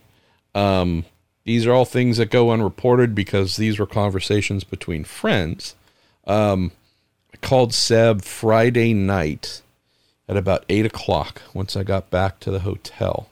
Um, 0.55 1.07
these 1.45 1.66
are 1.66 1.72
all 1.72 1.84
things 1.84 2.18
that 2.18 2.30
go 2.30 2.51
unreported 2.51 3.14
because 3.14 3.57
these 3.57 3.78
were 3.78 3.87
conversations 3.87 4.64
between 4.64 5.05
friends. 5.05 5.74
Um, 6.26 6.72
I 7.32 7.39
called 7.39 7.72
Seb 7.72 8.22
Friday 8.22 8.93
night 8.93 9.62
at 10.28 10.37
about 10.37 10.64
eight 10.68 10.87
o'clock 10.87 11.43
once 11.55 11.76
I 11.76 11.82
got 11.82 12.11
back 12.11 12.41
to 12.41 12.51
the 12.51 12.61
hotel. 12.61 13.28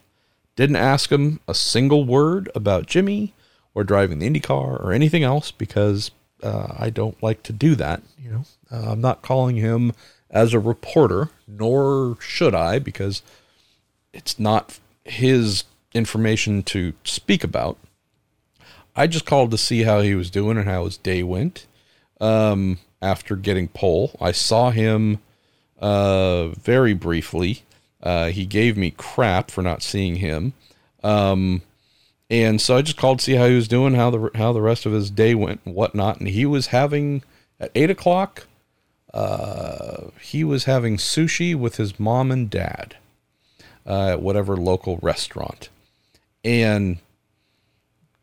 Didn't 0.56 0.76
ask 0.76 1.10
him 1.10 1.40
a 1.48 1.54
single 1.54 2.04
word 2.04 2.50
about 2.54 2.86
Jimmie 2.86 3.34
or 3.74 3.84
driving 3.84 4.18
the 4.18 4.26
Indy 4.26 4.40
car 4.40 4.76
or 4.76 4.92
anything 4.92 5.22
else 5.22 5.50
because 5.50 6.10
uh, 6.42 6.74
I 6.78 6.90
don't 6.90 7.20
like 7.22 7.42
to 7.44 7.52
do 7.52 7.74
that. 7.76 8.02
You 8.22 8.30
know, 8.30 8.44
uh, 8.70 8.92
I'm 8.92 9.00
not 9.00 9.22
calling 9.22 9.56
him 9.56 9.92
as 10.30 10.52
a 10.52 10.60
reporter, 10.60 11.30
nor 11.46 12.16
should 12.20 12.54
I, 12.54 12.78
because 12.78 13.22
it's 14.12 14.38
not 14.38 14.78
his 15.04 15.64
information 15.92 16.62
to 16.64 16.92
speak 17.04 17.44
about. 17.44 17.78
I 18.96 19.06
just 19.06 19.26
called 19.26 19.50
to 19.50 19.58
see 19.58 19.82
how 19.82 20.00
he 20.00 20.14
was 20.14 20.30
doing 20.30 20.56
and 20.56 20.68
how 20.68 20.84
his 20.84 20.96
day 20.96 21.22
went 21.22 21.66
um, 22.20 22.78
after 23.02 23.36
getting 23.36 23.68
pole. 23.68 24.16
I 24.20 24.32
saw 24.32 24.70
him 24.70 25.18
uh, 25.80 26.48
very 26.48 26.94
briefly. 26.94 27.62
Uh, 28.02 28.28
he 28.28 28.46
gave 28.46 28.76
me 28.76 28.90
crap 28.90 29.50
for 29.50 29.62
not 29.62 29.82
seeing 29.82 30.16
him. 30.16 30.52
Um, 31.02 31.62
and 32.30 32.60
so 32.60 32.76
I 32.76 32.82
just 32.82 32.96
called 32.96 33.18
to 33.20 33.24
see 33.24 33.34
how 33.34 33.46
he 33.46 33.54
was 33.54 33.68
doing, 33.68 33.94
how 33.94 34.10
the 34.10 34.30
how 34.34 34.52
the 34.52 34.62
rest 34.62 34.86
of 34.86 34.92
his 34.92 35.10
day 35.10 35.34
went, 35.34 35.60
and 35.64 35.74
whatnot. 35.74 36.18
And 36.18 36.28
he 36.28 36.46
was 36.46 36.68
having 36.68 37.22
at 37.60 37.70
eight 37.74 37.90
o'clock 37.90 38.46
uh, 39.14 40.08
he 40.20 40.42
was 40.42 40.64
having 40.64 40.96
sushi 40.96 41.54
with 41.54 41.76
his 41.76 42.00
mom 42.00 42.32
and 42.32 42.50
dad 42.50 42.96
uh, 43.86 44.08
at 44.08 44.20
whatever 44.20 44.56
local 44.56 44.98
restaurant. 45.02 45.68
And 46.44 46.98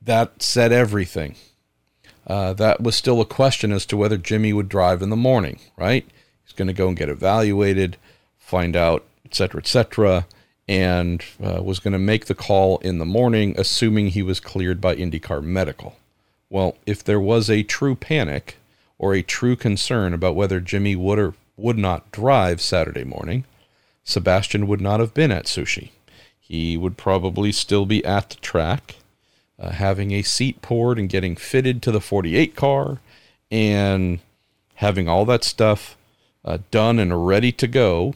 that 0.01 0.43
said 0.43 0.73
everything. 0.73 1.35
Uh, 2.27 2.53
that 2.53 2.81
was 2.81 2.95
still 2.95 3.21
a 3.21 3.25
question 3.25 3.71
as 3.71 3.85
to 3.85 3.97
whether 3.97 4.17
Jimmie 4.17 4.53
would 4.53 4.67
drive 4.67 5.01
in 5.01 5.09
the 5.09 5.15
morning, 5.15 5.59
right? 5.77 6.05
He's 6.43 6.53
going 6.53 6.67
to 6.67 6.73
go 6.73 6.89
and 6.89 6.97
get 6.97 7.09
evaluated, 7.09 7.95
find 8.37 8.75
out, 8.75 9.05
etc., 9.25 9.61
etc., 9.61 10.25
and 10.71 11.21
uh, 11.43 11.61
was 11.61 11.79
going 11.79 11.91
to 11.91 11.99
make 11.99 12.27
the 12.27 12.33
call 12.33 12.77
in 12.77 12.97
the 12.97 13.05
morning, 13.05 13.53
assuming 13.57 14.07
he 14.07 14.23
was 14.23 14.39
cleared 14.39 14.79
by 14.79 14.95
IndyCar 14.95 15.43
Medical. 15.43 15.97
Well, 16.49 16.77
if 16.85 17.03
there 17.03 17.19
was 17.19 17.49
a 17.49 17.63
true 17.63 17.93
panic, 17.93 18.55
or 18.97 19.13
a 19.13 19.21
true 19.21 19.57
concern 19.57 20.13
about 20.13 20.33
whether 20.33 20.61
Jimmie 20.61 20.95
would 20.95 21.19
or 21.19 21.33
would 21.57 21.77
not 21.77 22.09
drive 22.13 22.61
Saturday 22.61 23.03
morning, 23.03 23.43
Sebastian 24.05 24.65
would 24.65 24.79
not 24.79 25.01
have 25.01 25.13
been 25.13 25.29
at 25.29 25.43
sushi. 25.43 25.89
He 26.39 26.77
would 26.77 26.95
probably 26.95 27.51
still 27.51 27.85
be 27.85 28.05
at 28.05 28.29
the 28.29 28.37
track, 28.37 28.95
uh, 29.59 29.71
having 29.71 30.11
a 30.11 30.21
seat 30.21 30.61
poured 30.61 30.97
and 30.97 31.09
getting 31.09 31.35
fitted 31.35 31.81
to 31.81 31.91
the 31.91 31.99
48 31.99 32.55
car, 32.55 33.01
and 33.51 34.19
having 34.75 35.09
all 35.09 35.25
that 35.25 35.43
stuff 35.43 35.97
uh, 36.45 36.59
done 36.71 36.97
and 36.97 37.27
ready 37.27 37.51
to 37.51 37.67
go 37.67 38.13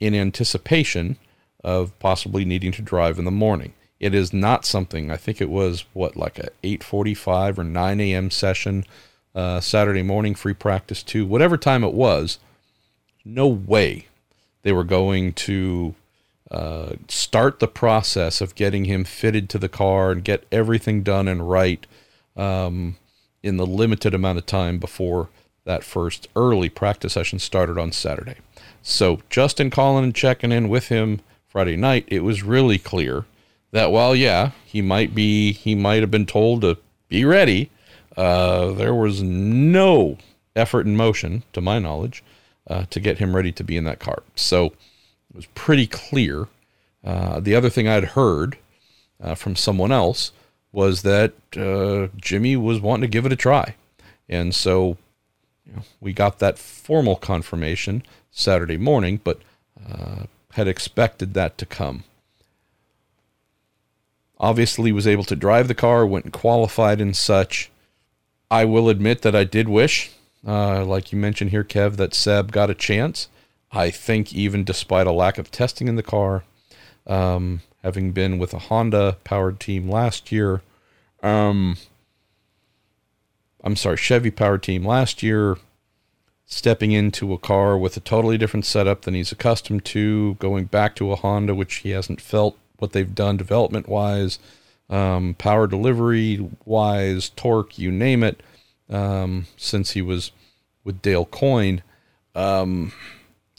in 0.00 0.16
anticipation 0.16 1.16
of 1.64 1.96
possibly 1.98 2.44
needing 2.44 2.72
to 2.72 2.82
drive 2.82 3.18
in 3.18 3.24
the 3.24 3.30
morning. 3.30 3.72
It 4.00 4.14
is 4.14 4.32
not 4.32 4.64
something. 4.64 5.10
I 5.10 5.16
think 5.16 5.40
it 5.40 5.48
was 5.48 5.84
what 5.92 6.16
like 6.16 6.38
a 6.38 6.48
8:45 6.62 7.58
or 7.58 7.64
9 7.64 8.00
a.m. 8.00 8.30
session 8.30 8.84
uh, 9.34 9.60
Saturday 9.60 10.02
morning, 10.02 10.34
free 10.34 10.54
practice 10.54 11.02
two, 11.02 11.24
whatever 11.24 11.56
time 11.56 11.84
it 11.84 11.94
was. 11.94 12.38
No 13.24 13.46
way 13.46 14.06
they 14.62 14.72
were 14.72 14.84
going 14.84 15.32
to 15.32 15.94
uh, 16.50 16.94
start 17.08 17.60
the 17.60 17.68
process 17.68 18.40
of 18.40 18.54
getting 18.54 18.84
him 18.84 19.04
fitted 19.04 19.48
to 19.48 19.58
the 19.58 19.68
car 19.68 20.10
and 20.10 20.24
get 20.24 20.44
everything 20.52 21.02
done 21.02 21.28
and 21.28 21.48
right 21.48 21.86
um, 22.36 22.96
in 23.42 23.56
the 23.56 23.66
limited 23.66 24.14
amount 24.14 24.38
of 24.38 24.46
time 24.46 24.78
before 24.78 25.28
that 25.64 25.84
first 25.84 26.28
early 26.34 26.68
practice 26.68 27.12
session 27.12 27.38
started 27.38 27.78
on 27.78 27.92
Saturday. 27.92 28.36
So, 28.82 29.20
Justin 29.30 29.70
calling 29.70 30.04
and 30.04 30.14
checking 30.14 30.52
in 30.52 30.68
with 30.68 30.88
him 30.88 31.20
Friday 31.52 31.76
night, 31.76 32.06
it 32.08 32.24
was 32.24 32.42
really 32.42 32.78
clear 32.78 33.26
that 33.72 33.92
while, 33.92 34.16
yeah, 34.16 34.52
he 34.64 34.80
might 34.80 35.14
be, 35.14 35.52
he 35.52 35.74
might 35.74 36.00
have 36.00 36.10
been 36.10 36.24
told 36.24 36.62
to 36.62 36.78
be 37.10 37.26
ready, 37.26 37.70
uh, 38.16 38.72
there 38.72 38.94
was 38.94 39.22
no 39.22 40.16
effort 40.56 40.86
in 40.86 40.96
motion, 40.96 41.42
to 41.52 41.60
my 41.60 41.78
knowledge, 41.78 42.24
uh, 42.68 42.86
to 42.88 42.98
get 42.98 43.18
him 43.18 43.36
ready 43.36 43.52
to 43.52 43.62
be 43.62 43.76
in 43.76 43.84
that 43.84 44.00
car. 44.00 44.22
So, 44.34 44.66
it 44.66 45.36
was 45.36 45.46
pretty 45.54 45.86
clear. 45.86 46.48
Uh, 47.04 47.38
the 47.38 47.54
other 47.54 47.68
thing 47.68 47.86
I'd 47.86 48.16
heard 48.16 48.56
uh, 49.22 49.34
from 49.34 49.54
someone 49.54 49.92
else 49.92 50.32
was 50.72 51.02
that 51.02 51.34
uh, 51.54 52.08
Jimmie 52.16 52.56
was 52.56 52.80
wanting 52.80 53.02
to 53.02 53.12
give 53.12 53.26
it 53.26 53.32
a 53.32 53.36
try. 53.36 53.74
And 54.26 54.54
so 54.54 54.96
you 55.66 55.74
know, 55.74 55.82
we 56.00 56.14
got 56.14 56.38
that 56.38 56.58
formal 56.58 57.16
confirmation 57.16 58.04
Saturday 58.30 58.78
morning, 58.78 59.20
but 59.22 59.40
uh, 59.86 60.24
had 60.52 60.68
expected 60.68 61.34
that 61.34 61.58
to 61.58 61.66
come. 61.66 62.04
Obviously, 64.38 64.92
was 64.92 65.06
able 65.06 65.24
to 65.24 65.36
drive 65.36 65.68
the 65.68 65.74
car, 65.74 66.04
went 66.04 66.24
and 66.24 66.32
qualified 66.32 67.00
and 67.00 67.16
such. 67.16 67.70
I 68.50 68.64
will 68.64 68.88
admit 68.88 69.22
that 69.22 69.36
I 69.36 69.44
did 69.44 69.68
wish, 69.68 70.10
uh, 70.46 70.84
like 70.84 71.12
you 71.12 71.18
mentioned 71.18 71.50
here, 71.50 71.64
Kev, 71.64 71.96
that 71.96 72.14
Seb 72.14 72.52
got 72.52 72.70
a 72.70 72.74
chance. 72.74 73.28
I 73.70 73.90
think 73.90 74.34
even 74.34 74.64
despite 74.64 75.06
a 75.06 75.12
lack 75.12 75.38
of 75.38 75.50
testing 75.50 75.88
in 75.88 75.96
the 75.96 76.02
car, 76.02 76.44
um, 77.06 77.62
having 77.82 78.12
been 78.12 78.38
with 78.38 78.52
a 78.52 78.58
Honda 78.58 79.16
powered 79.24 79.58
team 79.60 79.88
last 79.88 80.30
year, 80.30 80.60
um, 81.22 81.78
I'm 83.64 83.76
sorry, 83.76 83.96
Chevy 83.96 84.30
powered 84.30 84.62
team 84.62 84.84
last 84.84 85.22
year, 85.22 85.56
stepping 86.52 86.92
into 86.92 87.32
a 87.32 87.38
car 87.38 87.78
with 87.78 87.96
a 87.96 88.00
totally 88.00 88.36
different 88.36 88.66
setup 88.66 89.02
than 89.02 89.14
he's 89.14 89.32
accustomed 89.32 89.82
to, 89.86 90.34
going 90.34 90.66
back 90.66 90.94
to 90.94 91.10
a 91.10 91.16
Honda, 91.16 91.54
which 91.54 91.76
he 91.76 91.90
hasn't 91.90 92.20
felt 92.20 92.58
what 92.76 92.92
they've 92.92 93.14
done 93.14 93.38
development 93.38 93.88
wise, 93.88 94.38
um, 94.90 95.34
power 95.38 95.66
delivery 95.66 96.50
wise, 96.66 97.30
torque, 97.30 97.78
you 97.78 97.90
name 97.90 98.22
it, 98.22 98.42
um, 98.90 99.46
since 99.56 99.92
he 99.92 100.02
was 100.02 100.30
with 100.84 101.00
Dale 101.00 101.24
Coyne. 101.24 101.82
Um, 102.34 102.92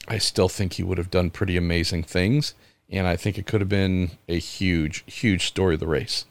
I 0.06 0.18
still 0.18 0.48
think 0.48 0.74
he 0.74 0.84
would 0.84 0.98
have 0.98 1.10
done 1.10 1.30
pretty 1.30 1.56
amazing 1.56 2.04
things. 2.04 2.54
And 2.88 3.08
I 3.08 3.16
think 3.16 3.38
it 3.38 3.46
could 3.46 3.60
have 3.60 3.68
been 3.68 4.12
a 4.28 4.38
huge, 4.38 5.02
huge 5.12 5.46
story 5.46 5.74
of 5.74 5.80
the 5.80 5.88
race. 5.88 6.26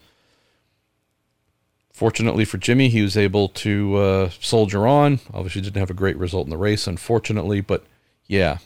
Fortunately 1.94 2.44
for 2.44 2.58
Jimmie, 2.58 2.90
he 2.90 3.04
was 3.04 3.16
able 3.16 3.50
to 3.50 3.96
uh, 3.98 4.30
soldier 4.42 4.88
on. 4.88 5.20
Obviously, 5.32 5.62
didn't 5.62 5.78
have 5.78 5.92
a 5.92 5.96
great 5.96 6.18
result 6.18 6.48
in 6.48 6.50
the 6.50 6.58
race, 6.58 6.88
unfortunately, 6.88 7.62
but 7.62 7.86
yeah. 8.28 8.58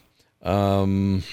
Um, 0.42 1.24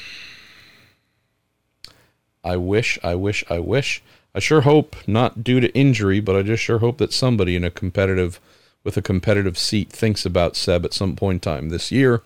I 2.43 2.57
wish, 2.57 2.99
I 3.05 3.15
wish, 3.15 3.45
I 3.49 3.61
wish. 3.61 4.03
I 4.35 4.41
sure 4.41 4.63
hope 4.63 4.97
not 5.07 5.45
due 5.45 5.61
to 5.61 5.73
injury, 5.73 6.19
but 6.19 6.35
I 6.35 6.43
just 6.43 6.65
sure 6.65 6.81
hope 6.81 6.99
that 6.99 7.13
somebody 7.13 7.55
in 7.55 7.63
a 7.63 7.71
competitive, 7.71 8.41
with 8.83 8.97
a 8.97 9.03
competitive 9.03 9.57
seat, 9.57 9.91
thinks 9.91 10.27
about 10.27 10.57
Seb 10.57 10.85
at 10.85 10.93
some 10.93 11.15
point 11.15 11.37
in 11.37 11.41
time 11.41 11.69
this 11.69 11.93
year. 11.93 12.23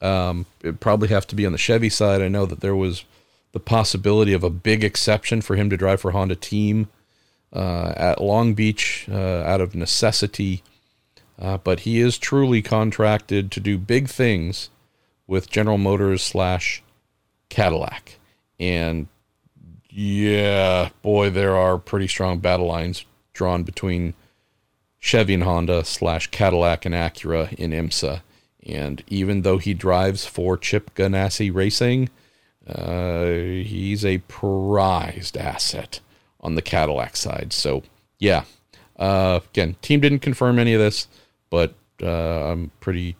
Um, 0.00 0.46
it'd 0.60 0.80
probably 0.80 1.08
have 1.08 1.26
to 1.28 1.34
be 1.34 1.44
on 1.44 1.52
the 1.52 1.58
Chevy 1.58 1.88
side. 1.88 2.22
I 2.22 2.28
know 2.28 2.46
that 2.46 2.60
there 2.60 2.76
was 2.76 3.04
the 3.50 3.60
possibility 3.60 4.32
of 4.32 4.44
a 4.44 4.50
big 4.50 4.84
exception 4.84 5.42
for 5.42 5.56
him 5.56 5.68
to 5.70 5.76
drive 5.76 6.00
for 6.00 6.12
Honda 6.12 6.36
Team 6.36 6.88
uh, 7.52 7.92
at 7.96 8.20
Long 8.20 8.54
Beach 8.54 9.06
uh, 9.10 9.42
out 9.42 9.60
of 9.60 9.74
necessity. 9.74 10.62
Uh, 11.38 11.58
but 11.58 11.80
he 11.80 12.00
is 12.00 12.18
truly 12.18 12.62
contracted 12.62 13.50
to 13.50 13.60
do 13.60 13.76
big 13.78 14.08
things 14.08 14.70
with 15.26 15.50
General 15.50 15.78
Motors 15.78 16.22
slash 16.22 16.82
Cadillac. 17.48 18.18
And 18.60 19.08
yeah, 19.90 20.90
boy, 21.02 21.30
there 21.30 21.56
are 21.56 21.78
pretty 21.78 22.08
strong 22.08 22.38
battle 22.38 22.66
lines 22.66 23.04
drawn 23.32 23.62
between 23.62 24.14
Chevy 24.98 25.34
and 25.34 25.42
Honda 25.42 25.84
slash 25.84 26.28
Cadillac 26.28 26.84
and 26.84 26.94
Acura 26.94 27.52
in 27.54 27.72
IMSA. 27.72 28.22
And 28.64 29.02
even 29.08 29.42
though 29.42 29.58
he 29.58 29.74
drives 29.74 30.24
for 30.24 30.56
Chip 30.56 30.94
Ganassi 30.94 31.52
Racing, 31.52 32.08
uh, 32.66 33.24
he's 33.24 34.04
a 34.04 34.18
prized 34.18 35.36
asset 35.36 36.00
on 36.42 36.54
the 36.54 36.62
Cadillac 36.62 37.16
side. 37.16 37.52
So, 37.52 37.82
yeah. 38.18 38.44
Uh, 38.98 39.40
again, 39.50 39.76
team 39.82 40.00
didn't 40.00 40.20
confirm 40.20 40.58
any 40.58 40.74
of 40.74 40.80
this, 40.80 41.08
but 41.50 41.74
uh, 42.02 42.50
I'm 42.50 42.70
pretty 42.80 43.16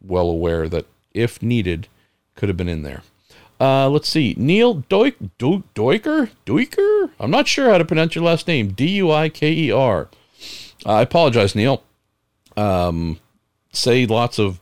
well 0.00 0.28
aware 0.28 0.68
that 0.68 0.86
if 1.12 1.42
needed, 1.42 1.88
could 2.36 2.48
have 2.48 2.56
been 2.56 2.68
in 2.68 2.82
there. 2.82 3.02
Uh, 3.60 3.88
let's 3.88 4.08
see. 4.08 4.34
Neil 4.38 4.82
Doik, 4.82 5.30
Do, 5.36 5.64
Duiker? 5.74 6.30
Duiker? 6.46 7.10
I'm 7.18 7.30
not 7.30 7.48
sure 7.48 7.70
how 7.70 7.78
to 7.78 7.84
pronounce 7.84 8.14
your 8.14 8.24
last 8.24 8.46
name. 8.46 8.68
D 8.68 8.88
U 8.96 9.10
I 9.10 9.28
K 9.28 9.52
E 9.52 9.72
R. 9.72 10.08
I 10.86 11.02
apologize, 11.02 11.56
Neil. 11.56 11.82
Um, 12.56 13.18
say 13.72 14.06
lots 14.06 14.38
of 14.38 14.60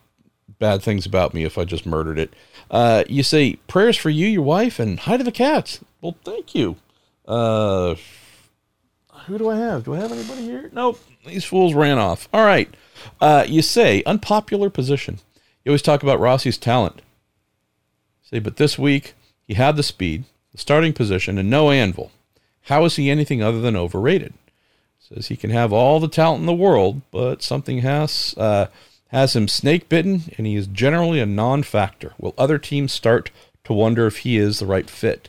bad 0.58 0.82
things 0.82 1.04
about 1.04 1.34
me 1.34 1.44
if 1.44 1.58
I 1.58 1.64
just 1.64 1.84
murdered 1.84 2.18
it. 2.18 2.32
Uh, 2.70 3.04
you 3.06 3.22
say 3.22 3.56
prayers 3.68 3.96
for 3.96 4.10
you, 4.10 4.26
your 4.26 4.42
wife, 4.42 4.78
and 4.78 4.98
hi 4.98 5.18
to 5.18 5.24
the 5.24 5.32
cats. 5.32 5.80
Well, 6.00 6.16
thank 6.24 6.54
you. 6.54 6.76
Uh, 7.26 7.94
who 9.26 9.38
do 9.38 9.48
I 9.48 9.56
have? 9.56 9.84
Do 9.84 9.94
I 9.94 9.98
have 9.98 10.12
anybody 10.12 10.42
here? 10.42 10.70
Nope. 10.72 11.00
These 11.26 11.44
fools 11.44 11.74
ran 11.74 11.98
off. 11.98 12.28
All 12.32 12.44
right. 12.44 12.72
Uh, 13.20 13.44
you 13.46 13.62
say 13.62 14.02
unpopular 14.04 14.70
position. 14.70 15.18
You 15.64 15.70
always 15.70 15.82
talk 15.82 16.02
about 16.02 16.20
Rossi's 16.20 16.58
talent. 16.58 17.02
Say, 18.22 18.38
but 18.38 18.56
this 18.56 18.78
week 18.78 19.14
he 19.46 19.54
had 19.54 19.76
the 19.76 19.82
speed, 19.82 20.24
the 20.52 20.58
starting 20.58 20.92
position, 20.92 21.38
and 21.38 21.50
no 21.50 21.70
anvil. 21.70 22.12
How 22.62 22.84
is 22.84 22.96
he 22.96 23.10
anything 23.10 23.42
other 23.42 23.60
than 23.60 23.76
overrated? 23.76 24.34
Says 24.98 25.28
he 25.28 25.36
can 25.36 25.50
have 25.50 25.72
all 25.72 26.00
the 26.00 26.08
talent 26.08 26.40
in 26.40 26.46
the 26.46 26.52
world, 26.52 27.02
but 27.12 27.42
something 27.42 27.78
has 27.78 28.34
uh, 28.36 28.66
has 29.08 29.36
him 29.36 29.46
snake 29.46 29.88
bitten, 29.88 30.22
and 30.36 30.46
he 30.46 30.56
is 30.56 30.66
generally 30.66 31.20
a 31.20 31.26
non-factor. 31.26 32.14
Will 32.18 32.34
other 32.36 32.58
teams 32.58 32.92
start 32.92 33.30
to 33.64 33.72
wonder 33.72 34.06
if 34.06 34.18
he 34.18 34.36
is 34.36 34.58
the 34.58 34.66
right 34.66 34.90
fit? 34.90 35.28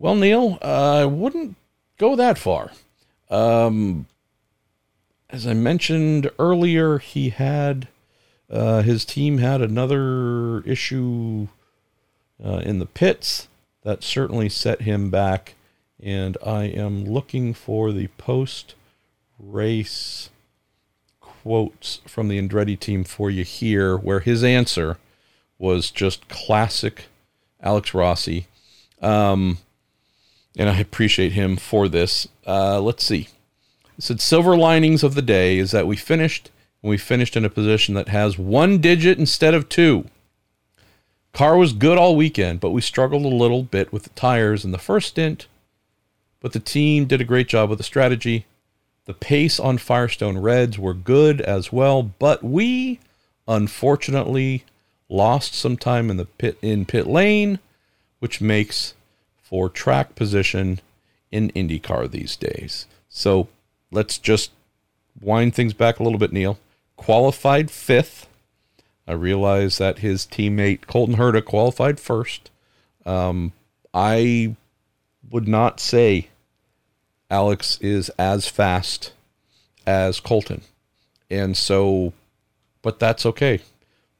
Well, 0.00 0.14
Neil, 0.14 0.58
I 0.62 1.04
wouldn't 1.06 1.56
go 1.98 2.14
that 2.14 2.38
far. 2.38 2.70
Um, 3.28 4.06
as 5.28 5.44
I 5.44 5.54
mentioned 5.54 6.30
earlier, 6.38 6.98
he 6.98 7.30
had 7.30 7.88
uh, 8.48 8.82
his 8.82 9.04
team 9.04 9.38
had 9.38 9.60
another 9.60 10.60
issue 10.60 11.48
uh, 12.42 12.62
in 12.64 12.78
the 12.78 12.86
pits 12.86 13.48
that 13.82 14.04
certainly 14.04 14.48
set 14.48 14.82
him 14.82 15.10
back. 15.10 15.56
And 16.00 16.38
I 16.46 16.64
am 16.64 17.04
looking 17.04 17.52
for 17.52 17.90
the 17.90 18.06
post 18.18 18.76
race 19.36 20.30
quotes 21.20 22.00
from 22.06 22.28
the 22.28 22.40
Andretti 22.40 22.78
team 22.78 23.02
for 23.02 23.30
you 23.30 23.42
here, 23.42 23.96
where 23.96 24.20
his 24.20 24.44
answer 24.44 24.96
was 25.58 25.90
just 25.90 26.28
classic 26.28 27.06
Alex 27.60 27.92
Rossi. 27.92 28.46
Um, 29.02 29.58
and 30.58 30.68
I 30.68 30.78
appreciate 30.80 31.32
him 31.32 31.56
for 31.56 31.88
this. 31.88 32.28
Uh, 32.46 32.80
let's 32.80 33.06
see. 33.06 33.28
It 33.96 34.04
said 34.04 34.20
silver 34.20 34.56
linings 34.56 35.04
of 35.04 35.14
the 35.14 35.22
day 35.22 35.58
is 35.58 35.70
that 35.70 35.86
we 35.86 35.96
finished 35.96 36.50
and 36.82 36.90
we 36.90 36.98
finished 36.98 37.36
in 37.36 37.44
a 37.44 37.50
position 37.50 37.94
that 37.94 38.08
has 38.08 38.38
one 38.38 38.78
digit 38.78 39.18
instead 39.18 39.54
of 39.54 39.68
two. 39.68 40.06
Car 41.32 41.56
was 41.56 41.72
good 41.72 41.98
all 41.98 42.16
weekend, 42.16 42.60
but 42.60 42.70
we 42.70 42.80
struggled 42.80 43.24
a 43.24 43.28
little 43.28 43.62
bit 43.62 43.92
with 43.92 44.02
the 44.02 44.10
tires 44.10 44.64
in 44.64 44.72
the 44.72 44.78
first 44.78 45.08
stint. 45.08 45.46
But 46.40 46.52
the 46.52 46.60
team 46.60 47.06
did 47.06 47.20
a 47.20 47.24
great 47.24 47.48
job 47.48 47.70
with 47.70 47.78
the 47.78 47.84
strategy. 47.84 48.46
The 49.06 49.14
pace 49.14 49.58
on 49.58 49.78
Firestone 49.78 50.38
Reds 50.38 50.78
were 50.78 50.94
good 50.94 51.40
as 51.40 51.72
well, 51.72 52.02
but 52.02 52.42
we 52.44 53.00
unfortunately 53.46 54.64
lost 55.08 55.54
some 55.54 55.76
time 55.76 56.10
in 56.10 56.16
the 56.16 56.26
pit 56.26 56.58
in 56.60 56.84
pit 56.84 57.06
lane, 57.06 57.58
which 58.18 58.40
makes 58.40 58.94
for 59.48 59.68
track 59.68 60.14
position 60.14 60.80
in 61.30 61.50
IndyCar 61.50 62.10
these 62.10 62.36
days. 62.36 62.86
So 63.08 63.48
let's 63.90 64.18
just 64.18 64.50
wind 65.20 65.54
things 65.54 65.72
back 65.72 65.98
a 65.98 66.02
little 66.02 66.18
bit, 66.18 66.32
Neil. 66.32 66.58
Qualified 66.96 67.70
fifth 67.70 68.28
I 69.08 69.12
realize 69.12 69.78
that 69.78 70.00
his 70.00 70.26
teammate 70.26 70.86
Colton 70.86 71.16
Herta 71.16 71.42
qualified 71.42 71.98
first. 71.98 72.50
Um, 73.06 73.52
I 73.94 74.54
would 75.30 75.48
not 75.48 75.80
say 75.80 76.28
Alex 77.30 77.78
is 77.80 78.10
as 78.18 78.46
fast 78.48 79.12
as 79.86 80.20
Colton. 80.20 80.60
And 81.30 81.56
so, 81.56 82.12
but 82.82 82.98
that's 82.98 83.24
okay. 83.24 83.60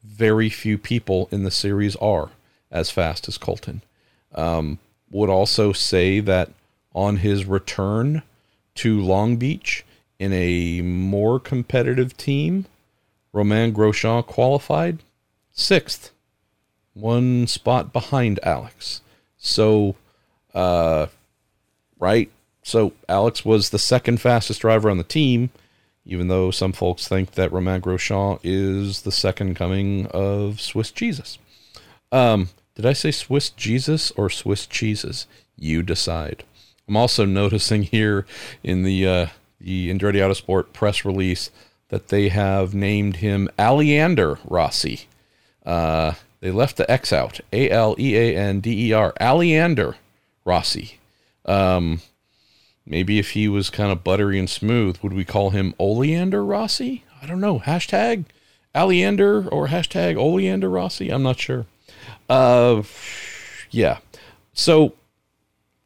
Very 0.03 0.49
few 0.49 0.79
people 0.79 1.29
in 1.31 1.45
the 1.45 1.51
series 1.51 1.95
are 1.97 2.31
as 2.71 2.91
fast 2.91 3.29
as 3.29 3.37
Colton. 3.37 3.83
Um, 4.35 4.79
would 5.11 5.31
also 5.31 5.73
say 5.73 6.21
that 6.21 6.51
on 6.95 7.19
his 7.19 7.45
return 7.45 8.23
to 8.77 9.01
Long 9.01 9.37
Beach 9.37 9.85
in 10.19 10.33
a 10.33 10.83
more 10.83 11.39
competitive 11.39 12.17
team, 12.17 12.67
Romain 13.33 13.73
Grosjean 13.73 14.27
qualified 14.27 14.99
sixth, 15.53 16.13
one 16.95 17.47
spot 17.47 17.93
behind 17.93 18.41
Alex. 18.43 19.01
So, 19.37 19.97
uh, 20.55 21.07
right? 21.99 22.31
So 22.63 22.93
Alex 23.09 23.45
was 23.45 23.71
the 23.71 23.79
second 23.79 24.21
fastest 24.21 24.61
driver 24.61 24.91
on 24.91 24.99
the 24.99 25.05
team, 25.05 25.51
even 26.05 26.29
though 26.29 26.51
some 26.51 26.73
folks 26.73 27.07
think 27.07 27.33
that 27.33 27.53
Romain 27.53 27.81
Grosjean 27.81 28.41
is 28.43 29.03
the 29.03 29.13
second 29.13 29.55
coming 29.55 30.07
of 30.07 30.61
Swiss 30.61 30.91
Jesus. 30.91 31.39
Um, 32.11 32.49
did 32.79 32.87
I 32.87 32.93
say 32.93 33.11
Swiss 33.11 33.51
Jesus 33.51 34.13
or 34.13 34.31
Swiss 34.31 34.65
cheeses? 34.65 35.27
You 35.57 35.83
decide. 35.83 36.45
I'm 36.87 36.97
also 36.97 37.25
noticing 37.25 37.83
here 37.83 38.25
in 38.63 38.85
the 38.85 39.05
uh, 39.05 39.27
the 39.61 39.93
Andretti 39.93 40.21
Autosport 40.21 40.73
press 40.73 41.05
release 41.05 41.51
that 41.89 42.07
they 42.07 42.29
have 42.29 42.75
named 42.75 43.17
him 43.17 43.49
Aleander 43.59 44.39
Rossi. 44.45 45.09
Uh, 45.67 46.13
they 46.39 46.53
left 46.53 46.77
the 46.77 46.89
X 46.89 47.13
out. 47.13 47.41
A 47.53 47.69
L 47.69 47.97
E 47.99 48.17
A 48.17 48.37
N 48.37 48.61
D 48.61 48.91
E 48.91 48.93
R. 48.93 49.13
Aleander 49.21 49.97
Rossi. 50.45 51.01
Um, 51.47 52.01
maybe 52.87 53.19
if 53.19 53.31
he 53.31 53.49
was 53.49 53.71
kind 53.71 53.91
of 53.91 54.05
buttery 54.05 54.39
and 54.39 54.49
smooth, 54.49 54.99
would 54.99 55.15
we 55.15 55.25
call 55.25 55.51
him 55.51 55.75
Oleander 55.81 56.45
Rossi? 56.45 57.03
I 57.21 57.27
don't 57.27 57.41
know. 57.41 57.59
Hashtag 57.59 58.27
Aleander 58.73 59.49
or 59.51 59.67
hashtag 59.67 60.17
Oleander 60.17 60.71
Rossi? 60.71 61.09
I'm 61.09 61.25
not 61.25 61.41
sure. 61.41 61.67
Uh, 62.29 62.83
yeah. 63.71 63.99
So 64.53 64.95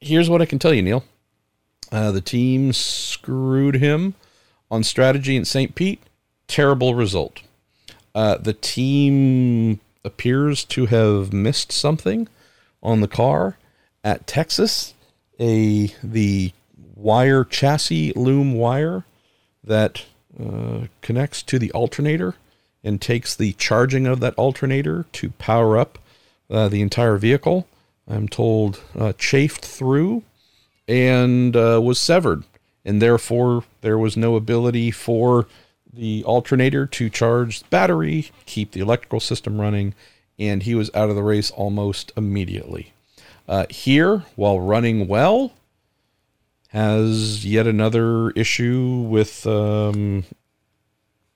here's 0.00 0.30
what 0.30 0.42
I 0.42 0.46
can 0.46 0.58
tell 0.58 0.74
you, 0.74 0.82
Neil. 0.82 1.04
Uh, 1.90 2.10
the 2.10 2.20
team 2.20 2.72
screwed 2.72 3.76
him 3.76 4.14
on 4.70 4.82
strategy 4.82 5.36
in 5.36 5.44
St. 5.44 5.74
Pete. 5.74 6.02
Terrible 6.48 6.94
result. 6.94 7.42
Uh, 8.14 8.36
the 8.38 8.54
team 8.54 9.80
appears 10.04 10.64
to 10.64 10.86
have 10.86 11.32
missed 11.32 11.70
something 11.72 12.28
on 12.82 13.00
the 13.00 13.08
car 13.08 13.56
at 14.02 14.26
Texas. 14.26 14.94
A 15.40 15.88
the 16.02 16.52
wire 16.94 17.44
chassis 17.44 18.12
loom 18.14 18.54
wire 18.54 19.04
that 19.64 20.04
uh, 20.38 20.86
connects 21.00 21.42
to 21.42 21.58
the 21.58 21.72
alternator 21.72 22.34
and 22.84 23.00
takes 23.00 23.34
the 23.34 23.52
charging 23.54 24.06
of 24.06 24.20
that 24.20 24.34
alternator 24.34 25.06
to 25.12 25.30
power 25.30 25.78
up 25.78 25.98
uh, 26.50 26.68
the 26.68 26.82
entire 26.82 27.16
vehicle. 27.16 27.66
I'm 28.08 28.28
told 28.28 28.80
uh, 28.98 29.12
chafed 29.14 29.64
through 29.64 30.22
and 30.88 31.56
uh, 31.56 31.80
was 31.82 32.00
severed, 32.00 32.44
and 32.84 33.00
therefore 33.00 33.64
there 33.80 33.98
was 33.98 34.16
no 34.16 34.36
ability 34.36 34.90
for 34.90 35.46
the 35.92 36.24
alternator 36.24 36.86
to 36.86 37.10
charge 37.10 37.60
the 37.60 37.68
battery, 37.68 38.30
keep 38.46 38.72
the 38.72 38.80
electrical 38.80 39.20
system 39.20 39.60
running, 39.60 39.94
and 40.38 40.62
he 40.62 40.74
was 40.74 40.90
out 40.94 41.10
of 41.10 41.16
the 41.16 41.22
race 41.22 41.50
almost 41.50 42.12
immediately. 42.16 42.92
Uh, 43.48 43.66
here, 43.68 44.24
while 44.34 44.60
running 44.60 45.06
well, 45.06 45.52
has 46.68 47.44
yet 47.44 47.66
another 47.66 48.30
issue 48.30 49.04
with 49.06 49.46
um, 49.46 50.24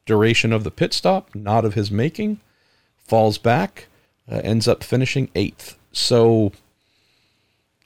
duration 0.06 0.52
of 0.52 0.64
the 0.64 0.70
pit 0.70 0.94
stop, 0.94 1.34
not 1.34 1.64
of 1.64 1.74
his 1.74 1.90
making, 1.90 2.40
falls 2.96 3.36
back, 3.36 3.86
uh, 4.30 4.40
ends 4.42 4.66
up 4.68 4.82
finishing 4.82 5.28
eighth. 5.34 5.78
So 5.92 6.52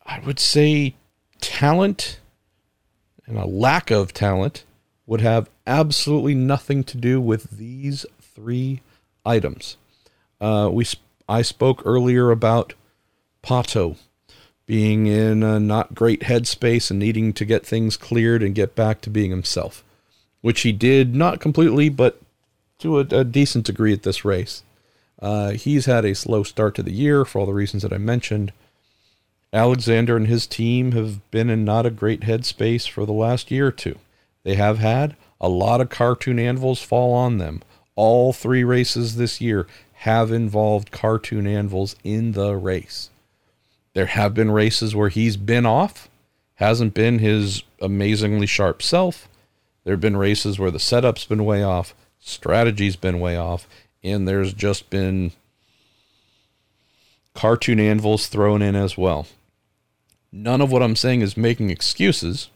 I 0.05 0.20
would 0.20 0.38
say 0.38 0.95
talent 1.41 2.20
and 3.26 3.38
a 3.38 3.47
lack 3.47 3.91
of 3.91 4.12
talent 4.12 4.64
would 5.07 5.20
have 5.20 5.49
absolutely 5.66 6.34
nothing 6.34 6.84
to 6.84 6.97
do 6.97 7.20
with 7.20 7.51
these 7.51 8.05
three 8.20 8.80
items. 9.24 9.76
Uh, 10.41 10.68
we 10.72 10.84
I 11.28 11.43
spoke 11.43 11.82
earlier 11.84 12.30
about 12.30 12.74
Pato 13.43 13.97
being 14.66 15.07
in 15.07 15.43
a 15.43 15.59
not 15.61 15.95
great 15.95 16.22
headspace 16.22 16.91
and 16.91 16.99
needing 16.99 17.32
to 17.32 17.45
get 17.45 17.66
things 17.66 17.97
cleared 17.97 18.43
and 18.43 18.55
get 18.55 18.74
back 18.74 19.01
to 19.01 19.11
being 19.11 19.30
himself, 19.30 19.84
which 20.41 20.62
he 20.62 20.72
did 20.72 21.14
not 21.14 21.41
completely, 21.41 21.88
but 21.88 22.20
to 22.78 22.99
a, 22.99 23.01
a 23.11 23.24
decent 23.24 23.66
degree 23.66 23.93
at 23.93 24.03
this 24.03 24.24
race. 24.24 24.62
Uh, 25.21 25.51
he's 25.51 25.87
had 25.87 26.05
a 26.05 26.14
slow 26.14 26.43
start 26.43 26.75
to 26.75 26.83
the 26.83 26.93
year 26.93 27.25
for 27.25 27.41
all 27.41 27.47
the 27.47 27.53
reasons 27.53 27.83
that 27.83 27.93
I 27.93 27.99
mentioned. 27.99 28.53
Alexander 29.53 30.16
and 30.16 30.29
his 30.29 30.47
team 30.47 30.93
have 30.93 31.29
been 31.31 31.51
in 31.51 31.64
not 31.64 31.87
a 31.87 31.91
great 31.91 32.21
headspace 32.21 32.89
for 32.89 33.05
the 33.05 33.12
last 33.12 33.51
year 33.51 33.66
or 33.68 33.73
two. 33.73 33.99
They 34.45 34.55
have 34.55 34.79
had 34.79 35.16
a 35.41 35.49
lot 35.49 35.81
of 35.81 35.91
cartoon 35.91 36.39
anvils 36.39 36.83
fall 36.83 37.12
on 37.12 37.39
them. 37.39 37.62
All 37.97 38.33
three 38.33 38.64
races 38.64 39.16
this 39.16 39.41
year 39.41 39.66
have 39.93 40.31
involved 40.31 40.91
cartoon 40.91 41.47
anvils 41.47 41.97
in 42.05 42.33
the 42.33 42.57
race. 42.57 43.11
There 43.93 44.07
have 44.07 44.35
been 44.35 44.51
races 44.51 44.95
where 44.95 45.09
he's 45.09 45.37
been 45.37 45.66
off, 45.66 46.09
hasn't 46.55 46.95
been 46.95 47.18
his 47.18 47.64
amazingly 47.81 48.47
sharp 48.47 48.83
self. 48.83 49.29
There 49.85 49.93
have 49.93 50.01
been 50.01 50.16
races 50.16 50.59
where 50.59 50.71
the 50.71 50.79
setup's 50.79 51.25
been 51.25 51.45
way 51.45 51.62
off, 51.62 51.95
strategy's 52.21 52.97
been 52.97 53.18
way 53.18 53.37
off, 53.37 53.66
and 54.03 54.26
there's 54.26 54.53
just 54.53 54.90
been 54.90 55.32
cartoon 57.34 57.80
anvils 57.80 58.26
thrown 58.26 58.62
in 58.62 58.74
as 58.74 58.96
well. 58.96 59.26
None 60.32 60.61
of 60.61 60.70
what 60.70 60.82
I'm 60.82 60.96
saying 60.96 61.22
is 61.22 61.36
making 61.36 61.70
excuses. 61.70 62.51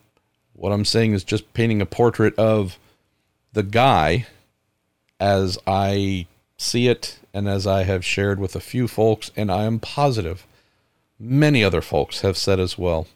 What 0.53 0.73
I'm 0.73 0.85
saying 0.85 1.13
is 1.13 1.25
just 1.25 1.53
painting 1.55 1.81
a 1.81 1.87
portrait 1.87 2.39
of 2.39 2.79
the 3.53 3.63
guy 3.63 4.27
as 5.19 5.59
I 5.67 6.27
see 6.57 6.89
it 6.89 7.19
and 7.33 7.49
as 7.49 7.67
I 7.67 7.83
have 7.83 8.05
shared 8.05 8.39
with 8.39 8.55
a 8.55 8.61
few 8.61 8.87
folks, 8.87 9.31
and 9.37 9.51
I 9.51 9.65
am 9.65 9.81
positive 9.81 10.47
many 11.19 11.65
other 11.65 11.81
folks 11.81 12.21
have 12.21 12.37
said 12.37 12.61
as 12.61 12.79
well. 12.79 13.07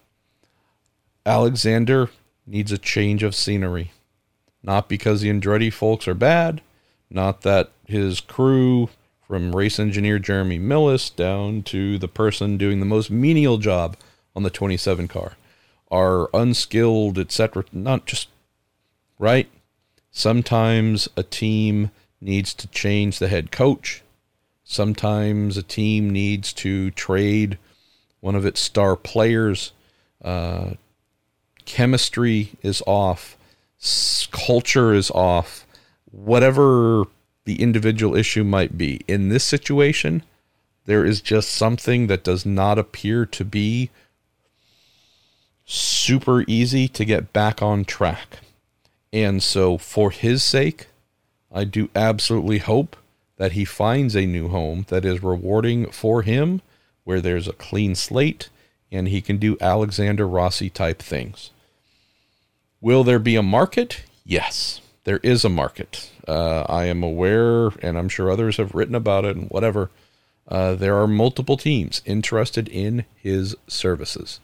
Alexander 1.25 2.09
needs 2.45 2.71
a 2.71 2.77
change 2.77 3.23
of 3.23 3.35
scenery. 3.35 3.91
Not 4.63 4.89
because 4.89 5.21
the 5.21 5.29
Andretti 5.29 5.71
folks 5.71 6.07
are 6.07 6.13
bad, 6.13 6.61
not 7.09 7.41
that 7.41 7.71
his 7.85 8.21
crew, 8.21 8.89
from 9.29 9.55
race 9.55 9.79
engineer 9.79 10.17
Jeremy 10.17 10.57
Milless 10.57 11.15
down 11.15 11.61
to 11.63 11.99
the 11.99 12.07
person 12.07 12.57
doing 12.57 12.79
the 12.79 12.85
most 12.85 13.11
menial 13.11 13.59
job 13.59 13.95
on 14.35 14.41
the 14.41 14.49
27 14.49 15.07
car 15.07 15.33
are 15.91 16.29
unskilled, 16.33 17.19
etc. 17.19 17.63
Not 17.71 18.07
just 18.07 18.27
right. 19.19 19.47
Sometimes 20.11 21.07
a 21.15 21.21
team 21.21 21.91
needs 22.19 22.53
to 22.55 22.67
change 22.67 23.19
the 23.19 23.27
head 23.27 23.51
coach. 23.51 24.01
Sometimes 24.63 25.57
a 25.57 25.63
team 25.63 26.09
needs 26.09 26.51
to 26.53 26.91
trade 26.91 27.57
one 28.21 28.35
of 28.35 28.45
its 28.45 28.59
star 28.59 28.95
players. 28.95 29.71
Uh, 30.23 30.71
chemistry 31.65 32.51
is 32.61 32.81
off. 32.85 33.37
Culture 34.31 34.93
is 34.93 35.11
off. 35.11 35.65
Whatever 36.11 37.05
the 37.45 37.61
individual 37.61 38.15
issue 38.15 38.43
might 38.43 38.77
be. 38.77 39.01
In 39.07 39.29
this 39.29 39.43
situation, 39.43 40.23
there 40.85 41.05
is 41.05 41.21
just 41.21 41.49
something 41.49 42.07
that 42.07 42.23
does 42.23 42.45
not 42.45 42.77
appear 42.77 43.25
to 43.25 43.45
be 43.45 43.89
super 45.65 46.43
easy 46.47 46.87
to 46.87 47.05
get 47.05 47.33
back 47.33 47.61
on 47.61 47.85
track. 47.85 48.39
And 49.11 49.41
so, 49.41 49.77
for 49.77 50.11
his 50.11 50.43
sake, 50.43 50.87
I 51.51 51.63
do 51.63 51.89
absolutely 51.95 52.59
hope 52.59 52.95
that 53.37 53.53
he 53.53 53.65
finds 53.65 54.15
a 54.15 54.25
new 54.25 54.49
home 54.49 54.85
that 54.89 55.05
is 55.05 55.23
rewarding 55.23 55.89
for 55.91 56.21
him, 56.21 56.61
where 57.03 57.21
there's 57.21 57.47
a 57.47 57.53
clean 57.53 57.95
slate 57.95 58.49
and 58.91 59.07
he 59.07 59.21
can 59.21 59.37
do 59.37 59.57
Alexander 59.61 60.27
Rossi 60.27 60.69
type 60.69 61.01
things. 61.01 61.51
Will 62.81 63.03
there 63.03 63.19
be 63.19 63.35
a 63.35 63.43
market? 63.43 64.03
Yes, 64.23 64.81
there 65.09 65.19
is 65.23 65.43
a 65.43 65.49
market. 65.49 66.11
Uh, 66.27 66.61
I 66.69 66.85
am 66.85 67.01
aware, 67.01 67.69
and 67.81 67.97
I'm 67.97 68.09
sure 68.09 68.29
others 68.29 68.57
have 68.57 68.75
written 68.75 68.93
about 68.93 69.25
it 69.25 69.35
and 69.35 69.49
whatever. 69.49 69.89
Uh, 70.47 70.75
there 70.75 70.95
are 70.97 71.07
multiple 71.07 71.57
teams 71.57 72.03
interested 72.05 72.67
in 72.67 73.05
his 73.15 73.55
services. 73.67 74.39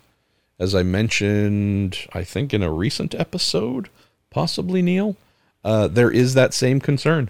As 0.57 0.74
I 0.74 0.82
mentioned, 0.82 1.99
I 2.13 2.24
think 2.24 2.51
in 2.51 2.63
a 2.63 2.72
recent 2.72 3.13
episode, 3.13 3.89
possibly 4.32 4.82
Neil, 4.82 5.16
uh, 5.63 5.88
there 5.88 6.09
is 6.09 6.34
that 6.34 6.51
same 6.51 6.80
concern 6.80 7.30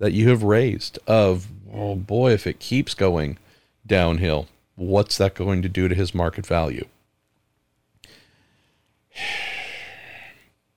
that 0.00 0.12
you 0.12 0.28
have 0.30 0.42
raised 0.42 0.98
of, 1.06 1.46
oh 1.72 1.94
boy, 1.94 2.32
if 2.32 2.48
it 2.48 2.58
keeps 2.58 2.94
going 2.94 3.38
downhill, 3.86 4.48
what's 4.74 5.18
that 5.18 5.36
going 5.36 5.62
to 5.62 5.68
do 5.68 5.86
to 5.86 5.94
his 5.94 6.12
market 6.12 6.44
value? 6.44 6.86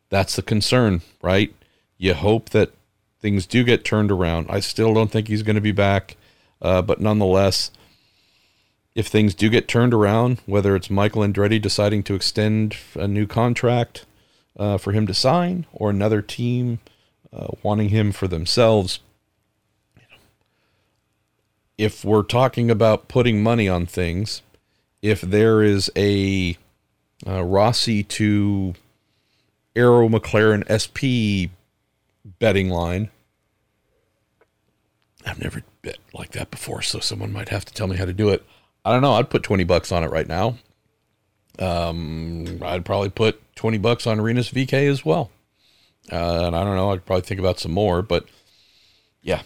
That's 0.10 0.36
the 0.36 0.42
concern, 0.42 1.02
right? 1.22 1.54
You 1.98 2.14
hope 2.14 2.50
that 2.50 2.72
things 3.20 3.46
do 3.46 3.64
get 3.64 3.84
turned 3.84 4.12
around. 4.12 4.48
I 4.50 4.60
still 4.60 4.94
don't 4.94 5.12
think 5.12 5.28
he's 5.28 5.44
going 5.44 5.56
to 5.56 5.62
be 5.62 5.72
back, 5.72 6.16
uh, 6.62 6.82
but 6.82 7.02
nonetheless, 7.02 7.72
if 8.96 9.08
things 9.08 9.34
do 9.34 9.50
get 9.50 9.68
turned 9.68 9.94
around, 9.94 10.40
whether 10.46 10.76
it's 10.76 10.90
Michael 10.90 11.22
Andretti 11.22 11.62
deciding 11.62 12.04
to 12.04 12.16
extend 12.16 12.76
a 12.96 13.08
new 13.08 13.28
contract 13.28 14.06
uh, 14.58 14.78
for 14.78 14.92
him 14.92 15.06
to 15.08 15.14
sign 15.14 15.66
or 15.72 15.90
another 15.90 16.22
team 16.22 16.80
uh, 17.32 17.48
wanting 17.62 17.90
him 17.90 18.12
for 18.12 18.28
themselves, 18.28 19.00
if 21.78 22.04
we're 22.04 22.24
talking 22.24 22.72
about 22.72 23.08
putting 23.08 23.44
money 23.44 23.70
on 23.70 23.86
things, 23.86 24.42
if 25.02 25.22
there 25.22 25.62
is 25.62 25.92
a 25.96 26.58
uh, 27.26 27.44
Rossi 27.44 28.04
to 28.04 28.74
Arrow 29.78 30.10
McLaren 30.10 30.66
SP 30.68 31.54
betting 32.40 32.70
line, 32.70 33.10
I've 35.26 35.42
never 35.42 35.62
bet 35.82 35.98
like 36.14 36.32
that 36.32 36.52
before, 36.52 36.82
so 36.82 37.00
someone 37.00 37.32
might 37.32 37.50
have 37.50 37.66
to 37.66 37.74
tell 37.74 37.88
me 37.88 37.98
how 37.98 38.06
to 38.06 38.14
do 38.14 38.30
it. 38.30 38.44
I 38.84 38.92
don't 38.92 39.02
know. 39.02 39.14
I'd 39.14 39.30
put 39.30 39.44
20 39.44 39.64
bucks 39.66 39.92
on 39.92 40.04
it 40.04 40.12
right 40.12 40.28
now. 40.28 40.58
Um, 41.60 42.60
I'd 42.62 42.86
probably 42.86 43.10
put 43.10 43.42
20 43.56 43.78
bucks 43.78 44.08
on 44.08 44.22
Rinus 44.22 44.52
VeeKay 44.52 44.90
as 44.90 45.04
well. 45.04 45.32
Uh, 46.12 46.46
and 46.46 46.56
I 46.56 46.64
don't 46.64 46.76
know. 46.76 46.92
I'd 46.92 47.06
probably 47.06 47.24
think 47.24 47.40
about 47.40 47.60
some 47.60 47.72
more, 47.72 48.02
but 48.02 48.26
yeah, 49.22 49.42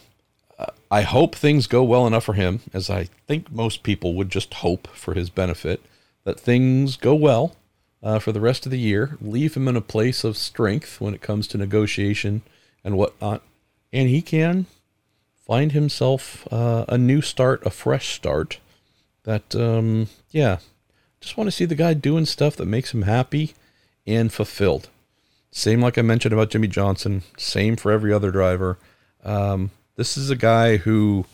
uh, 0.60 0.68
I 0.92 1.02
hope 1.02 1.36
things 1.36 1.68
go 1.68 1.84
well 1.84 2.06
enough 2.06 2.26
for 2.26 2.34
him, 2.34 2.62
as 2.74 2.90
I 2.90 3.10
think 3.28 3.52
most 3.52 3.84
people 3.84 4.14
would 4.14 4.30
just 4.30 4.54
hope 4.56 4.88
for 4.90 5.14
his 5.16 5.30
benefit, 5.30 5.82
that 6.24 6.40
things 6.40 6.98
go 6.98 7.16
well 7.16 7.56
uh, 8.04 8.20
for 8.20 8.32
the 8.32 8.42
rest 8.42 8.66
of 8.66 8.72
the 8.72 8.80
year. 8.80 9.18
Leave 9.22 9.56
him 9.56 9.68
in 9.68 9.76
a 9.76 9.82
place 9.82 10.24
of 10.24 10.38
strength 10.38 11.00
when 11.00 11.14
it 11.14 11.22
comes 11.22 11.48
to 11.48 11.58
negotiation 11.58 12.42
and 12.84 12.98
whatnot, 12.98 13.42
and 13.94 14.10
he 14.10 14.22
can 14.22 14.66
find 15.46 15.72
himself 15.72 16.48
uh, 16.52 16.86
a 16.88 16.98
new 16.98 17.22
start, 17.22 17.66
a 17.66 17.70
fresh 17.70 18.16
start. 18.16 18.60
That, 19.24 19.56
um, 19.56 20.08
yeah, 20.32 20.58
just 21.20 21.38
want 21.38 21.48
to 21.48 21.52
see 21.52 21.66
the 21.66 21.76
guy 21.76 21.94
doing 21.94 22.26
stuff 22.26 22.56
that 22.56 22.66
makes 22.66 22.94
him 22.94 23.04
happy 23.04 23.54
and 24.08 24.34
fulfilled. 24.34 24.90
Same 25.52 25.82
like 25.82 25.98
I 25.98 26.02
mentioned 26.02 26.34
about 26.34 26.50
Jimmie 26.50 26.68
Johnson, 26.68 27.24
same 27.38 27.76
for 27.76 27.92
every 27.92 28.14
other 28.14 28.32
driver. 28.32 28.80
Um, 29.24 29.72
this 29.96 30.18
is 30.18 30.30
a 30.30 30.36
guy 30.36 30.78
who, 30.78 31.26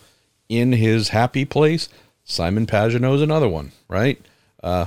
in 0.48 0.72
his 0.72 1.10
happy 1.10 1.44
place, 1.44 1.88
Simon 2.24 2.66
Pagenaud 2.66 3.14
is 3.14 3.22
another 3.22 3.48
one, 3.48 3.72
right? 3.88 4.20
Uh, 4.62 4.86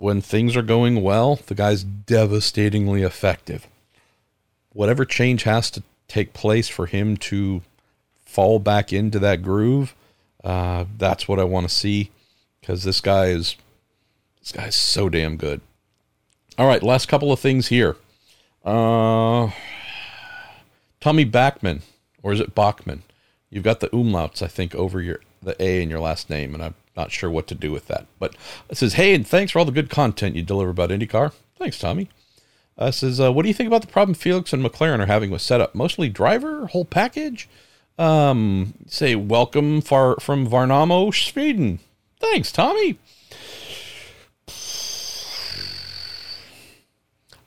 when 0.00 0.22
things 0.22 0.56
are 0.56 0.62
going 0.62 1.02
well, 1.02 1.38
the 1.46 1.54
guy's 1.54 1.84
devastatingly 1.84 3.02
effective. 3.02 3.68
Whatever 4.72 5.04
change 5.04 5.42
has 5.42 5.70
to 5.72 5.82
take 6.08 6.32
place 6.32 6.68
for 6.68 6.86
him 6.86 7.18
to 7.18 7.60
fall 8.24 8.58
back 8.58 8.94
into 8.94 9.18
that 9.18 9.42
groove, 9.42 9.94
uh, 10.42 10.86
that's 10.96 11.28
what 11.28 11.38
I 11.38 11.44
want 11.44 11.68
to 11.68 11.74
see 11.74 12.10
because 12.60 12.82
this 12.82 13.02
guy 13.02 13.26
is 13.26 13.56
this 14.40 14.52
guy's 14.52 14.74
so 14.74 15.10
damn 15.10 15.36
good. 15.36 15.60
All 16.56 16.66
right, 16.66 16.82
last 16.82 17.06
couple 17.06 17.30
of 17.30 17.38
things 17.38 17.68
here. 17.68 17.96
Uh, 18.64 19.50
Tommy 20.98 21.26
Backman, 21.26 21.82
or 22.22 22.32
is 22.32 22.40
it 22.40 22.54
Bachman? 22.54 23.02
You've 23.50 23.64
got 23.64 23.80
the 23.80 23.88
umlauts, 23.88 24.40
I 24.40 24.46
think, 24.46 24.74
over 24.74 25.02
your 25.02 25.20
the 25.42 25.62
A 25.62 25.82
in 25.82 25.90
your 25.90 26.00
last 26.00 26.30
name, 26.30 26.54
and 26.54 26.62
I'm 26.62 26.74
not 26.96 27.12
sure 27.12 27.30
what 27.30 27.46
to 27.48 27.54
do 27.54 27.72
with 27.72 27.86
that. 27.88 28.06
But 28.18 28.34
it 28.68 28.76
says, 28.76 28.94
"Hey, 28.94 29.14
and 29.14 29.26
thanks 29.26 29.52
for 29.52 29.58
all 29.58 29.64
the 29.64 29.72
good 29.72 29.90
content 29.90 30.36
you 30.36 30.42
deliver 30.42 30.70
about 30.70 30.90
IndyCar." 30.90 31.32
Thanks, 31.56 31.78
Tommy. 31.78 32.08
Uh, 32.78 32.90
says, 32.90 33.20
uh, 33.20 33.32
"What 33.32 33.42
do 33.42 33.48
you 33.48 33.54
think 33.54 33.66
about 33.66 33.82
the 33.82 33.86
problem 33.86 34.14
Felix 34.14 34.52
and 34.52 34.64
McLaren 34.64 35.00
are 35.00 35.06
having 35.06 35.30
with 35.30 35.42
setup? 35.42 35.74
Mostly 35.74 36.08
driver, 36.08 36.66
whole 36.68 36.84
package." 36.84 37.48
Um, 37.98 38.74
say, 38.86 39.14
"Welcome 39.14 39.80
far 39.82 40.16
from 40.20 40.48
Värnamo, 40.48 41.14
Sweden." 41.14 41.80
Thanks, 42.18 42.52
Tommy. 42.52 42.98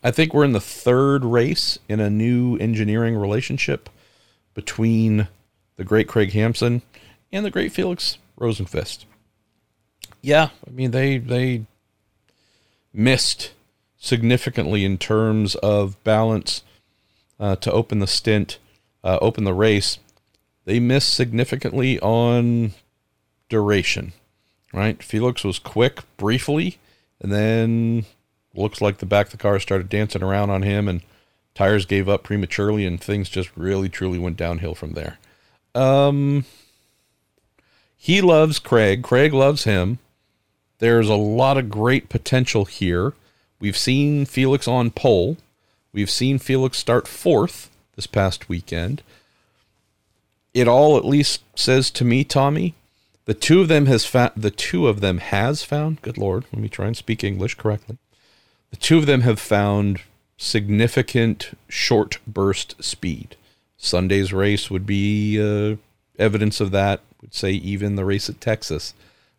I 0.06 0.12
think 0.12 0.34
we're 0.34 0.44
in 0.44 0.52
the 0.52 0.60
third 0.60 1.24
race 1.24 1.80
in 1.88 2.00
a 2.00 2.10
new 2.10 2.58
engineering 2.58 3.16
relationship 3.16 3.90
between 4.54 5.28
the 5.78 5.84
great 5.86 6.08
Craig 6.08 6.34
Hampson 6.34 6.82
and 7.32 7.46
the 7.46 7.52
great 7.52 7.72
Felix 7.72 8.18
Rosenqvist. 8.38 9.06
Yeah, 10.24 10.50
I 10.66 10.72
mean 10.72 10.92
they 10.92 11.18
they 11.18 11.66
missed 12.94 13.52
significantly 13.98 14.86
in 14.86 14.98
terms 14.98 15.56
of 15.56 16.02
balance 16.06 16.64
uh, 17.40 17.58
to 17.58 17.72
open 17.72 18.00
the 18.00 18.08
stint, 18.08 18.58
uh, 19.04 19.20
open 19.22 19.44
the 19.44 19.54
race. 19.54 20.00
They 20.66 20.80
missed 20.80 21.14
significantly 21.14 22.00
on 22.00 22.72
duration. 23.50 24.14
Right, 24.72 25.04
Felix 25.04 25.44
was 25.44 25.60
quick 25.60 26.00
briefly, 26.18 26.80
and 27.22 27.32
then 27.32 28.06
looks 28.56 28.82
like 28.82 28.98
the 29.00 29.06
back 29.06 29.28
of 29.28 29.32
the 29.34 29.38
car 29.38 29.60
started 29.60 29.90
dancing 29.90 30.24
around 30.24 30.50
on 30.50 30.62
him 30.62 30.88
and 30.88 31.02
tires 31.54 31.86
gave 31.86 32.08
up 32.08 32.24
prematurely 32.24 32.86
and 32.86 33.02
things 33.02 33.30
just 33.30 33.56
really 33.56 33.90
truly 33.90 34.18
went 34.18 34.38
downhill 34.38 34.74
from 34.74 34.94
there. 34.94 35.18
Um 35.76 36.46
he 37.98 38.22
loves 38.22 38.60
Craig, 38.60 39.02
Craig 39.02 39.34
loves 39.34 39.64
him. 39.64 40.00
There's 40.80 41.10
a 41.10 41.16
lot 41.16 41.58
of 41.58 41.70
great 41.70 42.10
potential 42.10 42.66
here. 42.66 43.14
We've 43.60 43.78
seen 43.78 44.26
Felix 44.26 44.68
on 44.68 44.92
pole. 44.92 45.38
We've 45.94 46.10
seen 46.10 46.40
Felix 46.40 46.78
start 46.78 47.08
fourth 47.08 47.70
this 47.96 48.08
past 48.08 48.50
weekend. 48.50 49.02
It 50.54 50.68
all 50.68 50.98
at 50.98 51.06
least 51.06 51.42
says 51.56 51.90
to 51.92 52.06
me, 52.06 52.24
Tommy, 52.24 52.76
the 53.26 53.34
two 53.34 53.62
of 53.62 53.68
them 53.68 53.86
has 53.86 54.06
found 54.06 54.34
the 54.36 54.52
two 54.52 54.88
of 54.88 55.00
them 55.00 55.20
has 55.20 55.64
found. 55.64 56.02
Good 56.02 56.18
Lord, 56.18 56.46
let 56.52 56.62
me 56.62 56.70
try 56.70 56.88
and 56.88 56.98
speak 56.98 57.24
English 57.24 57.56
correctly. 57.56 57.98
The 58.72 58.78
two 58.78 58.98
of 58.98 59.06
them 59.06 59.22
have 59.22 59.40
found 59.40 60.02
significant 60.38 61.58
short 61.70 62.20
burst 62.28 62.84
speed. 62.84 63.36
Sunday's 63.78 64.34
race 64.34 64.70
would 64.70 64.86
be 64.86 65.40
uh, 65.40 65.78
evidence 66.20 66.60
of 66.60 66.72
that. 66.72 67.02
Would 67.22 67.34
say 67.34 67.52
even 67.52 67.96
the 67.96 68.06
race 68.06 68.30
at 68.30 68.42
Texas 68.42 68.94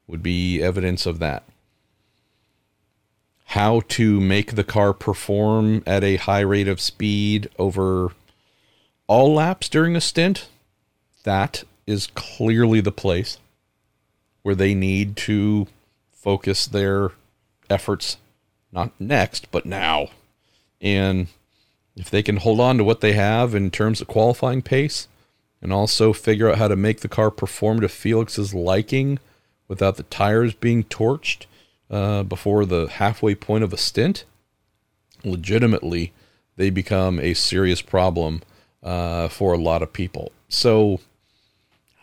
would 0.07 0.23
be 0.23 0.63
evidence 0.63 1.07
of 1.07 1.19
that. 1.19 1.45
How 3.47 3.81
to 3.89 4.21
make 4.21 4.55
the 4.55 4.65
car 4.65 4.93
perform 4.93 5.83
at 5.87 6.03
a 6.03 6.17
high 6.17 6.41
rate 6.41 6.69
of 6.69 6.81
speed 6.81 7.49
over 7.59 8.13
all 9.07 9.35
laps 9.35 9.69
during 9.69 9.97
a 9.97 10.01
stint, 10.01 10.49
that 11.25 11.65
is 11.87 12.09
clearly 12.09 12.81
the 12.81 12.93
place 12.93 13.39
where 14.43 14.55
they 14.55 14.75
need 14.75 15.17
to 15.17 15.67
focus 16.13 16.67
their 16.67 17.13
efforts 17.71 18.17
not 18.73 18.93
next, 18.99 19.51
but 19.51 19.65
now. 19.65 20.09
And 20.81 21.29
if 21.97 22.11
they 22.11 22.23
can 22.23 22.39
hold 22.39 22.61
on 22.61 22.79
to 22.79 22.85
what 22.85 23.01
they 23.01 23.13
have 23.13 23.55
in 23.55 23.71
terms 23.71 24.01
of 24.01 24.09
qualifying 24.09 24.63
pace 24.63 25.07
and 25.63 25.73
also 25.73 26.13
figure 26.13 26.51
out 26.51 26.59
how 26.59 26.69
to 26.69 26.77
make 26.77 27.01
the 27.01 27.09
car 27.09 27.31
perform 27.31 27.81
to 27.81 27.89
Felix's 27.89 28.53
liking 28.53 29.19
without 29.75 29.97
the 29.97 30.05
tires 30.05 30.55
being 30.55 30.85
torched 30.85 31.47
uh, 31.91 32.23
before 32.23 32.65
the 32.65 32.87
halfway 32.87 33.35
point 33.35 33.65
of 33.65 33.73
a 33.73 33.77
stint, 33.77 34.25
legitimately, 35.25 36.13
they 36.55 36.71
become 36.71 37.19
a 37.19 37.35
serious 37.35 37.83
problem 37.83 38.41
uh, 38.85 39.27
for 39.27 39.53
a 39.53 39.59
lot 39.59 39.83
of 39.83 39.93
people. 39.93 40.31
So 40.49 41.01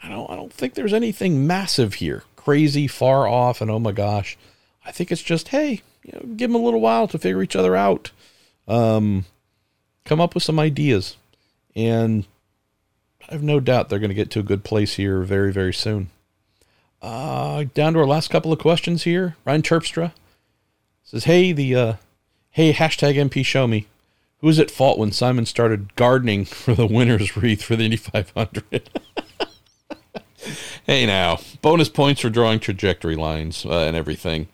I 0.04 0.10
don't, 0.10 0.30
I 0.30 0.36
don't 0.36 0.52
think 0.52 0.74
there's 0.74 0.92
anything 0.92 1.48
massive 1.48 1.94
here, 1.94 2.24
crazy, 2.36 2.88
far 2.88 3.26
off, 3.26 3.62
and 3.62 3.72
oh 3.72 3.80
my 3.80 3.94
gosh. 3.94 4.38
I 4.86 4.92
think 4.92 5.10
it's 5.10 5.22
just, 5.22 5.48
hey, 5.48 5.82
you 6.04 6.12
know, 6.12 6.36
give 6.36 6.52
them 6.52 6.60
a 6.60 6.64
little 6.64 6.82
while 6.82 7.08
to 7.08 7.18
figure 7.18 7.42
each 7.42 7.56
other 7.56 7.74
out. 7.74 8.12
Um, 8.68 9.24
come 10.04 10.20
up 10.20 10.34
with 10.34 10.44
some 10.44 10.60
ideas. 10.60 11.16
And 11.74 12.26
I 13.30 13.32
have 13.32 13.44
no 13.44 13.62
doubt 13.62 13.88
they're 13.88 14.00
going 14.00 14.10
to 14.10 14.16
get 14.16 14.30
to 14.32 14.40
a 14.40 14.44
good 14.44 14.66
place 14.66 14.96
here 14.96 15.22
very, 15.22 15.54
very 15.54 15.74
soon. 15.74 16.10
Uh, 17.02 17.66
down 17.74 17.94
to 17.94 18.00
our 18.00 18.06
last 18.06 18.30
couple 18.30 18.54
of 18.54 18.60
questions 18.60 19.04
here. 19.04 19.36
Ryan 19.46 19.62
Terpstra 19.64 20.14
says, 21.04 21.24
Hey, 21.24 21.52
the, 21.52 21.76
uh, 21.76 21.94
hey, 22.52 22.74
hashtag 22.74 23.16
MP 23.16 23.44
show 23.44 23.68
me. 23.68 23.88
Who 24.40 24.48
was 24.48 24.60
at 24.60 24.72
fault 24.72 24.98
when 24.98 25.12
Simon 25.12 25.46
started 25.46 25.96
gardening 25.96 26.46
for 26.46 26.76
the 26.76 26.88
winner's 26.88 27.36
wreath 27.36 27.64
for 27.64 27.76
the 27.76 27.86
Indy 27.86 27.98
500? 27.98 28.90
hey, 30.86 31.06
now, 31.06 31.40
bonus 31.62 31.90
points 31.90 32.22
for 32.22 32.30
drawing 32.30 32.60
trajectory 32.60 33.16
lines 33.16 33.66
uh, 33.66 33.80
and 33.80 33.96
everything. 33.96 34.48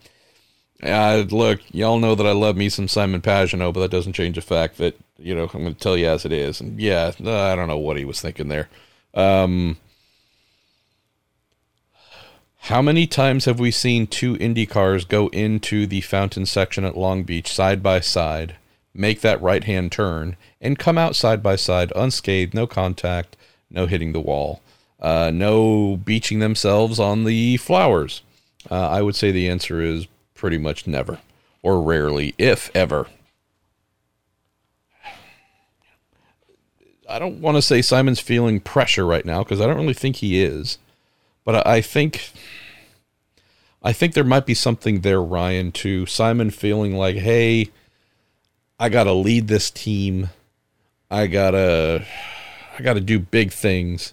Uh, 0.82 1.24
look, 1.30 1.60
y'all 1.72 1.98
know 1.98 2.14
that 2.14 2.26
I 2.26 2.32
love 2.32 2.56
me 2.56 2.68
some 2.68 2.88
Simon 2.88 3.20
Pagenaud, 3.20 3.74
but 3.74 3.80
that 3.80 3.90
doesn't 3.90 4.12
change 4.12 4.36
the 4.36 4.42
fact 4.42 4.78
that, 4.78 4.96
you 5.18 5.34
know, 5.34 5.50
I'm 5.52 5.62
going 5.62 5.74
to 5.74 5.80
tell 5.80 5.96
you 5.96 6.06
as 6.06 6.24
it 6.24 6.32
is. 6.32 6.60
And 6.60 6.80
yeah, 6.80 7.12
I 7.18 7.56
don't 7.56 7.68
know 7.68 7.78
what 7.78 7.96
he 7.98 8.04
was 8.04 8.20
thinking 8.20 8.48
there. 8.48 8.68
Um, 9.12 9.76
how 12.62 12.82
many 12.82 13.06
times 13.06 13.46
have 13.46 13.58
we 13.58 13.70
seen 13.70 14.06
two 14.06 14.36
Indy 14.38 14.66
cars 14.66 15.04
go 15.04 15.28
into 15.28 15.86
the 15.86 16.00
fountain 16.02 16.44
section 16.44 16.84
at 16.84 16.96
Long 16.96 17.22
Beach 17.22 17.52
side 17.52 17.82
by 17.82 18.00
side, 18.00 18.56
make 18.92 19.20
that 19.22 19.40
right 19.40 19.64
hand 19.64 19.90
turn, 19.92 20.36
and 20.60 20.78
come 20.78 20.98
out 20.98 21.16
side 21.16 21.42
by 21.42 21.56
side 21.56 21.92
unscathed, 21.96 22.52
no 22.52 22.66
contact, 22.66 23.36
no 23.70 23.86
hitting 23.86 24.12
the 24.12 24.20
wall, 24.20 24.60
uh, 25.00 25.30
no 25.32 25.96
beaching 25.96 26.40
themselves 26.40 26.98
on 27.00 27.24
the 27.24 27.56
flowers? 27.56 28.22
Uh, 28.70 28.88
I 28.88 29.02
would 29.02 29.16
say 29.16 29.30
the 29.30 29.48
answer 29.48 29.80
is 29.80 30.06
pretty 30.34 30.58
much 30.58 30.86
never, 30.86 31.18
or 31.62 31.80
rarely, 31.80 32.34
if 32.36 32.70
ever. 32.74 33.06
I 37.08 37.18
don't 37.18 37.40
want 37.40 37.56
to 37.56 37.62
say 37.62 37.80
Simon's 37.80 38.20
feeling 38.20 38.60
pressure 38.60 39.06
right 39.06 39.24
now 39.24 39.42
because 39.42 39.62
I 39.62 39.66
don't 39.66 39.78
really 39.78 39.94
think 39.94 40.16
he 40.16 40.42
is, 40.42 40.76
but 41.48 41.66
I, 41.66 41.80
think 41.80 42.30
I 43.82 43.94
think 43.94 44.12
there 44.12 44.22
might 44.22 44.44
be 44.44 44.52
something 44.52 45.00
there, 45.00 45.22
Ryan, 45.22 45.72
to 45.72 46.04
Simon 46.04 46.50
feeling 46.50 46.94
like, 46.94 47.16
hey, 47.16 47.70
I 48.78 48.90
gotta 48.90 49.14
lead 49.14 49.48
this 49.48 49.70
team. 49.70 50.28
I 51.10 51.26
gotta 51.26 52.04
I 52.78 52.82
gotta 52.82 53.00
do 53.00 53.18
big 53.18 53.50
things. 53.50 54.12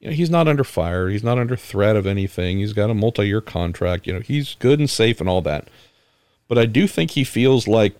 You 0.00 0.08
know, 0.08 0.14
he's 0.16 0.30
not 0.30 0.48
under 0.48 0.64
fire, 0.64 1.10
he's 1.10 1.22
not 1.22 1.38
under 1.38 1.54
threat 1.54 1.94
of 1.94 2.08
anything. 2.08 2.58
He's 2.58 2.72
got 2.72 2.90
a 2.90 2.94
multi 2.94 3.28
year 3.28 3.40
contract, 3.40 4.08
you 4.08 4.12
know, 4.12 4.18
he's 4.18 4.56
good 4.56 4.80
and 4.80 4.90
safe 4.90 5.20
and 5.20 5.28
all 5.28 5.42
that. 5.42 5.68
But 6.48 6.58
I 6.58 6.66
do 6.66 6.88
think 6.88 7.12
he 7.12 7.22
feels 7.22 7.68
like 7.68 7.94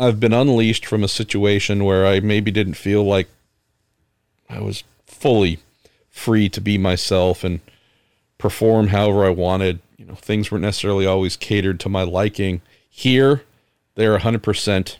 I've 0.00 0.18
been 0.18 0.34
unleashed 0.34 0.86
from 0.86 1.04
a 1.04 1.08
situation 1.08 1.84
where 1.84 2.04
I 2.04 2.18
maybe 2.18 2.50
didn't 2.50 2.74
feel 2.74 3.04
like 3.04 3.28
I 4.50 4.58
was 4.58 4.82
fully 5.06 5.60
free 6.18 6.48
to 6.50 6.60
be 6.60 6.76
myself 6.76 7.44
and 7.44 7.60
perform 8.36 8.88
however 8.88 9.24
I 9.24 9.30
wanted. 9.30 9.80
You 9.96 10.06
know, 10.06 10.14
things 10.14 10.50
weren't 10.50 10.62
necessarily 10.62 11.06
always 11.06 11.36
catered 11.36 11.80
to 11.80 11.88
my 11.88 12.02
liking. 12.02 12.60
Here, 12.88 13.42
they're 13.94 14.18
100% 14.18 14.96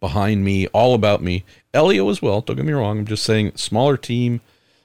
behind 0.00 0.44
me, 0.44 0.66
all 0.68 0.94
about 0.94 1.22
me. 1.22 1.44
Elio 1.74 2.08
as 2.10 2.22
well, 2.22 2.40
don't 2.40 2.56
get 2.56 2.64
me 2.64 2.72
wrong. 2.72 2.98
I'm 2.98 3.06
just 3.06 3.24
saying, 3.24 3.52
smaller 3.56 3.96
team, 3.96 4.40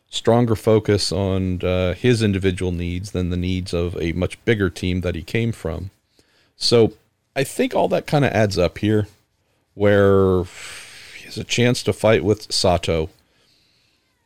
stronger 0.09 0.55
focus 0.55 1.11
on 1.11 1.63
uh, 1.63 1.93
his 1.93 2.21
individual 2.21 2.71
needs 2.71 3.11
than 3.11 3.29
the 3.29 3.37
needs 3.37 3.73
of 3.73 3.99
a 4.01 4.13
much 4.13 4.43
bigger 4.45 4.69
team 4.69 5.01
that 5.01 5.15
he 5.15 5.23
came 5.23 5.51
from. 5.51 5.91
So 6.55 6.93
I 7.35 7.43
think 7.43 7.73
all 7.73 7.87
that 7.89 8.07
kind 8.07 8.23
of 8.23 8.31
adds 8.31 8.57
up 8.57 8.77
here, 8.77 9.07
where 9.73 10.43
he 11.17 11.25
has 11.25 11.37
a 11.37 11.43
chance 11.43 11.83
to 11.83 11.93
fight 11.93 12.23
with 12.23 12.51
Sato. 12.51 13.09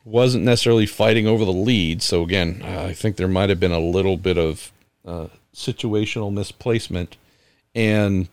Wasn't 0.08 0.44
necessarily 0.44 0.86
fighting 0.86 1.26
over 1.26 1.44
the 1.44 1.52
lead, 1.52 2.00
so 2.00 2.22
again, 2.22 2.62
I 2.64 2.94
think 2.94 3.16
there 3.16 3.28
might 3.28 3.50
have 3.50 3.60
been 3.60 3.72
a 3.72 3.78
little 3.78 4.16
bit 4.16 4.38
of 4.38 4.72
uh, 5.04 5.26
situational 5.54 6.32
misplacement, 6.32 7.18
and 7.74 8.28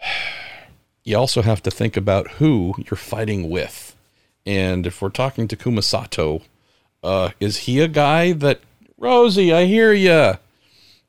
you 1.04 1.16
also 1.16 1.42
have 1.42 1.60
to 1.64 1.72
think 1.72 1.96
about 1.96 2.32
who 2.32 2.74
you're 2.78 2.96
fighting 2.96 3.50
with. 3.50 3.96
And 4.46 4.86
if 4.86 5.02
we're 5.02 5.08
talking 5.08 5.48
to 5.48 5.82
Sato, 5.82 6.42
uh, 7.02 7.30
is 7.40 7.58
he 7.58 7.80
a 7.80 7.88
guy 7.88 8.32
that 8.32 8.60
Rosie? 8.96 9.52
I 9.52 9.64
hear 9.64 9.92
ya. 9.92 10.36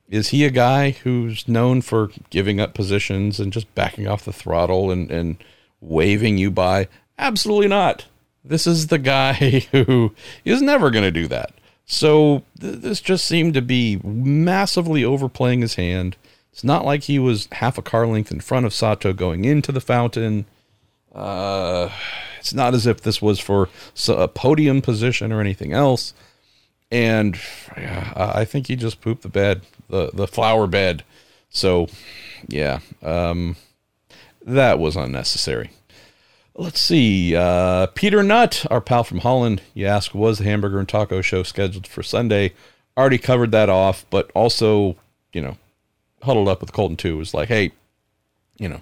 Is 0.09 0.30
he 0.30 0.43
a 0.43 0.49
guy 0.49 0.91
who's 0.91 1.47
known 1.47 1.82
for 1.82 2.09
giving 2.32 2.59
up 2.59 2.74
positions 2.74 3.39
and 3.39 3.53
just 3.53 3.74
backing 3.76 4.07
off 4.07 4.26
the 4.26 4.34
throttle 4.34 4.89
and, 4.89 5.12
and 5.12 5.38
waving 5.80 6.39
you 6.39 6.49
by? 6.49 6.88
Absolutely 7.20 7.68
not. 7.68 8.05
This 8.44 8.66
is 8.66 8.88
the 8.88 8.98
guy 8.98 9.34
who 9.72 10.14
is 10.46 10.62
never 10.62 10.89
going 10.92 11.04
to 11.04 11.12
do 11.12 11.28
that. 11.28 11.54
So 11.86 12.44
th- 12.60 12.80
this 12.80 13.02
just 13.02 13.26
seemed 13.26 13.54
to 13.56 13.62
be 13.62 14.00
massively 14.04 15.04
overplaying 15.04 15.62
his 15.62 15.76
hand. 15.76 16.16
It's 16.52 16.64
not 16.64 16.86
like 16.86 17.04
he 17.04 17.20
was 17.20 17.48
half 17.54 17.78
a 17.78 17.82
car 17.82 18.08
length 18.08 18.32
in 18.32 18.39
front 18.39 18.66
of 18.66 18.74
Sato 18.74 19.14
going 19.14 19.46
into 19.46 19.72
the 19.72 19.82
fountain. 19.82 20.46
Uh, 21.14 21.89
it's 22.39 22.54
not 22.54 22.74
as 22.74 22.88
if 22.88 23.02
this 23.02 23.22
was 23.22 23.39
for 23.39 23.70
a 24.08 24.28
podium 24.28 24.82
position 24.82 25.32
or 25.32 25.39
anything 25.39 25.74
else. 25.74 26.14
And 26.92 27.39
I 27.76 28.44
think 28.44 28.68
he 28.68 28.76
just 28.76 29.00
pooped 29.00 29.22
the 29.22 29.30
bed, 29.30 29.62
the 29.89 30.12
the 30.14 30.28
flower 30.28 30.68
bed. 30.68 31.04
So, 31.50 31.88
yeah, 32.48 32.80
um, 33.02 33.56
that 34.46 34.78
was 34.78 34.98
unnecessary. 34.98 35.72
Let's 36.62 36.80
see. 36.80 37.36
Uh, 37.36 37.88
Peter 37.88 38.22
Nutt, 38.22 38.68
our 38.70 38.82
pal 38.82 39.03
from 39.03 39.22
Holland, 39.22 39.64
you 39.74 39.88
ask, 39.88 40.14
was 40.14 40.38
the 40.38 40.43
hamburger 40.43 40.78
and 40.78 40.88
taco 40.88 41.20
show 41.20 41.41
scheduled 41.41 41.88
for 41.88 42.03
Sunday? 42.03 42.53
Already 42.95 43.18
covered 43.18 43.49
that 43.49 43.68
off, 43.68 44.05
but 44.12 44.30
also, 44.36 44.95
you 45.34 45.41
know, 45.41 45.57
huddled 46.22 46.47
up 46.47 46.62
with 46.62 46.72
Colton 46.72 46.97
too. 46.97 47.18
Was 47.18 47.34
like, 47.34 47.47
hey, 47.47 47.72
you 48.59 48.70
know, 48.70 48.82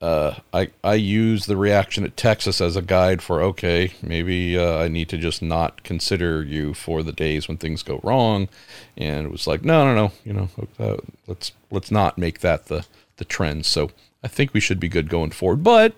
uh, 0.00 0.40
I 0.52 0.70
I 0.82 0.94
use 0.94 1.46
the 1.46 1.56
reaction 1.56 2.02
at 2.02 2.16
Texas 2.16 2.60
as 2.60 2.74
a 2.74 2.82
guide 2.82 3.22
for 3.22 3.40
okay, 3.42 3.92
maybe 4.02 4.58
uh, 4.58 4.78
I 4.78 4.88
need 4.88 5.08
to 5.10 5.18
just 5.18 5.40
not 5.40 5.84
consider 5.84 6.42
you 6.42 6.74
for 6.74 7.04
the 7.04 7.12
days 7.12 7.46
when 7.46 7.58
things 7.58 7.84
go 7.84 8.00
wrong, 8.02 8.48
and 8.96 9.24
it 9.24 9.30
was 9.30 9.46
like 9.46 9.64
no 9.64 9.84
no 9.84 9.94
no, 9.94 10.12
you 10.24 10.32
know, 10.32 10.48
uh, 10.80 10.96
let's 11.28 11.52
let's 11.70 11.92
not 11.92 12.18
make 12.18 12.40
that 12.40 12.66
the 12.66 12.86
the 13.18 13.24
trend. 13.24 13.66
So 13.66 13.92
I 14.24 14.26
think 14.26 14.52
we 14.52 14.58
should 14.58 14.80
be 14.80 14.88
good 14.88 15.08
going 15.08 15.30
forward, 15.30 15.62
but 15.62 15.94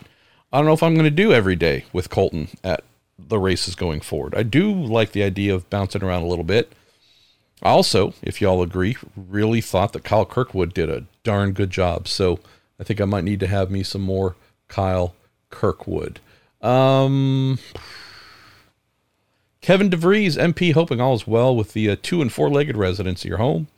I 0.53 0.59
don't 0.59 0.67
know 0.67 0.73
if 0.73 0.83
I'm 0.83 0.95
going 0.95 1.05
to 1.05 1.11
do 1.11 1.33
every 1.33 1.57
day 1.57 1.85
with 1.93 2.11
Colton 2.11 2.49
at 2.65 2.83
the 3.19 3.39
races 3.39 3.75
going 3.75 4.01
forward. 4.01 4.35
I 4.35 4.43
do 4.43 4.73
like 4.73 5.13
the 5.13 5.23
idea 5.23 5.55
of 5.55 5.69
bouncing 5.71 6.03
around 6.03 6.23
a 6.23 6.27
little 6.27 6.45
bit. 6.45 6.73
Also, 7.63 8.15
if 8.23 8.41
y'all 8.41 8.63
agree, 8.63 8.97
really 9.15 9.61
thought 9.61 9.93
that 9.93 10.05
Kyle 10.05 10.25
Kirkwood 10.25 10.73
did 10.73 10.89
a 10.89 11.05
darn 11.23 11.53
good 11.53 11.71
job. 11.71 12.09
So 12.09 12.41
I 12.79 12.85
think 12.85 13.01
I 13.01 13.05
might 13.05 13.25
need 13.25 13.41
to 13.41 13.47
have 13.47 13.71
me 13.71 13.83
some 13.83 14.01
more 14.01 14.35
Kyle 14.69 15.15
Kirkwood. 15.51 16.21
Um, 16.63 17.59
Kevin 19.61 19.91
DeVries, 19.91 20.39
MP, 20.39 20.73
hoping 20.73 21.01
all 21.01 21.15
is 21.15 21.27
well 21.27 21.55
with 21.55 21.75
the 21.75 21.91
uh, 21.91 21.97
two 22.03 22.23
and 22.23 22.33
four 22.33 22.51
legged 22.51 22.77
residents 22.77 23.25
of 23.25 23.29
your 23.29 23.39
home. 23.39 23.69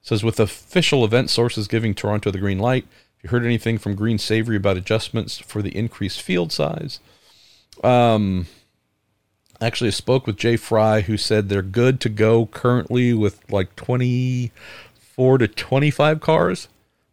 Says 0.00 0.24
with 0.24 0.40
official 0.40 1.04
event 1.04 1.30
sources 1.30 1.68
giving 1.68 1.94
Toronto 1.94 2.30
the 2.30 2.38
green 2.38 2.58
light. 2.58 2.86
You 3.22 3.30
heard 3.30 3.44
anything 3.44 3.78
from 3.78 3.94
Green 3.94 4.18
Savoree 4.18 4.56
about 4.56 4.76
adjustments 4.76 5.38
for 5.38 5.62
the 5.62 5.76
increased 5.76 6.20
field 6.20 6.52
size? 6.52 6.98
Um, 7.84 8.46
actually, 9.60 9.88
I 9.88 9.92
spoke 9.92 10.26
with 10.26 10.36
Jay 10.36 10.56
Frye, 10.56 11.02
who 11.02 11.16
said 11.16 11.48
they're 11.48 11.62
good 11.62 12.00
to 12.00 12.08
go 12.08 12.46
currently 12.46 13.14
with 13.14 13.40
like 13.50 13.76
24 13.76 15.38
to 15.38 15.48
25 15.48 16.20
cars 16.20 16.68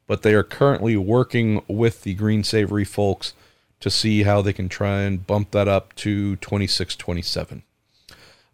but 0.10 0.24
they 0.24 0.34
are 0.34 0.42
currently 0.42 0.98
working 0.98 1.62
with 1.68 2.02
the 2.02 2.16
Green 2.16 2.42
Savoree 2.42 2.88
folks 2.88 3.34
to 3.80 3.92
see 3.92 4.24
how 4.24 4.42
they 4.42 4.52
can 4.52 4.68
try 4.68 5.02
and 5.02 5.26
bump 5.28 5.52
that 5.52 5.68
up 5.68 5.94
to 5.98 6.36
26, 6.38 6.96
27. 6.96 7.62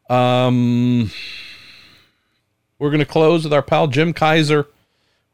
Um, 0.09 1.11
we're 2.77 2.89
going 2.89 2.99
to 2.99 3.05
close 3.05 3.45
with 3.45 3.53
our 3.53 3.61
pal 3.61 3.87
Jim 3.87 4.11
Kaiser. 4.11 4.67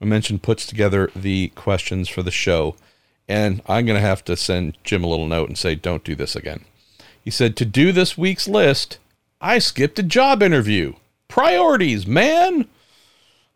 We 0.02 0.08
mentioned 0.08 0.44
puts 0.44 0.66
together 0.66 1.12
the 1.16 1.50
questions 1.50 2.10
for 2.10 2.24
the 2.24 2.32
show. 2.32 2.76
And 3.30 3.62
I'm 3.68 3.86
going 3.86 4.00
to 4.00 4.06
have 4.06 4.26
to 4.26 4.36
send 4.36 4.78
Jim 4.84 5.04
a 5.04 5.08
little 5.08 5.28
note 5.28 5.48
and 5.48 5.58
say, 5.58 5.76
don't 5.76 6.04
do 6.04 6.16
this 6.16 6.36
again. 6.36 6.66
He 7.24 7.30
said, 7.30 7.56
to 7.58 7.66
do 7.66 7.92
this 7.92 8.18
week's 8.18 8.48
list, 8.48 8.98
I 9.40 9.60
skipped 9.60 10.00
a 10.00 10.04
job 10.04 10.42
interview. 10.44 10.96
Priorities, 11.28 12.06
man. 12.06 12.66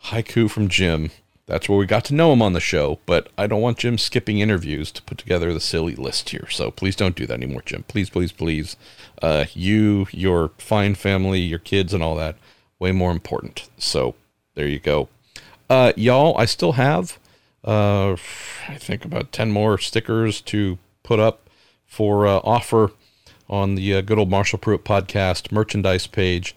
Haiku 0.06 0.50
from 0.50 0.70
Jim. 0.70 1.10
That's 1.48 1.68
where 1.68 1.78
we 1.78 1.86
got 1.86 2.06
to 2.06 2.14
know 2.14 2.32
him 2.32 2.41
on 2.41 2.54
the 2.54 2.60
show, 2.60 3.00
but 3.06 3.30
I 3.38 3.48
don't 3.48 3.62
want 3.62 3.80
Jim 3.80 3.98
skipping 3.98 4.39
interviews 4.39 4.91
to 4.93 5.04
put 5.04 5.18
together 5.18 5.54
the 5.54 5.60
silly 5.60 5.96
list 5.96 6.30
here. 6.30 6.48
So 6.50 6.72
please 6.72 6.96
don't 6.96 7.16
do 7.16 7.28
that 7.28 7.34
anymore, 7.34 7.64
Jim. 7.66 7.84
Please, 7.88 8.10
please, 8.10 8.32
please. 8.32 8.78
Uh, 9.22 9.46
you, 9.54 10.08
your 10.12 10.52
fine 10.58 10.96
family, 10.96 11.39
your 11.39 11.60
kids, 11.60 11.93
and 11.93 12.02
all 12.02 12.16
that, 12.16 12.36
way 12.80 12.91
more 12.91 13.12
important. 13.12 13.68
So 13.78 14.16
there 14.54 14.68
you 14.68 14.80
go. 14.80 15.10
Uh, 15.70 15.93
y'all, 15.95 16.38
I 16.38 16.45
still 16.45 16.74
have, 16.74 17.20
uh, 17.63 18.13
I 18.68 18.78
think, 18.78 19.05
about 19.05 19.32
10 19.32 19.51
more 19.51 19.78
stickers 19.78 20.41
to 20.41 20.78
put 21.03 21.20
up 21.20 21.49
for 21.86 22.28
uh, 22.28 22.39
offer 22.43 22.91
on 23.49 23.76
the 23.76 23.95
uh, 23.95 24.01
good 24.01 24.20
old 24.20 24.30
Marshall 24.30 24.59
Pruett 24.59 24.80
podcast 24.80 25.51
merchandise 25.51 26.07
page. 26.07 26.55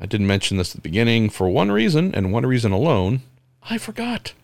I 0.00 0.06
didn't 0.06 0.26
mention 0.26 0.56
this 0.56 0.70
at 0.74 0.82
the 0.82 0.88
beginning 0.88 1.30
for 1.30 1.48
one 1.48 1.70
reason 1.70 2.14
and 2.14 2.32
one 2.32 2.44
reason 2.44 2.72
alone 2.72 3.22
I 3.68 3.78
forgot. 3.78 4.34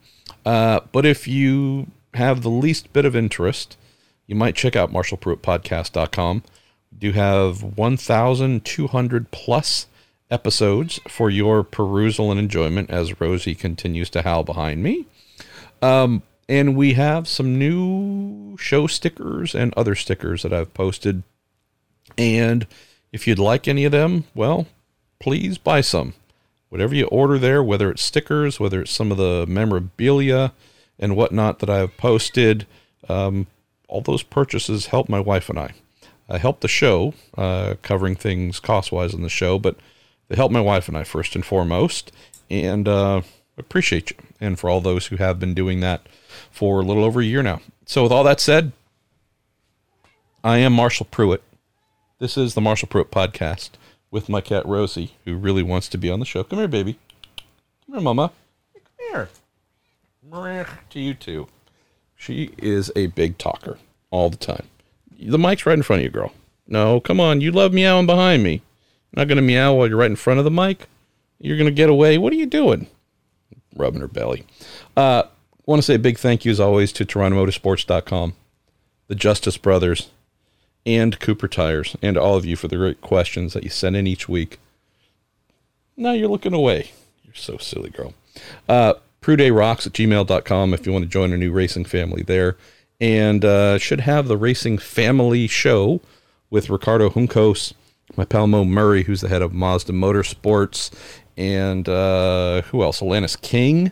Uh, 0.45 0.79
but 0.91 1.05
if 1.05 1.27
you 1.27 1.87
have 2.13 2.41
the 2.41 2.49
least 2.49 2.91
bit 2.93 3.05
of 3.05 3.15
interest, 3.15 3.77
you 4.27 4.35
might 4.35 4.55
check 4.55 4.75
out 4.75 4.91
marshallpruettpodcast.com. 4.91 6.43
We 6.91 6.97
do 6.97 7.11
have 7.11 7.61
1,200 7.63 9.31
plus 9.31 9.87
episodes 10.31 10.99
for 11.07 11.29
your 11.29 11.63
perusal 11.63 12.31
and 12.31 12.39
enjoyment 12.39 12.89
as 12.89 13.19
Rosie 13.19 13.55
continues 13.55 14.09
to 14.11 14.21
howl 14.21 14.43
behind 14.43 14.81
me. 14.81 15.05
Um, 15.81 16.23
and 16.47 16.75
we 16.75 16.93
have 16.93 17.27
some 17.27 17.59
new 17.59 18.57
show 18.57 18.87
stickers 18.87 19.53
and 19.53 19.73
other 19.75 19.95
stickers 19.95 20.43
that 20.43 20.53
I've 20.53 20.73
posted. 20.73 21.23
And 22.17 22.65
If 23.11 23.27
you'd 23.27 23.39
like 23.39 23.67
any 23.67 23.83
of 23.83 23.91
them, 23.91 24.23
well, 24.33 24.67
please 25.19 25.57
buy 25.57 25.81
some. 25.81 26.13
Whatever 26.69 26.95
you 26.95 27.05
order 27.07 27.37
there, 27.37 27.61
whether 27.61 27.91
it's 27.91 28.01
stickers, 28.01 28.59
whether 28.59 28.81
it's 28.81 28.91
some 28.91 29.11
of 29.11 29.17
the 29.17 29.45
memorabilia 29.47 30.53
and 30.97 31.17
whatnot 31.17 31.59
that 31.59 31.69
I've 31.69 31.97
posted, 31.97 32.65
um, 33.09 33.47
all 33.89 34.01
those 34.01 34.23
purchases 34.23 34.87
help 34.87 35.09
my 35.09 35.19
wife 35.19 35.49
and 35.49 35.59
I. 35.59 35.73
I 36.29 36.37
help 36.37 36.61
the 36.61 36.69
show, 36.69 37.13
uh, 37.37 37.75
covering 37.81 38.15
things 38.15 38.61
cost 38.61 38.93
wise 38.93 39.13
in 39.13 39.21
the 39.21 39.29
show, 39.29 39.59
but 39.59 39.75
they 40.31 40.37
helped 40.37 40.53
my 40.53 40.61
wife 40.61 40.87
and 40.87 40.95
I 40.95 41.03
first 41.03 41.35
and 41.35 41.45
foremost. 41.45 42.09
And 42.49 42.87
uh, 42.87 43.23
appreciate 43.57 44.11
you. 44.11 44.17
And 44.39 44.57
for 44.57 44.69
all 44.69 44.79
those 44.79 45.07
who 45.07 45.17
have 45.17 45.41
been 45.41 45.53
doing 45.53 45.81
that 45.81 46.07
for 46.49 46.79
a 46.79 46.85
little 46.85 47.03
over 47.03 47.19
a 47.19 47.25
year 47.25 47.43
now. 47.43 47.59
So, 47.85 48.03
with 48.03 48.13
all 48.13 48.23
that 48.23 48.39
said, 48.39 48.71
I 50.41 50.59
am 50.59 50.71
Marshall 50.71 51.07
Pruett. 51.11 51.41
This 52.19 52.37
is 52.37 52.53
the 52.53 52.61
Marshall 52.61 52.87
Pruett 52.87 53.09
podcast 53.09 53.71
with 54.09 54.29
my 54.29 54.39
cat 54.39 54.65
Rosie, 54.65 55.15
who 55.25 55.35
really 55.35 55.63
wants 55.63 55.89
to 55.89 55.97
be 55.97 56.09
on 56.09 56.21
the 56.21 56.25
show. 56.25 56.45
Come 56.45 56.59
here, 56.59 56.67
baby. 56.69 56.97
Come 57.85 57.95
here, 57.95 58.01
mama. 58.01 58.31
Come 58.73 58.83
here. 59.11 59.29
To 60.91 60.99
you 61.01 61.13
too. 61.13 61.47
She 62.15 62.51
is 62.57 62.89
a 62.95 63.07
big 63.07 63.37
talker 63.37 63.79
all 64.11 64.29
the 64.29 64.37
time. 64.37 64.67
The 65.19 65.37
mic's 65.37 65.65
right 65.65 65.73
in 65.73 65.83
front 65.83 65.99
of 65.99 66.03
you, 66.05 66.09
girl. 66.09 66.31
No, 66.67 67.01
come 67.01 67.19
on. 67.19 67.41
You 67.41 67.51
love 67.51 67.73
meowing 67.73 68.05
behind 68.05 68.43
me. 68.43 68.61
You're 69.11 69.21
not 69.21 69.27
going 69.27 69.37
to 69.37 69.41
meow 69.41 69.73
while 69.73 69.87
you're 69.87 69.97
right 69.97 70.09
in 70.09 70.15
front 70.15 70.39
of 70.39 70.45
the 70.45 70.51
mic. 70.51 70.87
You're 71.39 71.57
going 71.57 71.69
to 71.69 71.75
get 71.75 71.89
away. 71.89 72.17
What 72.17 72.31
are 72.33 72.37
you 72.37 72.45
doing? 72.45 72.87
Rubbing 73.75 74.01
her 74.01 74.07
belly. 74.07 74.45
Uh, 74.95 75.23
want 75.65 75.79
to 75.79 75.85
say 75.85 75.95
a 75.95 75.99
big 75.99 76.17
thank 76.17 76.45
you, 76.45 76.51
as 76.51 76.59
always, 76.59 76.91
to 76.93 77.05
TorontoMotorsports.com, 77.05 78.33
the 79.07 79.15
Justice 79.15 79.57
Brothers, 79.57 80.09
and 80.85 81.19
Cooper 81.19 81.47
Tires, 81.47 81.95
and 82.01 82.17
all 82.17 82.35
of 82.35 82.45
you 82.45 82.55
for 82.55 82.67
the 82.67 82.77
great 82.77 83.01
questions 83.01 83.53
that 83.53 83.63
you 83.63 83.69
send 83.69 83.95
in 83.95 84.07
each 84.07 84.27
week. 84.27 84.59
Now 85.97 86.13
you're 86.13 86.29
looking 86.29 86.53
away. 86.53 86.91
You're 87.23 87.35
so 87.35 87.57
silly, 87.57 87.89
girl. 87.89 88.13
Uh, 88.67 88.93
Rocks 89.23 89.85
at 89.85 89.93
gmail.com 89.93 90.73
if 90.73 90.85
you 90.85 90.91
want 90.91 91.03
to 91.03 91.09
join 91.09 91.31
a 91.31 91.37
new 91.37 91.51
racing 91.51 91.85
family 91.85 92.23
there. 92.23 92.57
And 92.99 93.43
uh, 93.43 93.77
should 93.77 94.01
have 94.01 94.27
the 94.27 94.37
Racing 94.37 94.77
Family 94.77 95.47
Show 95.47 96.01
with 96.49 96.69
Ricardo 96.69 97.09
Juncos, 97.09 97.73
my 98.17 98.25
pal 98.25 98.47
Mo 98.47 98.65
Murray, 98.65 99.03
who's 99.03 99.21
the 99.21 99.29
head 99.29 99.41
of 99.41 99.53
Mazda 99.53 99.93
Motorsports, 99.93 100.91
and 101.37 101.87
uh, 101.87 102.61
who 102.63 102.83
else? 102.83 103.01
Alanis 103.01 103.39
King, 103.41 103.91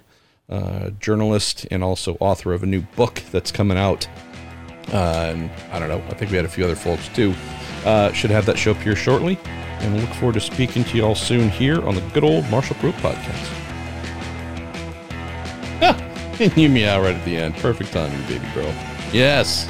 uh, 0.49 0.89
journalist 0.99 1.67
and 1.71 1.83
also 1.83 2.17
author 2.19 2.53
of 2.53 2.63
a 2.63 2.65
new 2.65 2.81
book 2.81 3.23
that's 3.31 3.51
coming 3.51 3.77
out. 3.77 4.07
Uh, 4.91 5.33
and 5.33 5.51
I 5.71 5.79
don't 5.79 5.89
know, 5.89 6.01
I 6.09 6.15
think 6.15 6.31
we 6.31 6.37
had 6.37 6.45
a 6.45 6.49
few 6.49 6.65
other 6.65 6.75
folks 6.75 7.07
too. 7.09 7.33
Uh, 7.85 8.11
should 8.11 8.31
have 8.31 8.45
that 8.47 8.57
show 8.57 8.71
up 8.71 8.77
here 8.77 8.95
shortly. 8.95 9.37
And 9.79 9.93
we'll 9.93 10.03
look 10.03 10.13
forward 10.15 10.33
to 10.33 10.41
speaking 10.41 10.83
to 10.85 10.97
you 10.97 11.05
all 11.05 11.15
soon 11.15 11.49
here 11.49 11.81
on 11.87 11.95
the 11.95 12.01
good 12.13 12.23
old 12.25 12.49
Marshall 12.49 12.75
Pruett 12.77 12.93
podcast. 12.95 13.55
Ah, 15.81 16.53
you 16.57 16.67
meow 16.67 17.01
right 17.01 17.15
at 17.15 17.23
the 17.23 17.37
end. 17.37 17.55
Perfect 17.55 17.93
timing, 17.93 18.21
baby 18.27 18.45
girl. 18.53 18.73
Yes. 19.13 19.69